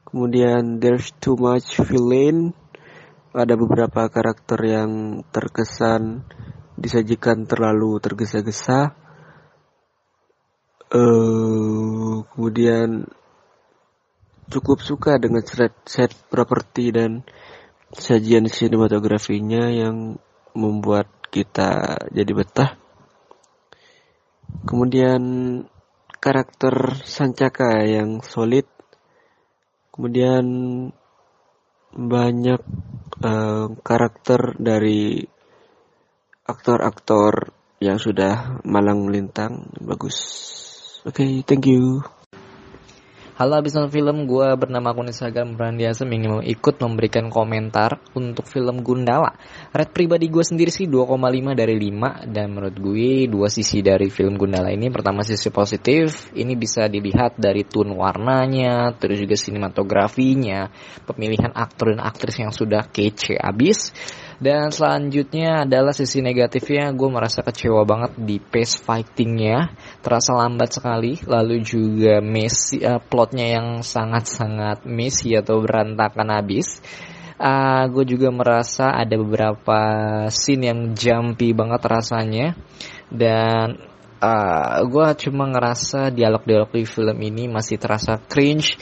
Kemudian 0.07 0.79
there's 0.79 1.11
too 1.19 1.35
much 1.35 1.75
villain. 1.83 2.55
Ada 3.35 3.59
beberapa 3.59 4.07
karakter 4.07 4.63
yang 4.63 4.91
terkesan 5.27 6.23
disajikan 6.79 7.43
terlalu 7.43 7.99
tergesa-gesa. 7.99 8.95
Uh, 10.87 12.23
kemudian 12.31 13.11
cukup 14.51 14.83
suka 14.83 15.15
dengan 15.15 15.41
set, 15.47 15.71
set 15.87 16.11
properti 16.27 16.91
dan 16.91 17.23
sajian 17.95 18.51
sinematografinya 18.51 19.71
yang 19.71 20.19
membuat 20.51 21.07
kita 21.31 21.95
jadi 22.11 22.31
betah. 22.35 22.71
Kemudian 24.67 25.23
karakter 26.19 27.01
Sancaka 27.01 27.87
yang 27.87 28.19
solid. 28.21 28.67
Kemudian 29.91 30.45
banyak 31.91 32.61
uh, 33.23 33.67
karakter 33.83 34.55
dari 34.59 35.23
aktor-aktor 36.47 37.51
yang 37.81 37.97
sudah 37.97 38.61
malang 38.63 39.07
melintang 39.07 39.71
bagus. 39.81 40.15
Oke, 41.01 41.25
okay, 41.25 41.31
thank 41.43 41.65
you. 41.65 42.05
Halo 43.41 43.57
abis 43.57 43.73
nonton 43.73 43.89
film, 43.89 44.29
gue 44.29 44.53
bernama 44.53 44.93
akun 44.93 45.09
Instagram 45.09 45.57
Brandiasa 45.57 46.05
ingin 46.05 46.45
ikut 46.45 46.77
memberikan 46.77 47.25
komentar 47.33 47.97
untuk 48.13 48.45
film 48.45 48.85
Gundala. 48.85 49.33
Red 49.73 49.97
pribadi 49.97 50.29
gue 50.29 50.45
sendiri 50.45 50.69
sih 50.69 50.85
2,5 50.85 51.57
dari 51.57 51.73
5 51.73 52.29
dan 52.29 52.53
menurut 52.53 52.77
gue 52.77 53.25
dua 53.25 53.49
sisi 53.49 53.81
dari 53.81 54.13
film 54.13 54.37
Gundala 54.37 54.69
ini. 54.69 54.93
Pertama 54.93 55.25
sisi 55.25 55.49
positif, 55.49 56.29
ini 56.37 56.53
bisa 56.53 56.85
dilihat 56.85 57.41
dari 57.41 57.65
tone 57.65 57.97
warnanya, 57.97 58.93
terus 59.01 59.17
juga 59.17 59.33
sinematografinya, 59.33 60.69
pemilihan 61.09 61.49
aktor 61.57 61.97
dan 61.97 62.05
aktris 62.05 62.37
yang 62.45 62.53
sudah 62.53 62.93
kece 62.93 63.41
abis. 63.41 63.89
Dan 64.41 64.73
selanjutnya 64.73 65.69
adalah 65.69 65.93
sisi 65.93 66.17
negatifnya 66.17 66.89
gue 66.97 67.09
merasa 67.13 67.45
kecewa 67.45 67.85
banget 67.85 68.17
di 68.17 68.41
pace 68.41 68.81
fightingnya. 68.81 69.69
Terasa 70.01 70.33
lambat 70.33 70.81
sekali 70.81 71.21
lalu 71.29 71.61
juga 71.61 72.17
messy 72.25 72.81
uh, 72.81 72.97
plotnya 72.97 73.61
yang 73.61 73.85
sangat-sangat 73.85 74.89
messy 74.89 75.37
atau 75.37 75.61
berantakan 75.61 76.33
habis. 76.33 76.81
Uh, 77.37 77.85
gue 77.93 78.17
juga 78.17 78.33
merasa 78.33 78.89
ada 78.89 79.13
beberapa 79.13 79.79
scene 80.33 80.73
yang 80.73 80.97
jumpy 80.97 81.53
banget 81.53 81.81
rasanya. 81.85 82.57
Dan 83.13 83.77
uh, 84.25 84.81
gue 84.89 85.07
cuma 85.21 85.53
ngerasa 85.53 86.09
dialog-dialog 86.09 86.73
di 86.73 86.89
film 86.89 87.17
ini 87.21 87.45
masih 87.45 87.77
terasa 87.77 88.17
cringe 88.17 88.73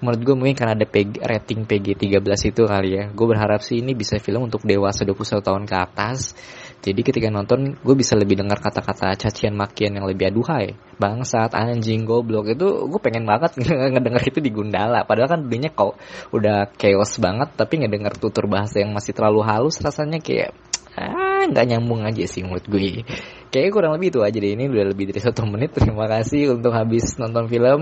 menurut 0.00 0.20
gue 0.22 0.34
mungkin 0.36 0.56
karena 0.56 0.72
ada 0.76 0.86
PG, 0.88 1.24
rating 1.24 1.60
PG 1.64 1.86
13 1.96 2.52
itu 2.52 2.62
kali 2.68 2.90
ya. 2.96 3.04
Gue 3.12 3.26
berharap 3.28 3.60
sih 3.64 3.80
ini 3.80 3.96
bisa 3.96 4.20
film 4.20 4.48
untuk 4.48 4.64
dewasa 4.64 5.04
21 5.04 5.40
tahun 5.40 5.64
ke 5.64 5.76
atas. 5.76 6.36
Jadi 6.84 7.00
ketika 7.02 7.32
nonton 7.32 7.74
gue 7.80 7.96
bisa 7.96 8.14
lebih 8.14 8.38
dengar 8.38 8.60
kata-kata 8.62 9.16
cacian 9.16 9.56
makian 9.56 9.96
yang 9.96 10.06
lebih 10.06 10.30
aduhai. 10.30 10.76
Bangsat 11.00 11.56
anjing 11.56 12.04
goblok. 12.04 12.52
Itu 12.52 12.86
gue 12.86 13.00
pengen 13.00 13.26
banget 13.26 13.58
ngedenger 13.92 14.22
itu 14.28 14.38
di 14.44 14.50
Gundala. 14.52 15.02
Padahal 15.08 15.28
kan 15.36 15.40
dunia 15.48 15.72
kok 15.72 15.98
udah 16.30 16.70
chaos 16.76 17.18
banget 17.18 17.56
tapi 17.56 17.82
ngedenger 17.82 18.14
tutur 18.20 18.46
bahasa 18.46 18.78
yang 18.80 18.94
masih 18.94 19.16
terlalu 19.16 19.42
halus 19.42 19.80
rasanya 19.82 20.22
kayak 20.22 20.54
ah 20.96 21.25
nggak 21.44 21.66
nyambung 21.68 22.02
aja 22.08 22.24
sih 22.24 22.40
menurut 22.40 22.64
gue. 22.64 23.04
Kayaknya 23.52 23.70
kurang 23.72 23.92
lebih 23.96 24.08
itu 24.12 24.20
aja 24.24 24.38
deh. 24.40 24.52
Ini 24.56 24.64
udah 24.72 24.84
lebih 24.90 25.04
dari 25.12 25.20
satu 25.26 25.44
menit. 25.44 25.76
Terima 25.76 26.08
kasih 26.08 26.56
untuk 26.56 26.72
habis 26.72 27.16
nonton 27.20 27.46
film. 27.52 27.80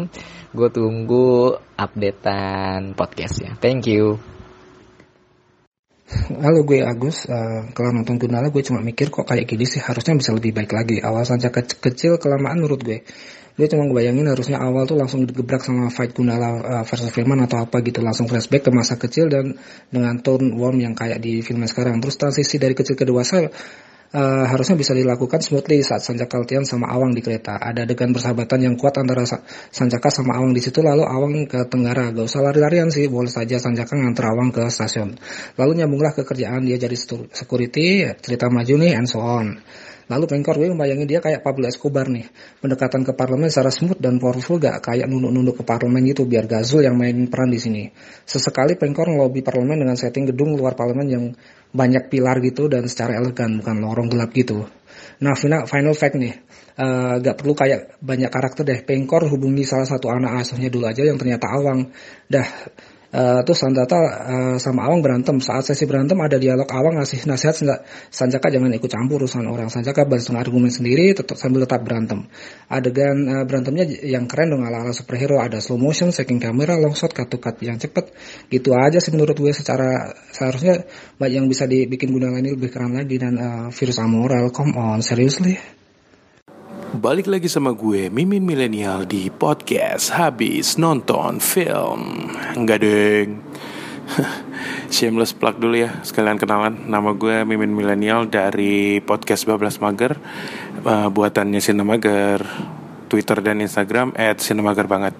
Gue 0.51 0.69
tunggu 0.75 1.55
updatean 1.79 2.99
podcastnya. 2.99 3.55
Thank 3.63 3.87
you. 3.91 4.19
Halo 6.15 6.69
gue 6.69 6.85
Agus, 6.85 7.25
uh, 7.27 7.73
kalau 7.73 7.91
nonton 7.91 8.21
Gundala 8.21 8.53
gue 8.53 8.61
cuma 8.61 8.85
mikir 8.85 9.09
kok 9.09 9.25
kayak 9.25 9.49
gini 9.49 9.65
sih. 9.65 9.81
Harusnya 9.81 10.15
bisa 10.15 10.37
lebih 10.37 10.53
baik 10.53 10.71
lagi. 10.77 11.01
Awal 11.01 11.25
saja 11.25 11.49
ke 11.49 11.65
kecil 11.65 12.21
kelamaan 12.21 12.61
menurut 12.61 12.85
gue. 12.85 13.03
Gue 13.55 13.71
cuma 13.71 13.87
bayangin 13.87 14.27
harusnya 14.27 14.59
awal 14.59 14.83
tuh 14.83 14.99
langsung 14.99 15.23
digebrak 15.23 15.63
sama 15.63 15.87
fight 15.87 16.11
Gundala 16.11 16.59
uh, 16.59 16.83
versus 16.83 17.07
Firman 17.15 17.39
atau 17.47 17.63
apa 17.63 17.79
gitu. 17.87 18.03
Langsung 18.03 18.27
flashback 18.27 18.67
ke 18.67 18.71
masa 18.75 18.99
kecil 18.99 19.31
dan 19.31 19.55
dengan 19.95 20.19
tone 20.19 20.59
warm 20.59 20.83
yang 20.83 20.99
kayak 20.99 21.23
di 21.23 21.39
filmnya 21.39 21.71
sekarang. 21.71 22.03
Terus 22.03 22.19
transisi 22.19 22.59
dari 22.59 22.75
kecil 22.75 22.99
ke 22.99 23.07
dewasa 23.07 23.47
uh, 24.15 24.45
harusnya 24.47 24.75
bisa 24.79 24.91
dilakukan 24.91 25.39
smoothly 25.39 25.83
saat 25.83 26.03
Sanjaka 26.03 26.39
latihan 26.39 26.67
sama 26.67 26.91
Awang 26.91 27.15
di 27.15 27.23
kereta. 27.23 27.59
Ada 27.59 27.87
adegan 27.87 28.15
persahabatan 28.15 28.59
yang 28.63 28.75
kuat 28.75 28.99
antara 28.99 29.27
Sanjaka 29.71 30.09
sama 30.11 30.39
Awang 30.39 30.55
di 30.55 30.63
situ 30.63 30.83
lalu 30.83 31.07
Awang 31.07 31.47
ke 31.51 31.67
Tenggara. 31.67 32.15
Gak 32.15 32.27
usah 32.27 32.43
lari-larian 32.43 32.91
sih, 32.91 33.11
boleh 33.11 33.31
saja 33.31 33.59
Sanjaka 33.59 33.99
nganter 33.99 34.35
Awang 34.35 34.55
ke 34.55 34.67
stasiun. 34.71 35.19
Lalu 35.59 35.73
nyambunglah 35.79 36.15
ke 36.15 36.23
kerjaan 36.23 36.67
dia 36.67 36.79
jadi 36.79 36.99
security, 37.31 38.07
cerita 38.23 38.47
maju 38.51 38.75
nih 38.79 38.99
and 38.99 39.07
so 39.11 39.23
on. 39.23 39.59
Lalu 40.09 40.25
Pengkor 40.29 40.61
gue 40.61 40.69
membayangin 40.69 41.09
dia 41.09 41.21
kayak 41.25 41.41
Pablo 41.41 41.65
Escobar 41.65 42.09
nih. 42.13 42.29
Pendekatan 42.61 43.03
ke 43.03 43.17
parlemen 43.17 43.49
secara 43.49 43.73
smooth 43.73 43.97
dan 43.97 44.21
powerful 44.21 44.61
gak 44.61 44.85
kayak 44.85 45.09
nunduk-nunduk 45.09 45.61
ke 45.61 45.65
parlemen 45.65 46.05
gitu 46.05 46.29
biar 46.29 46.45
Gazul 46.45 46.85
yang 46.85 46.97
main 46.97 47.29
peran 47.33 47.49
di 47.49 47.61
sini. 47.61 47.83
Sesekali 48.29 48.77
Pengkor 48.77 49.09
ngelobi 49.09 49.41
parlemen 49.41 49.81
dengan 49.81 49.97
setting 49.97 50.29
gedung 50.29 50.53
luar 50.55 50.77
parlemen 50.77 51.07
yang 51.09 51.25
banyak 51.75 52.13
pilar 52.13 52.39
gitu 52.45 52.69
dan 52.69 52.87
secara 52.87 53.19
elegan 53.19 53.59
bukan 53.59 53.77
lorong 53.81 54.09
gelap 54.13 54.31
gitu. 54.31 54.69
Nah 55.25 55.35
final, 55.35 55.67
final 55.67 55.95
fact 55.97 56.15
nih, 56.21 56.35
uh, 56.79 57.19
gak 57.19 57.41
perlu 57.41 57.57
kayak 57.57 57.99
banyak 57.99 58.31
karakter 58.31 58.63
deh. 58.63 58.81
Pengkor 58.85 59.27
hubungi 59.27 59.65
salah 59.65 59.89
satu 59.89 60.13
anak 60.13 60.45
asuhnya 60.45 60.69
dulu 60.71 60.87
aja 60.87 61.03
yang 61.03 61.17
ternyata 61.19 61.49
awang. 61.51 61.91
Dah 62.29 62.47
Uh, 63.15 63.47
terus 63.47 63.63
Sandata 63.63 63.95
uh, 63.95 64.57
sama 64.59 64.91
Awang 64.91 64.99
berantem. 64.99 65.39
Saat 65.39 65.71
sesi 65.71 65.87
berantem 65.87 66.19
ada 66.19 66.35
dialog 66.35 66.67
Awang 66.67 66.99
ngasih 66.99 67.31
nasihat 67.31 67.55
Sanjaka 68.11 68.51
jangan 68.51 68.75
ikut 68.75 68.91
campur 68.91 69.23
urusan 69.23 69.47
orang. 69.47 69.71
Sanjaka 69.71 70.03
dengan 70.03 70.43
argumen 70.43 70.75
sendiri 70.75 71.15
tetap 71.15 71.39
sambil 71.39 71.63
tetap 71.63 71.87
berantem. 71.87 72.27
Adegan 72.67 73.15
uh, 73.31 73.45
berantemnya 73.47 73.87
yang 74.03 74.27
keren 74.27 74.51
dong 74.51 74.67
ala-ala 74.67 74.91
superhero. 74.91 75.39
Ada 75.39 75.63
slow 75.63 75.79
motion, 75.79 76.11
shaking 76.11 76.43
kamera, 76.43 76.75
long 76.75 76.99
shot, 76.99 77.15
cut 77.15 77.31
cut 77.31 77.55
yang 77.63 77.79
cepet. 77.79 78.11
Gitu 78.51 78.75
aja 78.75 78.99
sih 78.99 79.15
menurut 79.15 79.39
gue 79.39 79.55
secara 79.55 80.11
seharusnya 80.35 80.83
yang 81.23 81.47
bisa 81.47 81.71
dibikin 81.71 82.11
guna 82.11 82.35
ini 82.35 82.59
lebih 82.59 82.75
keren 82.75 82.99
lagi 82.99 83.15
dan 83.15 83.39
uh, 83.39 83.67
virus 83.71 84.03
amoral. 84.03 84.51
Come 84.51 84.75
on, 84.75 85.07
seriously. 85.07 85.84
Balik 86.95 87.27
lagi 87.27 87.51
sama 87.51 87.75
gue, 87.75 88.07
Mimin 88.07 88.47
Milenial 88.47 89.03
di 89.03 89.27
podcast 89.27 90.15
Habis 90.15 90.79
Nonton 90.79 91.43
Film. 91.43 92.31
Enggak 92.55 92.87
deng. 92.87 93.43
Shameless 94.95 95.35
plug 95.35 95.59
dulu 95.59 95.75
ya 95.75 95.99
sekalian 96.07 96.39
kenalan. 96.39 96.87
Nama 96.87 97.11
gue 97.19 97.43
Mimin 97.43 97.75
Milenial 97.75 98.31
dari 98.31 99.03
podcast 99.03 99.43
Bablas 99.43 99.83
Mager. 99.83 100.15
Uh, 100.87 101.11
buatannya 101.11 101.59
Sinemager. 101.59 102.47
Twitter 103.11 103.43
dan 103.43 103.59
Instagram 103.59 104.15
at 104.15 104.39
Sinemager 104.39 104.87
banget. 104.87 105.19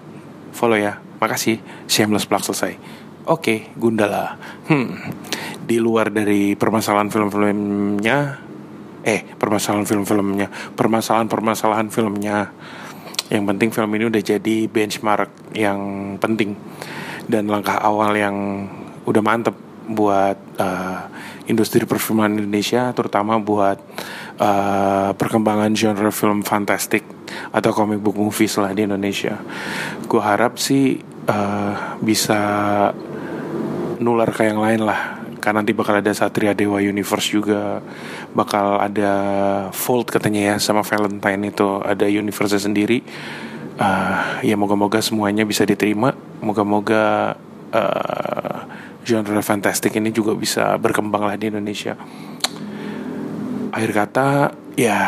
Follow 0.55 0.79
ya. 0.79 1.03
Makasih. 1.19 1.59
Shameless 1.91 2.23
plug 2.23 2.47
selesai. 2.47 2.79
Oke 3.27 3.75
Gundala. 3.75 4.39
Hmm. 4.71 4.95
Di 5.59 5.83
luar 5.83 6.07
dari 6.07 6.55
permasalahan 6.55 7.11
film-filmnya 7.11 8.44
eh 9.05 9.21
permasalahan 9.37 9.85
film-filmnya 9.85 10.49
permasalahan-permasalahan 10.73 11.93
filmnya 11.93 12.49
yang 13.29 13.45
penting 13.45 13.69
film 13.69 13.89
ini 13.93 14.09
udah 14.09 14.21
jadi 14.21 14.55
benchmark 14.65 15.53
yang 15.53 15.79
penting 16.17 16.57
dan 17.29 17.49
langkah 17.49 17.77
awal 17.77 18.13
yang 18.17 18.65
udah 19.05 19.21
mantep 19.21 19.53
buat 19.85 20.37
uh, 20.57 20.99
industri 21.45 21.85
perfilman 21.85 22.41
Indonesia 22.41 22.89
terutama 22.97 23.37
buat 23.37 23.77
uh, 24.41 25.13
perkembangan 25.13 25.73
genre 25.77 26.09
film 26.09 26.41
fantastik 26.41 27.05
atau 27.53 27.71
comic 27.73 28.01
book 28.01 28.17
movies 28.17 28.57
lah 28.57 28.73
di 28.73 28.85
Indonesia. 28.85 29.37
Gue 30.09 30.21
harap 30.21 30.57
sih 30.57 30.97
uh, 31.29 31.97
bisa 32.01 32.39
nular 34.01 34.29
ke 34.33 34.49
yang 34.49 34.61
lain 34.61 34.85
lah. 34.85 35.21
Karena 35.37 35.61
nanti 35.61 35.77
bakal 35.77 36.01
ada 36.01 36.09
Satria 36.09 36.57
Dewa 36.57 36.81
Universe 36.81 37.29
juga 37.29 37.77
Bakal 38.35 38.83
ada 38.83 39.13
Fold 39.71 40.11
katanya 40.11 40.53
ya 40.53 40.55
Sama 40.59 40.83
Valentine 40.83 41.55
itu 41.55 41.79
Ada 41.79 42.11
universe 42.11 42.59
sendiri 42.59 42.99
uh, 43.79 44.43
Ya 44.43 44.59
moga-moga 44.59 44.99
semuanya 44.99 45.47
bisa 45.47 45.63
diterima 45.63 46.11
Moga-moga 46.43 47.39
uh, 47.71 48.59
genre 49.05 49.37
fantastik 49.45 49.93
ini 50.01 50.09
juga 50.09 50.33
bisa 50.33 50.73
berkembang 50.81 51.29
lah 51.29 51.37
di 51.37 51.53
Indonesia. 51.53 51.93
Akhir 53.69 53.91
kata, 53.93 54.27
ya 54.73 54.99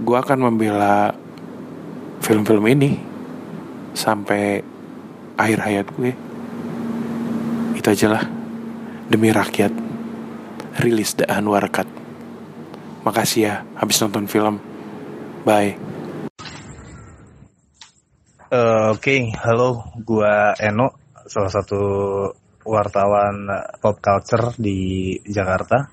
gue 0.00 0.16
akan 0.16 0.48
membela 0.48 1.12
film-film 2.24 2.64
ini 2.72 2.96
sampai 3.92 4.64
akhir 5.36 5.58
hayat 5.68 5.86
gue. 5.92 6.10
Itu 7.76 7.86
aja 7.92 8.08
lah. 8.08 8.24
Demi 9.04 9.28
rakyat. 9.28 9.84
Rilis 10.80 11.20
The 11.20 11.28
Anwar 11.28 11.68
Cut. 11.68 12.03
Makasih 13.04 13.40
ya 13.44 13.54
habis 13.76 14.00
nonton 14.00 14.24
film. 14.24 14.56
Bye. 15.44 15.76
Uh, 18.48 18.96
Oke, 18.96 18.96
okay. 18.96 19.20
halo, 19.44 19.92
gua 20.00 20.56
Eno, 20.56 20.96
salah 21.28 21.52
satu 21.52 21.82
wartawan 22.64 23.44
pop 23.76 24.00
culture 24.00 24.56
di 24.56 25.12
Jakarta. 25.20 25.84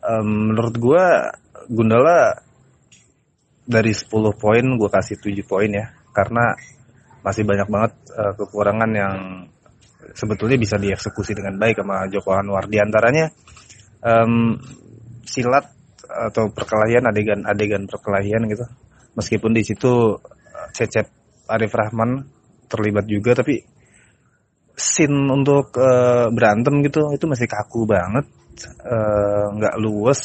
Um, 0.00 0.54
menurut 0.54 0.74
gue 0.80 1.04
Gundala 1.68 2.32
dari 3.68 3.92
10 3.92 4.08
poin 4.40 4.64
gue 4.64 4.88
kasih 4.88 5.20
7 5.20 5.44
poin 5.44 5.68
ya 5.68 5.92
karena 6.16 6.56
masih 7.20 7.44
banyak 7.44 7.68
banget 7.68 7.92
uh, 8.16 8.32
kekurangan 8.32 8.90
yang 8.96 9.16
sebetulnya 10.16 10.56
bisa 10.56 10.80
dieksekusi 10.80 11.36
dengan 11.36 11.60
baik 11.60 11.84
sama 11.84 12.08
Joko 12.08 12.32
Anwar 12.32 12.64
di 12.64 12.80
antaranya 12.80 13.28
um, 14.00 14.56
silat 15.28 15.77
atau 16.26 16.50
perkelahian 16.50 17.06
adegan-adegan 17.06 17.86
perkelahian 17.86 18.50
gitu. 18.50 18.66
Meskipun 19.14 19.54
di 19.54 19.62
situ 19.62 20.18
Cecep 20.74 21.06
Arif 21.48 21.72
Rahman 21.72 22.26
terlibat 22.68 23.06
juga 23.08 23.32
tapi 23.38 23.62
scene 24.78 25.26
untuk 25.32 25.74
uh, 25.78 26.30
berantem 26.30 26.82
gitu 26.82 27.14
itu 27.14 27.26
masih 27.30 27.46
kaku 27.46 27.86
banget. 27.86 28.26
Nggak 29.54 29.74
uh, 29.74 29.80
luwes. 29.80 30.22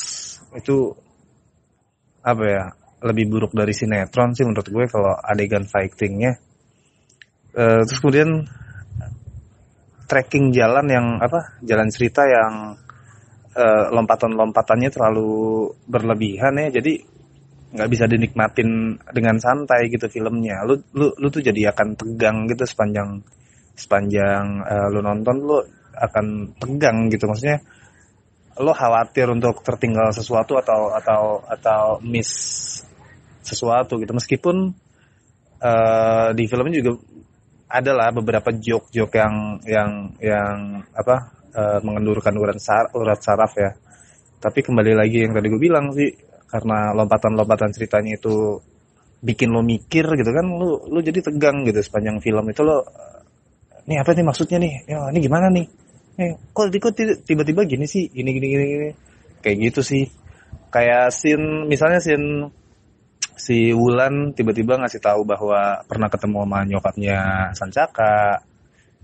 Itu 0.54 0.94
apa 2.24 2.44
ya 2.46 2.64
lebih 3.04 3.28
buruk 3.28 3.52
dari 3.52 3.76
sinetron 3.76 4.32
sih 4.32 4.48
menurut 4.48 4.68
gue 4.68 4.86
kalau 4.88 5.14
adegan 5.18 5.66
fightingnya. 5.66 6.38
Uh, 7.54 7.86
terus 7.86 8.00
kemudian 8.02 8.50
tracking 10.06 10.54
jalan 10.54 10.86
yang 10.92 11.08
apa 11.18 11.58
jalan 11.66 11.90
cerita 11.90 12.28
yang 12.28 12.78
uh, 13.56 13.86
lompatan-lompatannya 13.94 14.90
terlalu 14.90 15.70
berlebihan 15.88 16.58
ya. 16.58 16.82
Jadi 16.82 16.94
nggak 17.74 17.90
bisa 17.90 18.06
dinikmatin 18.06 19.02
dengan 19.10 19.38
santai 19.42 19.90
gitu 19.90 20.06
filmnya. 20.06 20.62
Lu 20.66 20.78
lu 20.94 21.10
lu 21.18 21.28
tuh 21.34 21.42
jadi 21.42 21.74
akan 21.74 21.98
tegang 21.98 22.46
gitu 22.46 22.66
sepanjang 22.70 23.22
sepanjang 23.74 24.62
uh, 24.62 24.88
lu 24.94 25.02
nonton 25.02 25.36
lu 25.42 25.58
akan 25.98 26.54
tegang 26.62 27.10
gitu. 27.10 27.26
Maksudnya 27.26 27.62
lo 28.62 28.70
khawatir 28.70 29.34
untuk 29.34 29.66
tertinggal 29.66 30.14
sesuatu 30.14 30.62
atau 30.62 30.94
atau 30.94 31.42
atau 31.50 31.98
miss 32.06 32.30
sesuatu 33.42 33.98
gitu. 33.98 34.14
Meskipun 34.14 34.70
uh, 35.58 36.30
di 36.38 36.46
film 36.46 36.70
ini 36.70 36.78
juga 36.86 37.02
ada 37.74 37.92
lah 37.98 38.10
beberapa 38.14 38.54
joke-joke 38.54 39.18
yang 39.18 39.36
yang 39.66 39.92
yang 40.22 40.86
apa 40.94 41.43
uh, 41.56 41.80
mengendurkan 41.86 42.36
urat 42.36 42.60
sar 42.60 42.92
urat 42.98 43.20
saraf 43.22 43.54
ya. 43.58 43.72
Tapi 44.42 44.60
kembali 44.60 44.92
lagi 44.98 45.24
yang 45.24 45.32
tadi 45.32 45.48
gue 45.48 45.62
bilang 45.62 45.94
sih 45.96 46.12
karena 46.50 46.94
lompatan-lompatan 46.94 47.74
ceritanya 47.74 48.20
itu 48.20 48.60
bikin 49.24 49.56
lo 49.56 49.64
mikir 49.64 50.04
gitu 50.20 50.32
kan 50.36 50.46
lu 50.46 50.84
lu 50.92 51.00
jadi 51.00 51.24
tegang 51.24 51.64
gitu 51.64 51.80
sepanjang 51.80 52.20
film 52.20 52.44
itu 52.52 52.62
lo 52.62 52.84
ini 53.88 54.00
apa 54.00 54.16
nih 54.16 54.26
maksudnya 54.26 54.58
nih? 54.64 54.74
Ya 54.88 55.00
ini 55.12 55.20
gimana 55.20 55.48
nih? 55.52 55.66
Eh, 56.14 56.32
kok 56.56 56.72
kok 56.72 56.94
tiba-tiba 57.28 57.68
gini 57.68 57.84
sih? 57.84 58.08
Gini 58.08 58.30
gini 58.32 58.48
gini 58.48 58.66
gini. 58.68 58.90
Kayak 59.44 59.58
gitu 59.72 59.82
sih. 59.84 60.04
Kayak 60.72 61.12
scene 61.12 61.68
misalnya 61.68 62.00
scene 62.00 62.48
si 63.34 63.76
Wulan 63.76 64.32
tiba-tiba 64.32 64.80
ngasih 64.80 65.02
tahu 65.04 65.28
bahwa 65.28 65.84
pernah 65.90 66.08
ketemu 66.08 66.48
sama 66.48 66.60
nyokapnya 66.64 67.20
Sancaka 67.58 68.40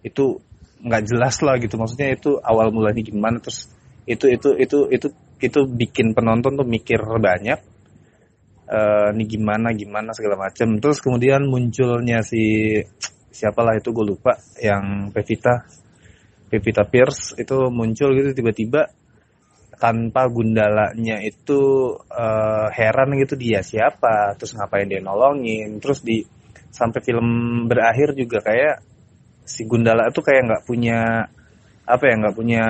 itu 0.05 0.39
nggak 0.83 1.03
jelas 1.07 1.35
lah 1.43 1.55
gitu. 1.59 1.75
Maksudnya 1.75 2.15
itu 2.15 2.39
awal 2.39 2.71
mulanya 2.71 3.03
gimana 3.03 3.37
terus 3.39 3.69
itu 4.09 4.25
itu 4.25 4.55
itu 4.57 4.77
itu 4.89 5.07
itu 5.39 5.59
bikin 5.69 6.17
penonton 6.17 6.57
tuh 6.57 6.67
mikir 6.67 6.99
banyak 6.99 7.59
uh, 8.67 9.13
ini 9.13 9.23
gimana 9.29 9.69
gimana 9.71 10.11
segala 10.17 10.49
macam 10.49 10.81
terus 10.81 10.97
kemudian 10.97 11.45
munculnya 11.45 12.25
si 12.25 12.73
siapalah 13.29 13.77
itu 13.77 13.93
gue 13.93 14.05
lupa 14.09 14.35
yang 14.57 15.13
Pevita 15.13 15.63
Pevita 16.49 16.83
Pierce 16.89 17.37
itu 17.37 17.69
muncul 17.69 18.17
gitu 18.17 18.33
tiba-tiba 18.33 18.89
tanpa 19.79 20.27
gundalanya 20.27 21.23
itu 21.23 21.93
uh, 21.95 22.67
heran 22.73 23.15
gitu 23.15 23.39
dia 23.39 23.63
siapa 23.63 24.35
terus 24.35 24.51
ngapain 24.57 24.91
dia 24.91 24.99
nolongin. 24.99 25.79
Terus 25.79 26.03
di 26.03 26.19
sampai 26.67 26.99
film 26.99 27.27
berakhir 27.71 28.11
juga 28.11 28.43
kayak 28.43 28.75
si 29.49 29.65
gundala 29.65 30.13
itu 30.13 30.21
kayak 30.21 30.45
nggak 30.45 30.63
punya 30.69 31.25
apa 31.89 32.03
ya 32.05 32.13
nggak 32.21 32.35
punya 32.37 32.65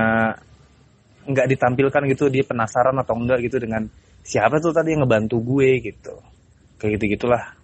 nggak 1.28 1.48
ditampilkan 1.52 2.04
gitu 2.16 2.32
dia 2.32 2.48
penasaran 2.48 2.96
atau 2.96 3.20
enggak 3.20 3.44
gitu 3.44 3.60
dengan 3.60 3.84
siapa 4.24 4.64
tuh 4.64 4.72
tadi 4.72 4.96
yang 4.96 5.04
ngebantu 5.04 5.44
gue 5.44 5.84
gitu. 5.84 6.16
Kayak 6.80 6.92
gitu 6.96 7.20
gitulah 7.20 7.60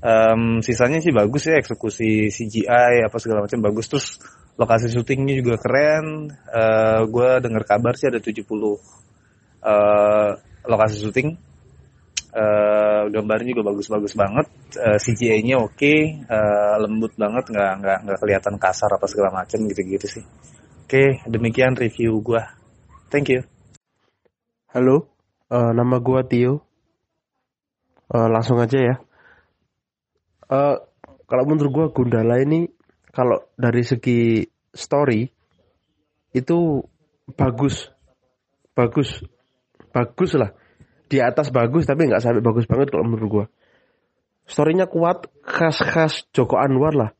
um, 0.00 0.62
sisanya 0.62 1.02
sih 1.02 1.10
bagus 1.10 1.50
ya 1.50 1.58
eksekusi 1.58 2.30
CGI 2.30 3.02
apa 3.02 3.16
segala 3.18 3.44
macam 3.44 3.60
bagus. 3.66 3.90
Terus 3.90 4.06
lokasi 4.54 4.86
syutingnya 4.94 5.34
juga 5.42 5.58
keren. 5.58 6.30
Uh, 6.46 7.02
gue 7.10 7.30
dengar 7.42 7.66
kabar 7.66 7.98
sih 7.98 8.06
ada 8.06 8.22
70 8.22 8.46
uh, 8.46 8.78
lokasi 10.70 10.96
syuting 11.02 11.49
uh, 12.30 13.02
gambarnya 13.10 13.54
juga 13.54 13.74
bagus-bagus 13.74 14.14
banget. 14.14 14.46
Uh, 14.78 14.98
CGI-nya 14.98 15.58
oke. 15.58 15.76
Okay, 15.76 16.22
uh, 16.30 16.78
lembut 16.82 17.14
banget. 17.18 17.50
Nggak 17.50 17.72
nggak 17.82 17.98
nggak 18.06 18.18
kelihatan 18.22 18.54
kasar 18.56 18.90
apa 18.90 19.06
segala 19.10 19.42
macam 19.42 19.58
gitu-gitu 19.66 20.06
sih. 20.06 20.24
Oke 20.86 20.86
okay, 20.86 21.08
demikian 21.30 21.78
review 21.78 22.18
gue 22.18 22.42
thank 23.10 23.30
you. 23.30 23.42
Halo. 24.70 25.10
Uh, 25.50 25.74
nama 25.74 25.98
gue 25.98 26.20
Tio. 26.30 26.54
Uh, 28.10 28.28
langsung 28.30 28.58
aja 28.58 28.78
ya. 28.78 28.96
Uh, 30.50 30.78
kalau 31.30 31.46
menurut 31.46 31.70
gue 31.70 31.86
Gundala 31.94 32.42
ini 32.42 32.66
kalau 33.14 33.50
dari 33.54 33.82
segi 33.82 34.46
story 34.74 35.26
itu 36.34 36.82
bagus. 37.34 37.90
Bagus. 38.74 39.22
Bagus 39.90 40.38
lah 40.38 40.50
di 41.10 41.18
atas 41.18 41.50
bagus 41.50 41.90
tapi 41.90 42.06
nggak 42.06 42.22
sampai 42.22 42.38
bagus 42.38 42.70
banget 42.70 42.94
kalau 42.94 43.02
menurut 43.02 43.28
gue 43.28 43.44
storynya 44.50 44.90
kuat 44.90 45.30
khas-khas 45.46 46.26
Joko 46.34 46.58
Anwar 46.58 46.94
lah. 46.98 47.10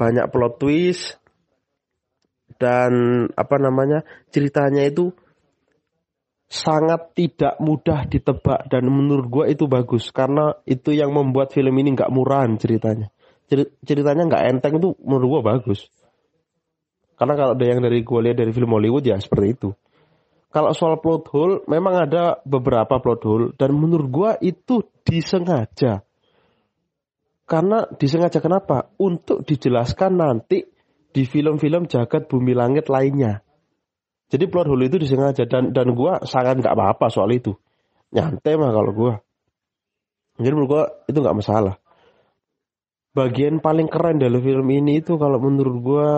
Banyak 0.00 0.32
plot 0.32 0.56
twist 0.56 1.20
dan 2.56 3.26
apa 3.36 3.56
namanya 3.60 4.08
ceritanya 4.32 4.88
itu 4.88 5.12
sangat 6.48 7.12
tidak 7.16 7.56
mudah 7.60 8.08
ditebak 8.08 8.68
dan 8.72 8.88
menurut 8.88 9.26
gue 9.28 9.44
itu 9.52 9.64
bagus 9.68 10.12
karena 10.12 10.52
itu 10.68 10.92
yang 10.92 11.12
membuat 11.12 11.52
film 11.52 11.76
ini 11.76 11.92
nggak 11.92 12.10
murahan 12.10 12.56
ceritanya. 12.56 13.12
Ceritanya 13.84 14.24
nggak 14.24 14.44
enteng 14.48 14.80
itu 14.80 14.96
menurut 15.04 15.28
gue 15.28 15.42
bagus. 15.44 15.80
Karena 17.20 17.36
kalau 17.36 17.52
ada 17.54 17.64
yang 17.68 17.84
dari 17.84 18.00
gue 18.00 18.20
lihat 18.24 18.36
dari 18.40 18.50
film 18.50 18.72
Hollywood 18.72 19.04
ya 19.04 19.20
seperti 19.20 19.46
itu. 19.54 19.70
Kalau 20.52 20.76
soal 20.76 21.00
plot 21.00 21.32
hole, 21.32 21.64
memang 21.64 22.04
ada 22.04 22.36
beberapa 22.44 23.00
plot 23.00 23.22
hole 23.24 23.46
dan 23.56 23.72
menurut 23.72 24.08
gue 24.12 24.30
itu 24.52 24.84
disengaja. 25.00 26.04
Karena 27.48 27.88
disengaja 27.96 28.36
kenapa? 28.36 28.92
Untuk 29.00 29.48
dijelaskan 29.48 30.20
nanti 30.20 30.60
di 31.12 31.24
film-film 31.24 31.88
jagat 31.88 32.28
bumi 32.28 32.52
langit 32.52 32.92
lainnya. 32.92 33.40
Jadi 34.28 34.44
plot 34.48 34.68
hole 34.68 34.92
itu 34.92 35.00
disengaja 35.00 35.48
dan 35.48 35.72
dan 35.72 35.96
gue 35.96 36.12
sangat 36.28 36.60
nggak 36.60 36.76
apa-apa 36.76 37.08
soal 37.08 37.32
itu. 37.32 37.56
Nyantai 38.12 38.60
mah 38.60 38.76
kalau 38.76 38.92
gue. 38.92 39.12
Jadi 40.36 40.52
menurut 40.52 40.68
gue 40.68 40.84
itu 41.12 41.18
nggak 41.20 41.38
masalah. 41.40 41.80
Bagian 43.16 43.60
paling 43.60 43.88
keren 43.88 44.20
dari 44.20 44.36
film 44.40 44.68
ini 44.68 45.00
itu 45.00 45.16
kalau 45.16 45.40
menurut 45.40 45.76
gue 45.80 46.10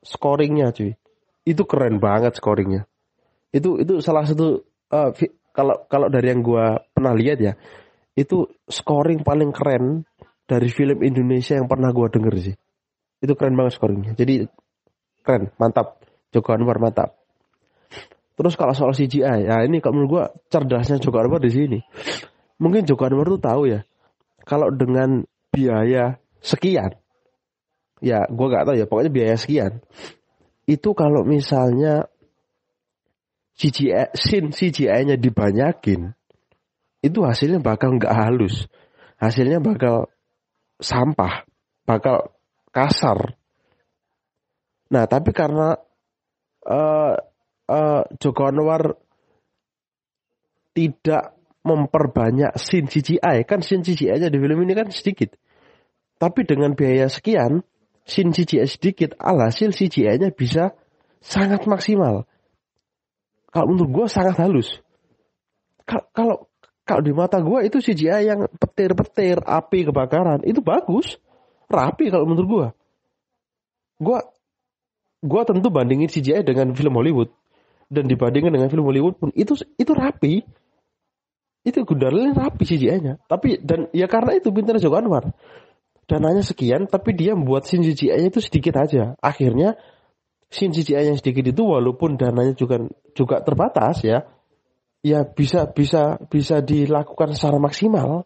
scoringnya 0.00 0.72
cuy. 0.72 0.96
Itu 1.44 1.68
keren 1.68 2.00
banget 2.00 2.40
scoringnya. 2.40 2.88
Itu 3.54 3.78
itu 3.78 4.02
salah 4.02 4.26
satu 4.26 4.66
uh, 4.90 5.14
kalau 5.54 5.86
kalau 5.86 6.10
dari 6.10 6.34
yang 6.34 6.42
gue 6.42 6.66
pernah 6.90 7.14
lihat 7.14 7.38
ya, 7.38 7.54
itu 8.18 8.50
scoring 8.66 9.22
paling 9.22 9.54
keren 9.54 10.02
dari 10.50 10.66
film 10.68 11.00
Indonesia 11.06 11.54
yang 11.54 11.70
pernah 11.70 11.94
gue 11.94 12.06
denger 12.10 12.34
sih. 12.42 12.54
Itu 13.22 13.38
keren 13.38 13.54
banget 13.54 13.78
scoringnya. 13.78 14.12
Jadi 14.18 14.44
keren, 15.22 15.54
mantap. 15.56 16.02
Joko 16.34 16.50
Anwar 16.50 16.82
mantap. 16.82 17.14
Terus 18.34 18.58
kalau 18.58 18.74
soal 18.74 18.90
CGI, 18.90 19.46
ya 19.46 19.62
ini 19.62 19.78
kalau 19.78 20.02
menurut 20.02 20.10
gue 20.10 20.24
cerdasnya 20.50 20.98
Joko 20.98 21.22
Anwar 21.22 21.38
di 21.38 21.54
sini. 21.54 21.78
Mungkin 22.58 22.82
Joko 22.82 23.06
Anwar 23.06 23.30
tuh 23.30 23.38
tahu 23.38 23.70
ya, 23.70 23.86
kalau 24.42 24.74
dengan 24.74 25.22
biaya 25.54 26.18
sekian, 26.42 26.98
ya 28.02 28.26
gue 28.26 28.46
gak 28.50 28.66
tahu 28.66 28.74
ya, 28.74 28.90
pokoknya 28.90 29.12
biaya 29.14 29.36
sekian. 29.38 29.78
Itu 30.66 30.98
kalau 30.98 31.22
misalnya 31.22 32.10
CGI, 33.54 34.10
scene 34.18 34.50
CGI-nya 34.50 35.14
dibanyakin, 35.14 36.10
itu 37.04 37.18
hasilnya 37.22 37.62
bakal 37.62 38.00
nggak 38.00 38.10
halus, 38.10 38.66
hasilnya 39.22 39.62
bakal 39.62 40.10
sampah, 40.82 41.46
bakal 41.86 42.34
kasar. 42.74 43.38
Nah 44.90 45.06
tapi 45.06 45.30
karena 45.30 45.78
uh, 46.66 47.14
uh, 47.70 48.02
Joko 48.18 48.42
Anwar 48.50 48.98
tidak 50.74 51.38
memperbanyak 51.64 52.58
scene 52.60 52.90
CGI, 52.90 53.46
kan 53.46 53.62
scene 53.62 53.86
CGI-nya 53.86 54.28
di 54.28 54.38
film 54.42 54.58
ini 54.66 54.74
kan 54.74 54.90
sedikit. 54.90 55.38
Tapi 56.18 56.42
dengan 56.44 56.74
biaya 56.74 57.06
sekian, 57.06 57.62
scene 58.04 58.34
CGI 58.34 58.66
sedikit, 58.68 59.16
alhasil 59.16 59.72
CGI-nya 59.72 60.34
bisa 60.34 60.76
sangat 61.24 61.64
maksimal. 61.64 62.28
Kalau 63.54 63.70
menurut 63.70 63.90
gue 63.94 64.06
sangat 64.10 64.34
halus. 64.42 64.82
Kalau 65.86 66.50
kalau 66.82 67.00
di 67.00 67.14
mata 67.14 67.38
gue 67.38 67.70
itu 67.70 67.78
CGI 67.78 68.26
yang 68.26 68.50
petir-petir, 68.58 69.38
api 69.40 69.86
kebakaran, 69.86 70.42
itu 70.42 70.58
bagus. 70.58 71.22
Rapi 71.70 72.10
kalau 72.10 72.26
menurut 72.26 72.48
gue. 72.50 72.66
Gue 74.02 74.18
gue 75.22 75.42
tentu 75.46 75.70
bandingin 75.70 76.10
CGI 76.10 76.42
dengan 76.42 76.74
film 76.74 76.98
Hollywood. 76.98 77.30
Dan 77.86 78.10
dibandingkan 78.10 78.50
dengan 78.50 78.68
film 78.68 78.90
Hollywood 78.90 79.16
pun 79.22 79.30
itu 79.38 79.54
itu 79.78 79.92
rapi. 79.94 80.42
Itu 81.64 81.86
Gundala 81.86 82.34
rapi 82.34 82.66
CGI-nya. 82.66 83.22
Tapi 83.24 83.62
dan 83.62 83.88
ya 83.94 84.10
karena 84.10 84.34
itu 84.36 84.50
pintar 84.50 84.76
Joko 84.82 84.98
Anwar. 84.98 85.30
Dananya 86.04 86.44
sekian 86.44 86.84
tapi 86.84 87.16
dia 87.16 87.32
membuat 87.32 87.64
scene 87.64 87.86
CGI-nya 87.86 88.28
itu 88.34 88.42
sedikit 88.42 88.76
aja. 88.76 89.16
Akhirnya 89.22 89.78
CGI 90.54 91.10
yang 91.10 91.18
sedikit 91.18 91.50
itu 91.50 91.62
walaupun 91.66 92.14
dananya 92.14 92.54
juga 92.54 92.86
juga 93.10 93.42
terbatas 93.42 94.06
ya, 94.06 94.22
ya 95.02 95.26
bisa 95.26 95.66
bisa 95.66 96.22
bisa 96.30 96.62
dilakukan 96.62 97.34
secara 97.34 97.58
maksimal. 97.58 98.22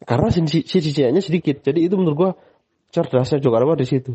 Karena 0.00 0.32
CGI-nya 0.32 1.20
sedikit. 1.20 1.60
Jadi 1.60 1.90
itu 1.90 1.98
menurut 1.98 2.16
gua 2.16 2.30
cerdasnya 2.88 3.42
juga 3.42 3.60
Anwar 3.60 3.76
di 3.76 3.84
situ. 3.84 4.14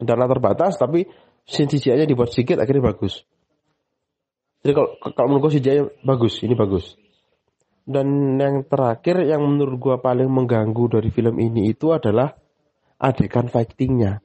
Dana 0.00 0.26
terbatas 0.26 0.80
tapi 0.80 1.06
CGI-nya 1.44 2.08
dibuat 2.08 2.32
sedikit 2.32 2.58
akhirnya 2.58 2.88
bagus. 2.88 3.22
Jadi 4.64 4.72
kalau 4.74 4.90
kalau 5.12 5.26
menurut 5.30 5.42
gua 5.46 5.52
CGI 5.54 5.78
bagus, 6.02 6.34
ini 6.42 6.56
bagus. 6.56 6.96
Dan 7.84 8.40
yang 8.40 8.64
terakhir 8.64 9.22
yang 9.22 9.44
menurut 9.44 9.76
gua 9.76 9.96
paling 10.00 10.32
mengganggu 10.32 10.98
dari 10.98 11.12
film 11.12 11.36
ini 11.38 11.70
itu 11.70 11.92
adalah 11.94 12.34
adegan 12.98 13.46
fightingnya 13.46 14.18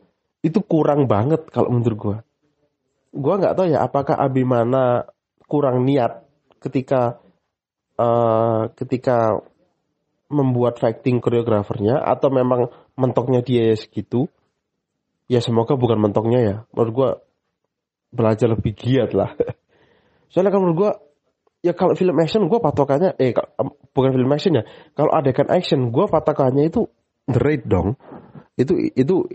itu 0.43 0.59
kurang 0.59 1.07
banget 1.07 1.47
kalau 1.49 1.71
menurut 1.71 1.97
gue. 1.97 2.17
Gue 3.15 3.35
nggak 3.39 3.55
tahu 3.55 3.67
ya 3.71 3.79
apakah 3.87 4.19
Abimana 4.19 5.07
kurang 5.47 5.87
niat 5.87 6.27
ketika 6.59 7.23
uh, 7.95 8.67
ketika 8.75 9.39
membuat 10.27 10.83
fighting 10.83 11.23
koreografernya 11.23 12.03
atau 12.03 12.27
memang 12.27 12.67
mentoknya 12.99 13.39
dia 13.39 13.71
ya 13.71 13.77
segitu. 13.79 14.27
Ya 15.31 15.39
semoga 15.39 15.79
bukan 15.79 16.03
mentoknya 16.03 16.39
ya. 16.43 16.55
Menurut 16.75 16.91
gue 16.91 17.09
belajar 18.11 18.51
lebih 18.51 18.75
giat 18.75 19.15
lah. 19.15 19.31
Soalnya 20.33 20.51
kalau 20.51 20.67
menurut 20.67 20.79
gue 20.83 20.91
ya 21.63 21.71
kalau 21.71 21.95
film 21.95 22.19
action 22.19 22.51
gue 22.51 22.59
patokannya 22.59 23.15
eh 23.15 23.31
bukan 23.95 24.11
film 24.11 24.29
action 24.35 24.59
ya. 24.59 24.63
Kalau 24.91 25.15
adegan 25.15 25.47
action 25.47 25.93
gue 25.93 26.05
patokannya 26.11 26.67
itu 26.67 26.91
the 27.31 27.39
rate 27.39 27.63
dong. 27.63 27.95
Itu 28.59 28.75
itu 28.77 29.31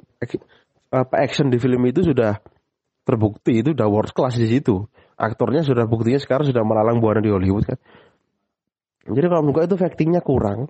apa 0.89 1.15
action 1.21 1.53
di 1.53 1.61
film 1.61 1.85
itu 1.85 2.01
sudah 2.01 2.41
terbukti 3.05 3.65
itu 3.65 3.73
udah 3.73 3.89
world 3.89 4.13
class 4.13 4.37
di 4.37 4.49
situ. 4.49 4.85
Aktornya 5.19 5.67
sudah 5.67 5.89
buktinya 5.89 6.21
sekarang 6.21 6.47
sudah 6.47 6.63
melalang 6.63 7.03
buana 7.03 7.19
di 7.19 7.33
Hollywood 7.33 7.65
kan. 7.67 7.79
Jadi 9.09 9.27
kalau 9.27 9.43
menurut 9.43 9.65
itu 9.65 9.77
actingnya 9.81 10.21
kurang. 10.21 10.69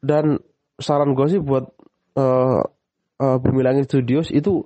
Dan 0.00 0.40
saran 0.80 1.12
gue 1.12 1.26
sih 1.28 1.40
buat 1.40 1.68
uh, 2.16 2.60
uh, 3.20 3.36
Bumi 3.36 3.60
Langit 3.60 3.88
Studios 3.92 4.32
itu 4.32 4.64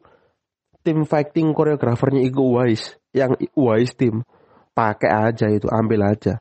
tim 0.86 1.02
fighting 1.02 1.50
koreografernya 1.50 2.22
Iko 2.22 2.54
Uwais 2.54 2.94
yang 3.10 3.34
Uwais 3.58 3.94
tim 3.98 4.22
pakai 4.74 5.10
aja 5.10 5.50
itu 5.50 5.66
ambil 5.70 6.06
aja 6.06 6.38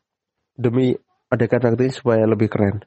demi 0.53 0.93
adegan 1.29 1.73
acting 1.73 1.89
supaya 1.89 2.25
lebih 2.29 2.49
keren. 2.49 2.85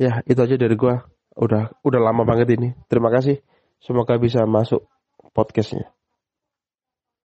Ya 0.00 0.26
itu 0.26 0.40
aja 0.42 0.58
dari 0.58 0.74
gue 0.74 0.94
udah 1.38 1.70
udah 1.86 2.00
lama 2.02 2.26
banget 2.26 2.58
ini. 2.58 2.74
Terima 2.90 3.14
kasih. 3.14 3.38
Semoga 3.84 4.16
bisa 4.16 4.48
masuk 4.48 4.88
podcastnya. 5.36 5.92